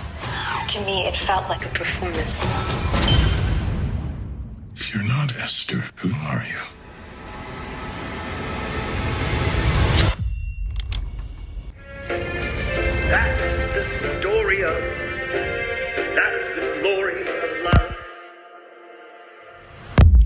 To 0.68 0.80
me, 0.84 1.06
it 1.06 1.16
felt 1.16 1.48
like 1.48 1.64
a 1.64 1.68
performance. 1.68 2.44
If 4.74 4.94
you're 4.94 5.04
not 5.04 5.34
Esther, 5.36 5.84
who 5.96 6.10
are 6.26 6.44
you? 6.46 6.73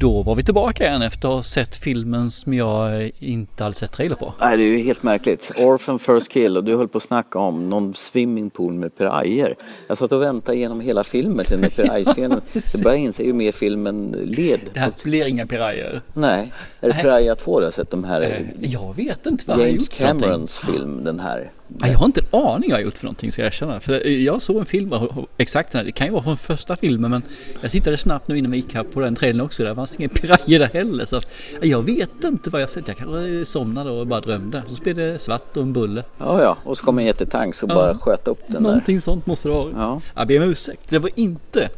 Då 0.00 0.22
var 0.22 0.34
vi 0.34 0.42
tillbaka 0.42 0.86
igen 0.86 1.02
efter 1.02 1.28
att 1.28 1.34
ha 1.34 1.42
sett 1.42 1.76
filmen 1.76 2.30
som 2.30 2.54
jag 2.54 3.10
inte 3.18 3.62
hade 3.64 3.74
sett 3.74 3.92
trailer 3.92 4.16
på. 4.16 4.34
Nej, 4.40 4.56
det 4.56 4.62
är 4.62 4.66
ju 4.66 4.78
helt 4.78 5.02
märkligt. 5.02 5.50
Orphan 5.58 5.98
First 5.98 6.32
Kill 6.32 6.56
och 6.56 6.64
du 6.64 6.76
höll 6.76 6.88
på 6.88 6.98
att 6.98 7.04
snacka 7.04 7.38
om 7.38 7.70
någon 7.70 7.94
swimmingpool 7.94 8.72
med 8.74 8.96
pirajer. 8.98 9.54
Jag 9.88 9.98
satt 9.98 10.12
och 10.12 10.22
väntade 10.22 10.58
genom 10.58 10.80
hela 10.80 11.04
filmen 11.04 11.44
till 11.44 11.60
den 11.60 11.60
där 11.60 11.70
pirajscenen. 11.70 12.40
Så 12.64 12.78
började 12.82 12.98
jag 12.98 13.04
inse 13.04 13.22
ju 13.22 13.32
mer 13.32 13.52
filmen 13.52 14.10
led. 14.24 14.60
Det 14.74 14.80
här 14.80 14.92
blir 15.04 15.26
inga 15.26 15.46
pirajer. 15.46 16.00
Nej, 16.14 16.52
är 16.80 16.88
det. 16.88 16.94
Piraya 16.94 17.34
2 17.34 17.60
du 17.60 17.66
har 17.66 17.72
sett? 17.72 17.90
De 17.90 18.04
här 18.04 18.22
Eh, 18.22 18.70
Jag 18.72 18.96
vet 18.96 19.26
inte 19.26 19.44
vad 19.46 19.58
James. 19.68 19.88
Camerons 19.88 20.58
film, 20.58 21.04
den 21.04 21.20
här. 21.20 21.50
Ja, 21.80 21.88
jag 21.88 21.98
har 21.98 22.06
inte 22.06 22.20
en 22.30 22.38
aning 22.40 22.70
jag 22.70 22.82
gjort 22.82 22.98
för 22.98 23.04
någonting 23.04 23.32
ska 23.32 23.42
jag 23.42 23.46
erkänna. 23.46 23.80
För 23.80 24.06
jag 24.06 24.42
såg 24.42 24.56
en 24.56 24.66
film, 24.66 24.94
exakt 25.36 25.72
den 25.72 25.78
här, 25.78 25.84
det 25.84 25.92
kan 25.92 26.06
ju 26.06 26.12
vara 26.12 26.22
från 26.22 26.36
första 26.36 26.76
filmen 26.76 27.10
men 27.10 27.22
jag 27.62 27.70
tittade 27.70 27.96
snabbt 27.96 28.28
nu 28.28 28.38
innan 28.38 28.50
vi 28.50 28.56
gick 28.56 28.74
här 28.74 28.82
på 28.84 29.00
den 29.00 29.16
trailern 29.16 29.40
också. 29.46 29.64
Där 29.64 29.74
fanns 29.74 29.96
ingen 29.96 30.10
pirajer 30.10 30.58
där 30.58 30.66
heller. 30.66 31.06
Så 31.06 31.16
att, 31.16 31.30
jag 31.62 31.82
vet 31.82 32.24
inte 32.24 32.50
vad 32.50 32.62
jag 32.62 32.70
sett. 32.70 32.88
Jag 32.88 32.96
kanske 32.96 33.44
somnade 33.44 33.90
och 33.90 34.06
bara 34.06 34.20
drömde. 34.20 34.62
Så 34.68 34.82
blev 34.82 34.94
det 34.94 35.18
svart 35.18 35.56
och 35.56 35.62
en 35.62 35.72
bulle. 35.72 36.04
Ja, 36.18 36.42
ja. 36.42 36.56
Och 36.64 36.78
så 36.78 36.84
kom 36.84 36.98
en 36.98 37.04
jättetank 37.06 37.62
och 37.62 37.68
bara 37.68 37.98
sköt 37.98 38.28
upp 38.28 38.40
den 38.46 38.62
Någonting 38.62 38.96
där. 38.96 39.00
sånt 39.02 39.26
måste 39.26 39.48
det 39.48 39.54
ha 39.54 39.62
varit. 39.62 39.74
Ja. 39.78 40.00
Jag 40.14 40.26
ber 40.28 40.42
om 40.42 40.48
ursäkt. 40.50 40.82
Det 40.88 40.98
var 40.98 41.10
inte 41.14 41.68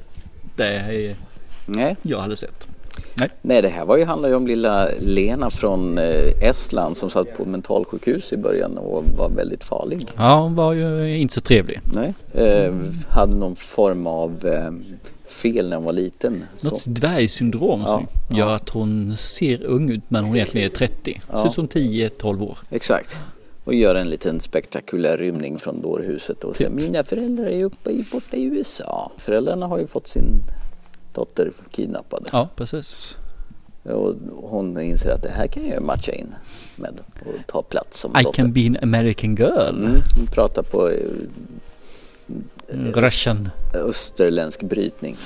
det 0.57 1.15
jag 2.03 2.19
hade 2.21 2.37
sett. 2.37 2.69
Nej, 3.43 3.63
det 3.63 3.69
här 3.69 3.85
var 3.85 3.97
ju, 3.97 4.05
handlar 4.05 4.29
ju 4.29 4.35
om 4.35 4.47
lilla 4.47 4.89
Lena 5.01 5.51
från 5.51 5.99
eh, 5.99 6.43
Estland 6.43 6.97
som 6.97 7.11
satt 7.11 7.37
på 7.37 7.45
mentalsjukhus 7.45 8.33
i 8.33 8.37
början 8.37 8.79
och 8.79 9.05
var 9.19 9.31
väldigt 9.31 9.65
farlig. 9.65 10.07
Ja, 10.17 10.41
hon 10.41 10.55
var 10.55 10.73
ju 10.73 11.17
inte 11.19 11.35
så 11.35 11.41
trevlig. 11.41 11.81
Nej. 11.95 12.15
Eh, 12.33 12.75
hade 13.09 13.35
någon 13.35 13.57
form 13.57 14.07
av 14.07 14.47
eh, 14.47 14.71
fel 15.29 15.69
när 15.69 15.77
hon 15.77 15.85
var 15.85 15.93
liten. 15.93 16.45
Så. 16.57 16.69
Något 16.69 16.85
dvärgsyndrom 16.87 17.81
Ja, 17.81 17.87
som 18.29 18.37
gör 18.37 18.55
att 18.55 18.69
hon 18.69 19.17
ser 19.17 19.63
ung 19.63 19.91
ut 19.91 20.03
men 20.09 20.25
hon 20.25 20.37
egentligen 20.37 20.71
är 20.71 20.75
30. 20.75 21.21
Ja. 21.31 21.37
Ser 21.37 21.47
ut 21.47 21.53
som 21.53 21.69
10-12 21.69 22.43
år. 22.43 22.59
Exakt. 22.71 23.19
Och 23.65 23.75
gör 23.75 23.95
en 23.95 24.11
liten 24.11 24.41
spektakulär 24.41 25.17
rymning 25.17 25.59
från 25.59 25.83
dårhuset 25.83 26.45
och 26.45 26.57
säger 26.57 26.71
mina 26.71 27.05
föräldrar 27.05 27.45
är 27.45 27.65
uppe 27.65 27.91
i, 27.91 28.05
borta 28.13 28.37
i 28.37 28.45
USA. 28.45 29.13
Föräldrarna 29.19 29.67
har 29.67 29.79
ju 29.79 29.87
fått 29.87 30.09
sin 30.09 30.43
dotter 31.21 31.51
kidnappad. 31.71 32.29
Ja, 32.33 32.49
precis. 32.57 33.17
Och 33.83 34.15
hon 34.43 34.81
inser 34.81 35.11
att 35.11 35.23
det 35.23 35.31
här 35.31 35.47
kan 35.47 35.63
jag 35.67 35.75
ju 35.75 35.81
matcha 35.81 36.13
in 36.13 36.35
med 36.77 37.01
och 37.21 37.35
ta 37.47 37.63
plats 37.63 38.01
som 38.01 38.11
I 38.17 38.23
dotter. 38.23 38.43
can 38.43 38.53
be 38.53 38.67
an 38.67 38.77
American 38.83 39.35
girl. 39.37 39.69
Mm, 39.85 39.93
hon 40.17 40.27
pratar 40.27 40.63
på 40.63 40.91
eh, 40.91 40.97
Russian. 42.95 43.49
österländsk 43.75 44.63
brytning. 44.63 45.17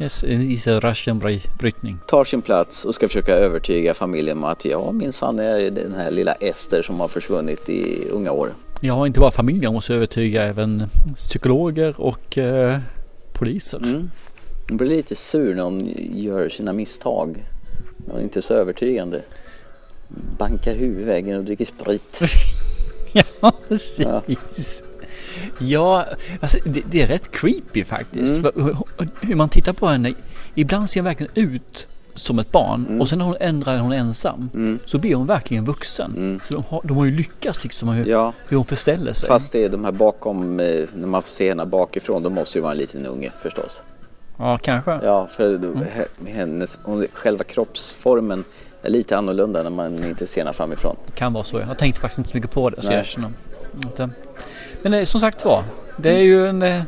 Yes, 0.00 0.24
is 0.24 0.66
a 0.68 0.80
Russian 0.80 1.20
bry- 1.20 1.58
brytning. 1.58 1.98
Tar 2.08 2.24
sin 2.24 2.42
plats 2.42 2.84
och 2.84 2.94
ska 2.94 3.08
försöka 3.08 3.34
övertyga 3.34 3.94
familjen 3.94 4.38
om 4.38 4.44
att 4.44 4.64
ja 4.64 4.92
minsann 4.92 5.38
är 5.38 5.70
den 5.70 5.94
här 5.94 6.10
lilla 6.10 6.32
Ester 6.32 6.82
som 6.82 7.00
har 7.00 7.08
försvunnit 7.08 7.68
i 7.68 8.08
unga 8.10 8.32
år. 8.32 8.50
Jag 8.80 8.94
har 8.94 9.06
inte 9.06 9.20
bara 9.20 9.30
familjen, 9.30 9.62
jag 9.62 9.72
måste 9.72 9.94
övertyga 9.94 10.42
även 10.42 10.84
psykologer 11.16 12.00
och 12.00 12.38
eh, 12.38 12.78
poliser. 13.32 13.78
Mm. 13.78 14.10
Hon 14.68 14.76
blir 14.76 14.88
lite 14.88 15.16
sur 15.16 15.54
när 15.54 15.62
hon 15.62 15.88
gör 16.14 16.48
sina 16.48 16.72
misstag. 16.72 17.44
Hon 18.06 18.18
är 18.18 18.22
inte 18.22 18.42
så 18.42 18.54
övertygande. 18.54 19.22
Bankar 20.38 20.74
huvudet 20.74 21.02
i 21.02 21.04
väggen 21.04 21.36
och 21.38 21.44
dricker 21.44 21.64
sprit. 21.64 22.20
ja, 23.40 23.52
precis. 23.68 24.82
Ja, 25.58 26.06
alltså 26.40 26.58
det, 26.64 26.82
det 26.90 27.02
är 27.02 27.06
rätt 27.06 27.30
creepy 27.30 27.84
faktiskt. 27.84 28.38
Mm. 28.38 28.52
Hur, 28.54 28.76
hur 29.20 29.34
man 29.34 29.48
tittar 29.48 29.72
på 29.72 29.86
henne. 29.86 30.14
Ibland 30.54 30.90
ser 30.90 31.00
hon 31.00 31.04
verkligen 31.04 31.32
ut 31.34 31.86
som 32.14 32.38
ett 32.38 32.52
barn 32.52 32.86
Mm. 32.88 33.00
och 33.00 33.08
sen 33.08 33.18
när 33.18 33.26
hon 33.26 33.36
ändrar 33.40 33.74
när 33.74 33.80
hon 33.82 33.92
är 33.92 33.96
ensam 33.96 34.50
så 34.84 34.98
blir 34.98 35.14
hon 35.14 35.26
verkligen 35.26 35.64
vuxen. 35.64 36.40
Så 36.44 36.54
de 36.54 36.64
har, 36.68 36.80
de 36.84 36.96
har 36.96 37.04
ju 37.04 37.10
lyckats 37.10 37.62
liksom 37.62 37.88
hur, 37.88 37.96
Mm. 38.02 38.10
Ja. 38.10 38.32
hur 38.48 38.56
hon 38.56 38.64
förställer 38.66 39.12
sig. 39.12 39.26
Fast 39.28 39.52
det 39.52 39.64
är 39.64 39.68
de 39.68 39.84
här 39.84 39.92
bakom, 39.92 40.60
eh, 40.60 40.84
när 40.94 41.06
man 41.06 41.22
får 41.22 41.28
se 41.30 41.48
henne 41.48 41.66
bakifrån, 41.66 42.22
då 42.22 42.30
måste 42.30 42.58
det 42.58 42.62
vara 42.62 42.72
en 42.72 42.78
liten 42.78 43.06
unge 43.06 43.32
förstås. 43.42 43.82
Ja, 44.42 44.58
kanske. 44.58 44.98
Ja, 45.02 45.26
för 45.26 45.58
he- 45.58 46.28
hennes, 46.30 46.78
hon, 46.82 47.06
själva 47.12 47.44
kroppsformen 47.44 48.44
är 48.82 48.90
lite 48.90 49.16
annorlunda 49.16 49.62
när 49.62 49.70
man 49.70 50.04
inte 50.04 50.26
ser 50.26 50.40
henne 50.40 50.52
framifrån. 50.52 50.96
Kan 51.14 51.32
vara 51.32 51.44
så. 51.44 51.60
Jag 51.60 51.78
tänkte 51.78 52.00
faktiskt 52.00 52.18
inte 52.18 52.30
så 52.30 52.36
mycket 52.36 52.50
på 52.50 52.70
det. 52.70 52.80
Nej. 52.84 53.04
jag 53.16 54.00
eh, 54.00 54.08
Men 54.82 54.94
eh, 54.94 55.04
som 55.04 55.20
sagt 55.20 55.44
var. 55.44 55.62
Det 55.96 56.10
är 56.10 56.22
ju 56.22 56.46
en 56.46 56.62
eh, 56.62 56.82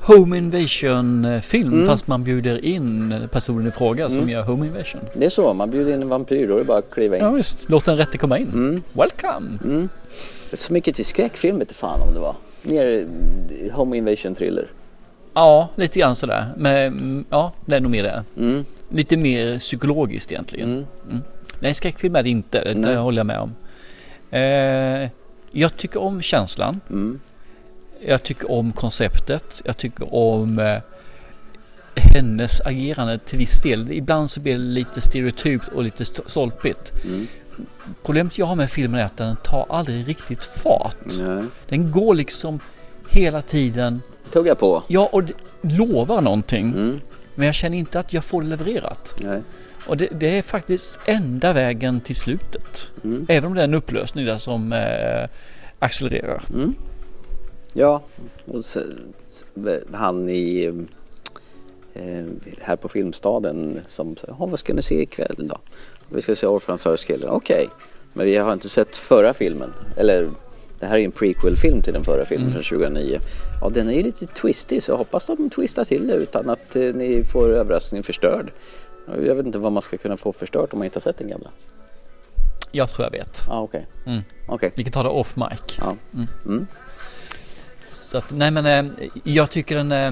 Home 0.00 0.38
Invasion 0.38 1.24
eh, 1.24 1.40
film 1.40 1.72
Mm. 1.72 1.86
fast 1.86 2.06
man 2.06 2.24
bjuder 2.24 2.64
in 2.64 3.28
personen 3.32 3.66
i 3.66 3.70
fråga 3.70 4.08
som 4.10 4.18
Mm. 4.18 4.30
gör 4.30 4.42
Home 4.42 4.66
Invasion. 4.66 5.00
Det 5.14 5.26
är 5.26 5.30
så, 5.30 5.54
man 5.54 5.70
bjuder 5.70 5.92
in 5.94 6.02
en 6.02 6.08
vampyr, 6.08 6.48
då 6.48 6.54
är 6.54 6.58
det 6.58 6.64
bara 6.64 6.78
att 6.78 6.90
kliva 6.90 7.16
in. 7.16 7.22
Ja 7.22 7.30
visst, 7.30 7.70
låt 7.70 7.84
den 7.84 7.96
rätte 7.96 8.18
komma 8.18 8.38
in. 8.38 8.48
Mm. 8.52 8.82
Welcome! 8.92 9.58
Mm. 9.64 9.88
Så 10.52 10.72
mycket 10.72 10.94
till 10.94 11.04
skräckfilm 11.04 11.60
inte 11.60 11.74
fan 11.74 12.00
om 12.00 12.14
det 12.14 12.20
var. 12.20 12.34
Mer 12.62 13.06
Home 13.72 13.96
Invasion 13.96 14.34
thriller. 14.34 14.68
Ja, 15.36 15.68
lite 15.74 15.98
grann 15.98 16.16
sådär. 16.16 16.46
Men 16.56 16.86
mm, 16.86 17.24
ja, 17.30 17.52
det 17.66 17.76
är 17.76 17.80
nog 17.80 17.90
mer 17.90 18.02
det. 18.02 18.24
Mm. 18.36 18.64
Lite 18.88 19.16
mer 19.16 19.58
psykologiskt 19.58 20.32
egentligen. 20.32 20.86
Mm. 21.10 21.22
Nej, 21.60 21.74
skräckfilm 21.74 22.16
är 22.16 22.22
det 22.22 22.28
inte. 22.30 22.64
Det, 22.64 22.74
Nej. 22.74 22.96
håller 22.96 23.18
jag 23.18 23.26
med 23.26 23.38
om. 23.38 23.54
Eh, 24.30 25.10
jag 25.50 25.76
tycker 25.76 26.00
om 26.02 26.22
känslan. 26.22 26.80
Mm. 26.90 27.20
Jag 28.06 28.22
tycker 28.22 28.50
om 28.50 28.72
konceptet. 28.72 29.62
Jag 29.64 29.76
tycker 29.76 30.14
om 30.14 30.58
eh, 30.58 30.78
hennes 31.94 32.60
agerande 32.60 33.18
till 33.18 33.38
viss 33.38 33.60
del. 33.62 33.92
Ibland 33.92 34.30
så 34.30 34.40
blir 34.40 34.52
det 34.52 34.58
lite 34.64 35.00
stereotypt 35.00 35.68
och 35.68 35.82
lite 35.84 36.02
st- 36.02 36.22
stolpigt. 36.26 36.92
Mm. 37.04 37.26
Problemet 38.04 38.38
jag 38.38 38.46
har 38.46 38.56
med 38.56 38.70
filmen 38.70 39.00
är 39.00 39.04
att 39.04 39.16
den 39.16 39.36
tar 39.44 39.66
aldrig 39.68 40.08
riktigt 40.08 40.44
fart. 40.44 41.18
Nej. 41.20 41.44
Den 41.68 41.90
går 41.90 42.14
liksom 42.14 42.60
hela 43.10 43.42
tiden. 43.42 44.02
Tugga 44.32 44.54
på. 44.54 44.82
Ja, 44.88 45.08
och 45.12 45.22
lovar 45.60 46.20
någonting. 46.20 46.66
Mm. 46.72 47.00
Men 47.34 47.46
jag 47.46 47.54
känner 47.54 47.78
inte 47.78 48.00
att 48.00 48.12
jag 48.12 48.24
får 48.24 48.42
levererat. 48.42 49.14
Nej. 49.20 49.42
Och 49.86 49.96
det, 49.96 50.08
det 50.20 50.38
är 50.38 50.42
faktiskt 50.42 50.98
enda 51.06 51.52
vägen 51.52 52.00
till 52.00 52.16
slutet. 52.16 52.92
Mm. 53.04 53.26
Även 53.28 53.44
om 53.48 53.54
det 53.54 53.60
är 53.60 53.64
en 53.64 53.74
upplösning 53.74 54.26
där 54.26 54.38
som 54.38 54.72
eh, 54.72 55.28
accelererar. 55.78 56.42
Mm. 56.54 56.74
Ja, 57.72 58.02
och 58.46 58.64
så, 58.64 58.80
han 59.92 60.28
i 60.28 60.64
eh, 61.94 62.24
här 62.60 62.76
på 62.76 62.88
Filmstaden 62.88 63.80
som 63.88 64.16
"Ja, 64.28 64.34
vad 64.38 64.58
ska 64.58 64.74
ni 64.74 64.82
se 64.82 65.02
ikväll 65.02 65.34
då? 65.38 65.58
Vi 66.08 66.22
ska 66.22 66.36
se 66.36 66.46
Orphan 66.46 66.78
First 66.78 67.06
Killer. 67.06 67.28
Okej, 67.30 67.68
men 68.12 68.26
vi 68.26 68.36
har 68.36 68.52
inte 68.52 68.68
sett 68.68 68.96
förra 68.96 69.34
filmen. 69.34 69.72
Eller 69.96 70.30
det 70.80 70.86
här 70.86 70.98
är 70.98 71.04
en 71.04 71.12
prequel-film 71.12 71.82
till 71.82 71.92
den 71.92 72.04
förra 72.04 72.24
filmen 72.24 72.48
Mm. 72.50 72.62
från 72.62 72.78
2009. 72.78 73.20
Ja, 73.60 73.68
den 73.68 73.88
är 73.88 73.92
ju 73.92 74.02
lite 74.02 74.26
twistig 74.26 74.82
så 74.82 74.92
jag 74.92 74.96
hoppas 74.96 75.26
de 75.26 75.50
twistar 75.50 75.84
till 75.84 76.06
det 76.06 76.14
utan 76.14 76.50
att 76.50 76.76
eh, 76.76 76.82
ni 76.82 77.24
får 77.24 77.48
överraskningen 77.48 78.02
förstörd. 78.04 78.52
Jag 79.26 79.34
vet 79.34 79.46
inte 79.46 79.58
vad 79.58 79.72
man 79.72 79.82
ska 79.82 79.96
kunna 79.96 80.16
få 80.16 80.32
förstört 80.32 80.72
om 80.72 80.78
man 80.78 80.84
inte 80.84 80.96
har 80.96 81.02
sett 81.02 81.18
den 81.18 81.28
gamla. 81.28 81.50
Jag 82.72 82.90
tror 82.90 83.04
jag 83.06 83.10
vet. 83.12 83.42
Ja, 83.48 83.60
okej. 83.60 83.86
Mm. 84.06 84.22
Okej. 84.48 84.72
Vi 84.74 84.82
kan 84.84 84.92
ta 84.92 85.02
det 85.02 85.08
off 85.08 85.36
mic. 85.36 85.76
Ja. 85.78 85.96
Mm. 86.14 86.26
Mm. 86.46 86.66
Så 87.90 88.18
att, 88.18 88.30
nej 88.34 88.50
men 88.50 88.66
eh, 88.66 88.92
jag 89.24 89.50
tycker 89.50 89.76
den 89.76 89.92
eh, 89.92 90.10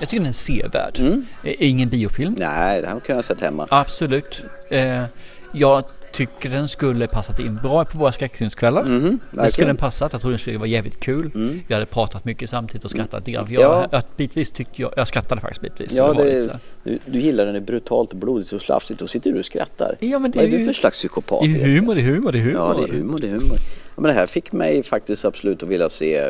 Jag 0.00 0.08
tycker 0.08 0.16
den 0.20 0.28
är 0.28 0.32
sevärd. 0.32 0.98
Mm. 1.00 1.26
Ingen 1.44 1.88
biofilm. 1.88 2.34
Nej, 2.38 2.80
det 2.80 2.86
här 2.86 2.92
kunde 2.94 3.02
jag 3.06 3.14
ha 3.16 3.22
sett 3.22 3.40
hemma. 3.40 3.66
Absolut. 3.70 4.44
Eh, 4.70 5.04
jag 5.52 5.84
tycker 6.12 6.50
den 6.50 6.68
skulle 6.68 7.06
passat 7.06 7.40
in 7.40 7.58
bra 7.62 7.84
på 7.84 7.98
våra 7.98 8.12
skräckfilmskvällar. 8.12 8.84
Mhm, 8.84 9.20
det 9.30 9.50
skulle 9.50 9.66
den 9.66 9.76
passat. 9.76 10.12
Jag 10.12 10.20
tror 10.20 10.30
den 10.30 10.38
skulle 10.40 10.58
vara 10.58 10.68
jävligt 10.68 11.00
kul. 11.00 11.30
Mm. 11.34 11.60
Vi 11.68 11.74
hade 11.74 11.86
pratat 11.86 12.24
mycket 12.24 12.50
samtidigt 12.50 12.84
och 12.84 12.90
skrattat 12.90 13.20
lite 13.20 13.30
grann. 13.30 13.46
För 13.46 13.54
Ja. 13.54 13.60
jag, 13.60 13.88
jag, 13.98 14.02
bitvis 14.16 14.50
tyckte 14.50 14.82
jag, 14.82 14.92
jag 14.96 15.08
skrattade 15.08 15.40
faktiskt 15.40 15.62
bitvis. 15.62 15.92
Ja, 15.96 16.12
det, 16.14 16.22
här- 16.22 16.58
du, 16.84 16.98
du 17.06 17.20
gillar 17.20 17.44
när 17.44 17.52
det 17.52 17.58
är 17.58 17.60
brutalt, 17.60 18.12
blodigt 18.14 18.52
och 18.52 18.60
slafsigt 18.60 19.02
och 19.02 19.10
sitter 19.10 19.32
du 19.32 19.38
och 19.38 19.44
skrattar. 19.44 19.96
Ja, 20.00 20.18
men 20.18 20.30
det 20.30 20.38
Vad 20.38 20.48
är 20.48 20.54
är 20.54 20.58
du 20.58 20.64
för 20.64 20.72
slags 20.72 20.98
psykopat? 20.98 21.40
det 21.42 21.62
är 21.62 21.66
humor, 21.66 21.94
det 21.94 22.00
är 22.00 22.04
humor, 22.04 22.32
det 22.32 22.38
är 22.38 22.42
humor. 22.42 22.56
Ja, 22.78 22.84
det 22.86 22.92
är 22.92 22.98
humor, 22.98 23.18
det 23.20 23.26
är 23.26 23.30
humor. 23.30 23.56
Ja, 23.96 24.00
men 24.02 24.04
det 24.04 24.12
här 24.12 24.26
fick 24.26 24.52
mig 24.52 24.82
faktiskt 24.82 25.24
absolut 25.24 25.62
att 25.62 25.68
vilja 25.68 25.88
se... 25.90 26.16
eh, 26.18 26.26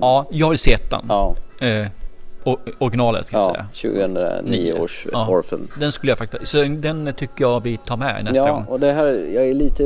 Ja, 0.00 0.28
jag 0.30 0.50
vill 0.50 0.58
se 0.58 0.72
ettan. 0.72 1.04
Ja, 1.08 1.36
Eh, 1.60 1.86
originalet 2.78 3.30
kan 3.30 3.40
jag 3.40 3.50
ja 3.50 3.66
säga. 3.82 3.92
2009 4.04 4.42
Nio. 4.50 4.80
års 4.80 5.06
Ja. 5.12 5.28
Orphan. 5.28 5.68
Den 5.80 5.92
skulle 5.92 6.10
jag 6.10 6.18
faktiskt, 6.18 6.46
så 6.46 6.62
den 6.62 7.12
tycker 7.16 7.44
jag 7.44 7.62
vi 7.62 7.76
tar 7.76 7.96
med 7.96 8.24
nästa 8.24 8.38
Ja, 8.48 8.52
gång. 8.54 8.64
och 8.64 8.80
det 8.80 8.92
här, 8.92 9.06
jag 9.34 9.48
är 9.48 9.54
lite... 9.54 9.82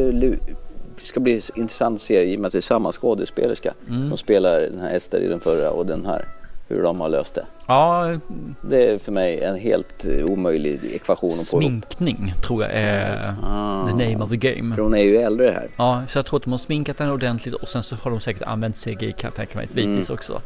Det 1.00 1.06
ska 1.06 1.20
bli 1.20 1.40
intressant 1.56 1.94
att 1.94 2.00
se 2.00 2.22
i 2.32 2.36
och 2.36 2.40
med 2.40 2.46
att 2.46 2.52
det 2.52 2.58
är 2.58 2.62
samma 2.62 2.92
skådespelerska 2.92 3.74
Mm. 3.88 4.06
som 4.06 4.16
spelar 4.16 4.60
den 4.60 4.78
här 4.80 4.96
Ester 4.96 5.20
i 5.20 5.26
den 5.26 5.40
förra 5.40 5.70
och 5.70 5.86
den 5.86 6.06
här. 6.06 6.28
Hur 6.70 6.82
de 6.82 7.00
har 7.00 7.08
löst 7.08 7.34
det. 7.34 7.46
Ja, 7.66 8.16
Det 8.62 8.90
är 8.90 8.98
för 8.98 9.12
mig 9.12 9.40
en 9.40 9.56
helt 9.56 10.04
omöjlig 10.24 10.80
ekvation 10.94 11.30
sminkning 11.30 12.34
tror 12.46 12.62
jag 12.62 12.72
är 12.74 13.34
Ah. 13.42 13.86
the 13.86 13.92
name 13.92 14.24
of 14.24 14.30
the 14.30 14.36
game. 14.36 14.74
För 14.74 14.82
hon 14.82 14.94
är 14.94 15.02
ju 15.02 15.16
äldre 15.16 15.50
här. 15.50 15.68
Ja, 15.76 16.02
så 16.08 16.18
jag 16.18 16.26
tror 16.26 16.36
att 16.36 16.42
de 16.44 16.50
har 16.50 16.58
sminkat 16.58 16.96
den 16.96 17.10
ordentligt 17.10 17.54
och 17.54 17.68
sen 17.68 17.82
så 17.82 17.96
har 17.96 18.10
de 18.10 18.20
säkert 18.20 18.42
använt 18.42 18.76
CGI 18.84 19.12
kan 19.12 19.28
jag 19.28 19.34
tänka 19.34 19.58
mig 19.58 19.68
bitvis 19.74 20.10
Mm. 20.10 20.14
också. 20.14 20.40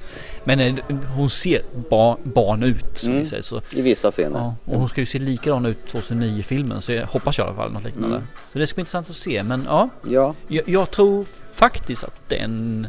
Men 0.45 0.61
eh, 0.61 0.75
hon 1.17 1.31
ser 1.31 1.63
bar, 1.91 2.17
barn 2.23 2.63
ut 2.63 2.99
som 2.99 3.13
Mm. 3.13 3.25
säger 3.25 3.43
så. 3.43 3.61
I 3.75 3.83
vissa 3.83 4.11
scener. 4.11 4.39
Ja, 4.39 4.55
och 4.65 4.79
hon 4.79 4.89
ska 4.89 5.01
ju 5.01 5.07
se 5.07 5.19
likadan 5.19 5.67
ut 5.67 5.87
2009-filmen 5.93 6.81
så 6.83 6.93
jag 6.93 7.07
hoppas 7.07 7.39
jag 7.39 7.45
i 7.47 7.49
alla 7.49 7.57
fall 7.57 7.73
något 7.73 7.85
liknande. 7.85 8.17
Mm. 8.17 8.29
Så 8.53 8.59
det 8.59 8.67
ska 8.67 8.75
bli 8.75 8.81
intressant 8.81 9.09
att 9.09 9.15
se 9.17 9.43
men 9.43 9.65
ja, 9.69 9.89
Ja, 10.09 10.35
jag, 10.49 10.69
jag 10.69 10.91
tror 10.91 11.25
faktiskt 11.53 12.05
att 12.05 12.15
den 12.29 12.87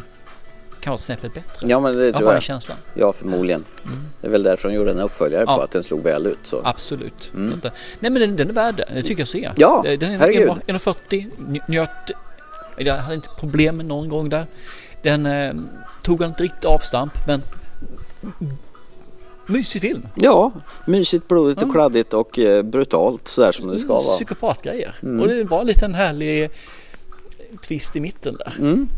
kan 0.84 0.92
vara 0.92 0.98
snäppet 0.98 1.34
bättre. 1.34 1.68
ja 1.68 1.80
men 1.80 1.98
det 1.98 2.06
jag 2.06 2.16
tror 2.16 2.26
bara 2.26 2.34
jag. 2.36 2.44
känslan. 2.44 2.78
Ja, 2.94 3.14
förmodligen. 3.14 3.64
Det 4.22 4.28
är 4.28 4.32
väl 4.32 4.44
därför 4.44 4.70
de 4.70 4.76
gjorde 4.76 4.92
en 4.92 5.00
uppföljare 5.00 5.44
Ja. 5.48 5.56
på 5.56 5.62
att 5.62 5.72
den 5.72 5.84
slog 5.84 6.04
väl 6.04 6.28
ut. 6.28 6.40
Så. 6.44 6.62
Absolut. 6.64 7.32
Mm. 7.36 7.60
Nej 8.00 8.12
men 8.12 8.14
den, 8.22 8.36
den 8.36 8.50
är 8.50 8.54
värd 8.54 8.76
det, 8.94 9.02
tycker 9.02 9.22
jag 9.22 9.28
ser. 9.28 9.54
Ja, 9.56 9.82
den 10.00 10.12
är 10.12 10.18
herregud. 10.18 10.50
1,40, 10.68 10.96
nj- 11.38 11.62
njöt 11.68 11.90
Jag 12.78 12.96
hade 12.98 13.16
inte 13.16 13.30
problem 13.40 13.78
med 13.78 13.86
någon 13.86 14.10
gång 14.10 14.30
där. 14.30 14.46
Den 15.02 15.26
eh, 15.26 15.54
tog 16.04 16.24
inte 16.24 16.44
riktigt 16.44 16.66
avstamp 16.66 17.14
men 17.28 17.42
mysig 19.48 19.82
film. 19.82 20.08
Ja, 20.16 20.52
mysigt, 20.86 21.28
blodigt 21.28 21.62
och 21.62 21.68
Ja. 21.68 21.72
kladdigt 21.74 22.14
och 22.14 22.40
eh, 22.40 22.64
brutalt 22.64 23.28
sådär 23.28 23.52
som 23.52 23.68
det 23.68 23.80
ska 23.80 23.88
vara. 23.88 24.00
Psykopatgrejer. 24.00 24.96
Mm. 25.04 25.20
Och 25.22 25.28
det 25.28 25.44
var 25.44 25.62
en 25.62 25.68
liten 25.68 25.94
härlig 25.94 26.50
twist 27.68 27.96
i 27.96 28.00
mitten 28.00 28.36
där. 28.36 28.54
Mm. 28.60 28.90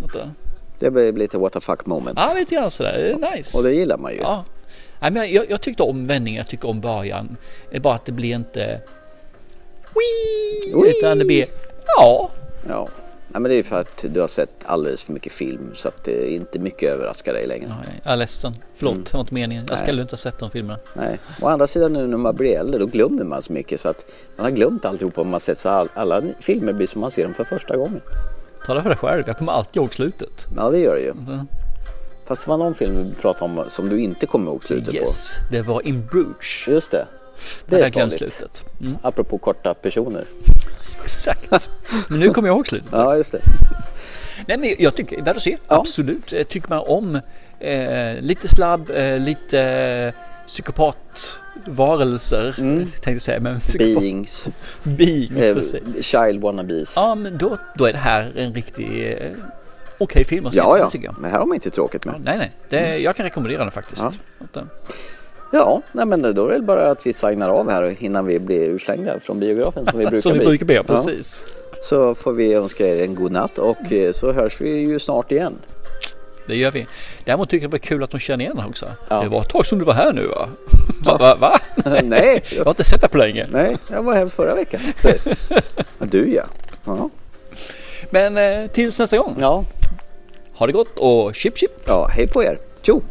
Det- 0.79 0.91
blev 0.91 1.17
lite 1.17 1.37
what 1.37 1.53
the 1.53 1.59
fuck 1.61 1.85
moment. 1.85 2.19
Ja, 2.21 2.33
lite 2.39 2.55
grann 2.55 2.71
sådär. 2.71 2.97
Det 3.19 3.27
är 3.27 3.35
nice. 3.37 3.57
Och 3.57 3.63
det 3.63 3.73
gillar 3.73 3.97
man 3.97 4.11
ju. 4.11 4.17
Ja. 4.19 4.45
Nej, 4.99 5.11
men 5.11 5.31
jag, 5.33 5.49
jag 5.51 5.61
tyckte 5.61 5.83
om 5.83 6.07
vändningen, 6.07 6.37
jag 6.37 6.47
tycker 6.47 6.69
om 6.69 6.81
början. 6.81 7.37
Det 7.69 7.75
är 7.77 7.81
bara 7.81 7.93
att 7.95 8.05
det 8.05 8.11
blir 8.11 8.35
inte... 8.35 8.81
Wii! 9.95 10.73
Wii! 10.83 10.97
Utan 10.97 11.19
det 11.19 11.25
blir... 11.25 11.45
Ja. 11.87 12.29
Ja. 12.69 12.87
Nej, 13.27 13.41
men 13.41 13.51
det 13.51 13.57
är 13.57 13.63
för 13.63 13.79
att 13.79 14.05
du 14.13 14.19
har 14.21 14.27
sett 14.27 14.49
alldeles 14.65 15.03
för 15.03 15.13
mycket 15.13 15.31
film 15.33 15.71
så 15.73 15.87
att 15.87 16.03
det 16.03 16.31
inte 16.33 16.59
mycket 16.59 16.89
överraskar 16.89 17.33
dig 17.33 17.47
längre. 17.47 17.67
Nej, 17.67 18.01
Jag 18.03 18.13
är 18.13 18.17
ledsen. 18.17 18.53
Förlåt, 18.75 18.91
Mm. 18.93 19.03
det 19.03 19.13
var 19.13 19.19
inte 19.21 19.33
meningen. 19.33 19.63
Jag 19.67 19.75
Nej. 19.77 19.85
skulle 19.85 20.01
inte 20.01 20.13
ha 20.13 20.17
sett 20.17 20.39
de 20.39 20.51
filmerna. 20.51 20.79
Nej. 20.93 21.19
Å 21.41 21.47
andra 21.47 21.67
sidan 21.67 21.93
nu 21.93 22.07
när 22.07 22.17
man 22.17 22.35
blir 22.35 22.57
äldre 22.59 22.79
då 22.79 22.85
glömmer 22.85 23.23
man 23.23 23.41
så 23.41 23.53
mycket 23.53 23.81
så 23.81 23.89
att 23.89 24.05
man 24.35 24.43
har 24.45 24.51
glömt 24.51 24.85
alltihopa 24.85 25.23
man 25.23 25.39
sett 25.39 25.57
så 25.57 25.69
all, 25.69 25.89
alla 25.93 26.23
filmer 26.39 26.73
blir 26.73 26.87
som 26.87 27.01
man 27.01 27.11
ser 27.11 27.23
dem 27.23 27.33
för 27.33 27.43
första 27.43 27.75
gången. 27.77 28.01
Tala 28.65 28.81
för 28.81 28.89
dig 28.89 28.97
själv, 28.97 29.23
jag 29.27 29.37
kommer 29.37 29.51
alltid 29.51 29.75
ihåg 29.81 29.93
slutet. 29.93 30.47
Ja 30.57 30.69
det 30.69 30.79
gör 30.79 30.95
det 30.95 31.01
ju. 31.01 31.13
Så, 31.25 31.45
Fast 32.25 32.43
det 32.45 32.49
var 32.49 32.57
någon 32.57 32.75
film 32.75 32.97
vi 33.07 33.13
pratade 33.21 33.45
om 33.53 33.65
som 33.69 33.89
du 33.89 33.99
inte 34.01 34.25
kommer 34.25 34.51
ihåg 34.51 34.63
slutet 34.63 34.93
Yes, 34.93 35.37
det 35.51 35.61
var 35.61 35.87
In 35.87 36.05
Bruges. 36.11 36.65
på. 36.65 36.71
Just 36.71 36.91
det. 36.91 37.07
Det 37.65 37.81
är 37.81 37.87
stadigt. 37.87 38.17
slutet. 38.17 38.63
Mm. 38.81 38.97
Apropå 39.03 39.37
korta 39.37 39.73
personer. 39.73 40.25
Exakt. 41.03 41.69
Men 42.09 42.19
nu 42.19 42.29
kommer 42.29 42.47
jag 42.49 42.55
ihåg 42.55 42.67
slutet. 42.67 42.89
Ja 42.91 43.17
just 43.17 43.31
det. 43.31 43.41
Nej 44.47 44.57
men 44.57 44.75
jag 44.79 44.95
tycker, 44.95 45.21
värd 45.21 45.35
att 45.35 45.41
se. 45.41 45.57
Absolut. 45.67 46.33
Eh, 46.33 46.43
Tycker 46.43 46.69
man 46.69 46.79
om 46.87 47.15
eh, 47.59 48.21
lite 48.21 48.47
slabb, 48.47 48.89
eh, 48.89 49.19
lite 49.19 50.13
psykopatvarelser. 50.47 52.51
Tänkte 52.91 53.11
jag 53.11 53.21
säga. 53.21 53.39
Men 53.39 53.59
psykopat- 53.59 53.81
Mm. 53.87 53.99
Beings. 53.99 54.49
Beings, 54.83 55.31
Eh, 55.45 55.55
precis. 55.55 56.05
child 56.05 56.41
wannabes. 56.41 56.93
Ja 56.95 57.15
men 57.15 57.37
då, 57.37 57.57
då 57.75 57.85
är 57.85 57.91
det 57.93 57.99
här 57.99 58.31
en 58.35 58.53
riktig 58.53 59.11
eh, 59.11 59.31
okej 59.97 60.25
film 60.25 60.45
att 60.45 60.53
se. 60.53 60.59
Ja, 60.59 60.77
ja. 60.77 60.89
Tycker 60.89 61.05
jag. 61.05 61.15
Men 61.19 61.31
här 61.31 61.39
har 61.39 61.45
man 61.45 61.55
inte 61.55 61.69
tråkigt 61.69 62.05
med. 62.05 62.15
Nej 62.23 62.37
nej, 62.37 62.51
det, 62.69 62.97
jag 62.97 63.15
kan 63.15 63.23
rekommendera 63.23 63.59
den 63.61 63.71
faktiskt. 63.71 64.01
Ja. 64.01 64.11
Eh, 64.55 64.61
Ja, 65.51 65.81
nej, 65.91 66.05
men 66.05 66.21
då 66.35 66.47
är 66.47 66.53
det 66.53 66.59
bara 66.61 66.91
att 66.91 67.05
vi 67.07 67.13
signar 67.13 67.49
av 67.49 67.69
här 67.71 67.95
innan 67.99 68.25
vi 68.25 68.39
blir 68.39 68.69
utslängda 68.69 69.19
från 69.19 69.39
biografen 69.39 69.85
som 69.85 69.99
vi 69.99 70.05
brukar 70.05 70.19
Som 70.21 70.31
vi 70.31 70.37
bli. 70.37 70.47
brukar 70.47 70.65
bli, 70.65 70.75
ja, 70.75 70.83
Ja. 70.87 70.93
precis. 70.95 71.43
Så 71.81 72.15
får 72.15 72.33
vi 72.33 72.53
önska 72.53 72.87
er 72.87 73.03
en 73.03 73.15
god 73.15 73.31
natt 73.31 73.57
och 73.57 73.91
eh, 73.91 74.11
så 74.11 74.31
hörs 74.31 74.61
vi 74.61 74.69
ju 74.69 74.99
snart 74.99 75.31
igen. 75.31 75.53
Det 76.47 76.55
gör 76.55 76.71
vi. 76.71 76.87
Däremot 77.25 77.49
tycker 77.49 77.63
jag 77.63 77.71
det 77.71 77.73
var 77.73 77.79
kul 77.79 78.03
att 78.03 78.09
de 78.11 78.19
känner 78.19 78.45
igen 78.45 78.59
också. 78.59 78.85
Ja. 79.09 79.21
Det 79.21 79.27
var 79.29 79.41
ett 79.41 79.49
tag 79.49 79.65
som 79.65 79.79
du 79.79 79.85
var 79.85 79.93
här 79.93 80.13
nu 80.13 80.27
va? 80.27 80.47
Va? 81.05 81.17
va, 81.17 81.35
va? 81.35 81.59
Nej. 82.03 82.43
Jag 82.49 82.63
har 82.63 82.71
inte 82.71 82.83
sett 82.83 83.01
dig 83.01 83.09
på 83.09 83.17
länge. 83.17 83.47
Nej, 83.51 83.77
jag 83.91 84.03
var 84.03 84.13
här 84.13 84.27
förra 84.27 84.55
veckan. 84.55 84.79
Så. 84.97 85.09
Du 85.99 86.33
ja. 86.33 86.43
ja. 86.85 87.09
Men 88.09 88.37
eh, 88.37 88.67
tills 88.71 88.99
nästa 88.99 89.17
gång. 89.17 89.35
Ja. 89.39 89.63
Ha 90.53 90.67
det 90.67 90.73
gott 90.73 90.97
och 90.97 91.35
chip 91.35 91.57
chip. 91.57 91.71
Ja, 91.87 92.07
hej 92.11 92.27
på 92.27 92.43
er. 92.43 92.57
Tjo! 92.81 93.01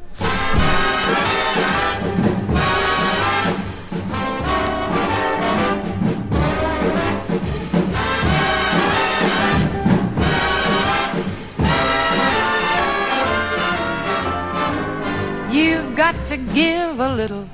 To 16.35 16.53
give 16.53 16.99
a 16.99 17.15
little, 17.15 17.49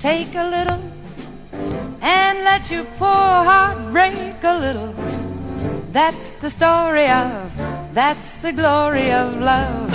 take 0.00 0.34
a 0.34 0.50
little, 0.50 0.82
and 2.02 2.38
let 2.42 2.68
your 2.68 2.84
poor 2.98 3.36
heart 3.48 3.78
break 3.92 4.34
a 4.42 4.58
little. 4.58 4.92
That's 5.92 6.30
the 6.42 6.50
story 6.50 7.08
of, 7.08 7.52
that's 7.94 8.38
the 8.38 8.52
glory 8.52 9.12
of 9.12 9.40
love. 9.40 9.90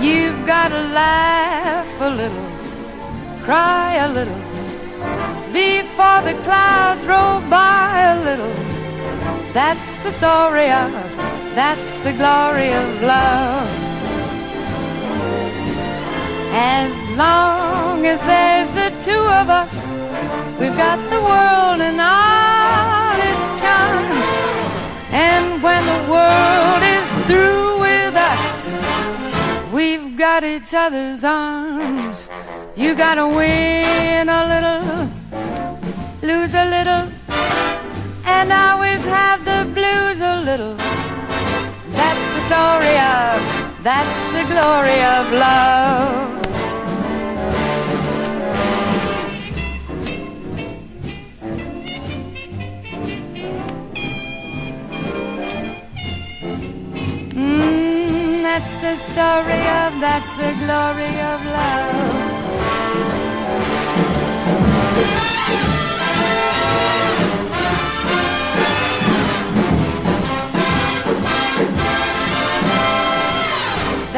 You've 0.00 0.46
got 0.46 0.68
to 0.68 0.82
laugh 1.02 1.90
a 2.08 2.10
little, 2.20 2.48
cry 3.42 3.94
a 4.06 4.08
little, 4.12 4.42
before 5.52 6.20
the 6.28 6.36
clouds 6.46 7.04
roll 7.04 7.40
by 7.50 7.98
a 8.14 8.16
little. 8.28 8.54
That's 9.52 9.90
the 10.04 10.12
story 10.12 10.70
of, 10.70 10.92
that's 11.58 11.98
the 12.04 12.12
glory 12.12 12.72
of 12.72 13.02
love. 13.02 13.97
As 16.60 16.92
long 17.10 18.04
as 18.04 18.20
there's 18.22 18.68
the 18.70 18.90
two 19.06 19.24
of 19.40 19.48
us, 19.48 19.72
we've 20.58 20.76
got 20.76 20.98
the 21.08 21.20
world 21.30 21.80
and 21.88 22.00
all 22.00 23.14
its 23.30 23.46
charms. 23.60 24.26
And 25.12 25.62
when 25.62 25.82
the 25.86 26.00
world 26.10 26.82
is 26.82 27.08
through 27.28 27.80
with 27.86 28.14
us, 28.16 28.44
we've 29.72 30.16
got 30.18 30.42
each 30.42 30.74
other's 30.74 31.22
arms. 31.22 32.28
You 32.74 32.96
gotta 32.96 33.28
win 33.28 34.28
a 34.28 34.42
little, 34.52 34.82
lose 36.22 36.54
a 36.54 36.66
little, 36.76 37.04
and 38.24 38.52
always 38.52 39.04
have 39.04 39.44
the 39.44 39.60
blues 39.76 40.20
a 40.20 40.42
little. 40.48 40.74
That's 41.98 42.24
the 42.34 42.42
story 42.50 42.96
of, 43.14 43.36
that's 43.84 44.18
the 44.34 44.44
glory 44.52 45.00
of 45.16 45.24
love. 45.32 46.47
Story 59.18 59.62
of, 59.82 59.90
that's 60.00 60.32
the 60.42 60.52
glory 60.62 61.14
of 61.32 61.38
love. 61.58 62.08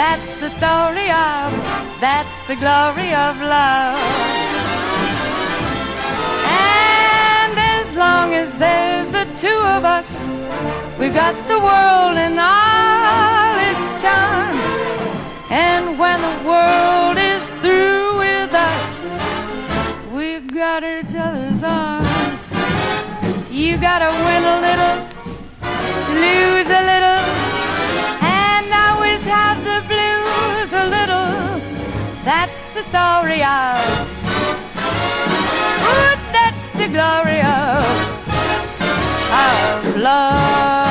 That's 0.01 0.33
the 0.43 0.51
story 0.59 1.09
of, 1.31 1.49
that's 2.07 2.39
the 2.47 2.57
glory 2.57 3.11
of 3.27 3.35
love. 3.57 3.99
And 6.45 7.55
as 7.77 7.89
long 7.97 8.35
as 8.35 8.51
there's 8.59 9.09
the 9.09 9.25
two 9.39 9.61
of 9.77 9.83
us, 9.99 10.11
we've 10.99 11.15
got 11.15 11.35
the 11.49 11.59
world 11.59 12.17
and 12.27 12.39
all 12.39 13.55
its 13.71 14.03
charms. 14.03 14.70
And 15.53 15.99
when 15.99 16.23
the 16.23 16.49
world 16.49 17.19
is 17.19 17.45
through 17.61 18.19
with 18.19 18.55
us, 18.55 20.13
we've 20.13 20.47
got 20.47 20.85
each 20.85 21.13
other's 21.13 21.65
arms. 21.65 22.43
You 23.51 23.77
gotta 23.77 24.11
win 24.27 24.45
a 24.45 24.59
little, 24.69 24.97
lose 26.15 26.69
a 26.71 26.83
little, 26.93 27.23
and 28.23 28.73
always 28.73 29.23
have 29.23 29.59
the 29.65 29.81
blues 29.91 30.71
a 30.73 30.87
little. 30.87 31.31
That's 32.25 32.63
the 32.75 32.83
story 32.85 33.43
of, 33.43 33.75
Ooh, 35.83 36.15
that's 36.31 36.67
the 36.79 36.89
glory 36.95 37.41
of, 37.43 37.83
of 39.35 39.97
love. 39.97 40.90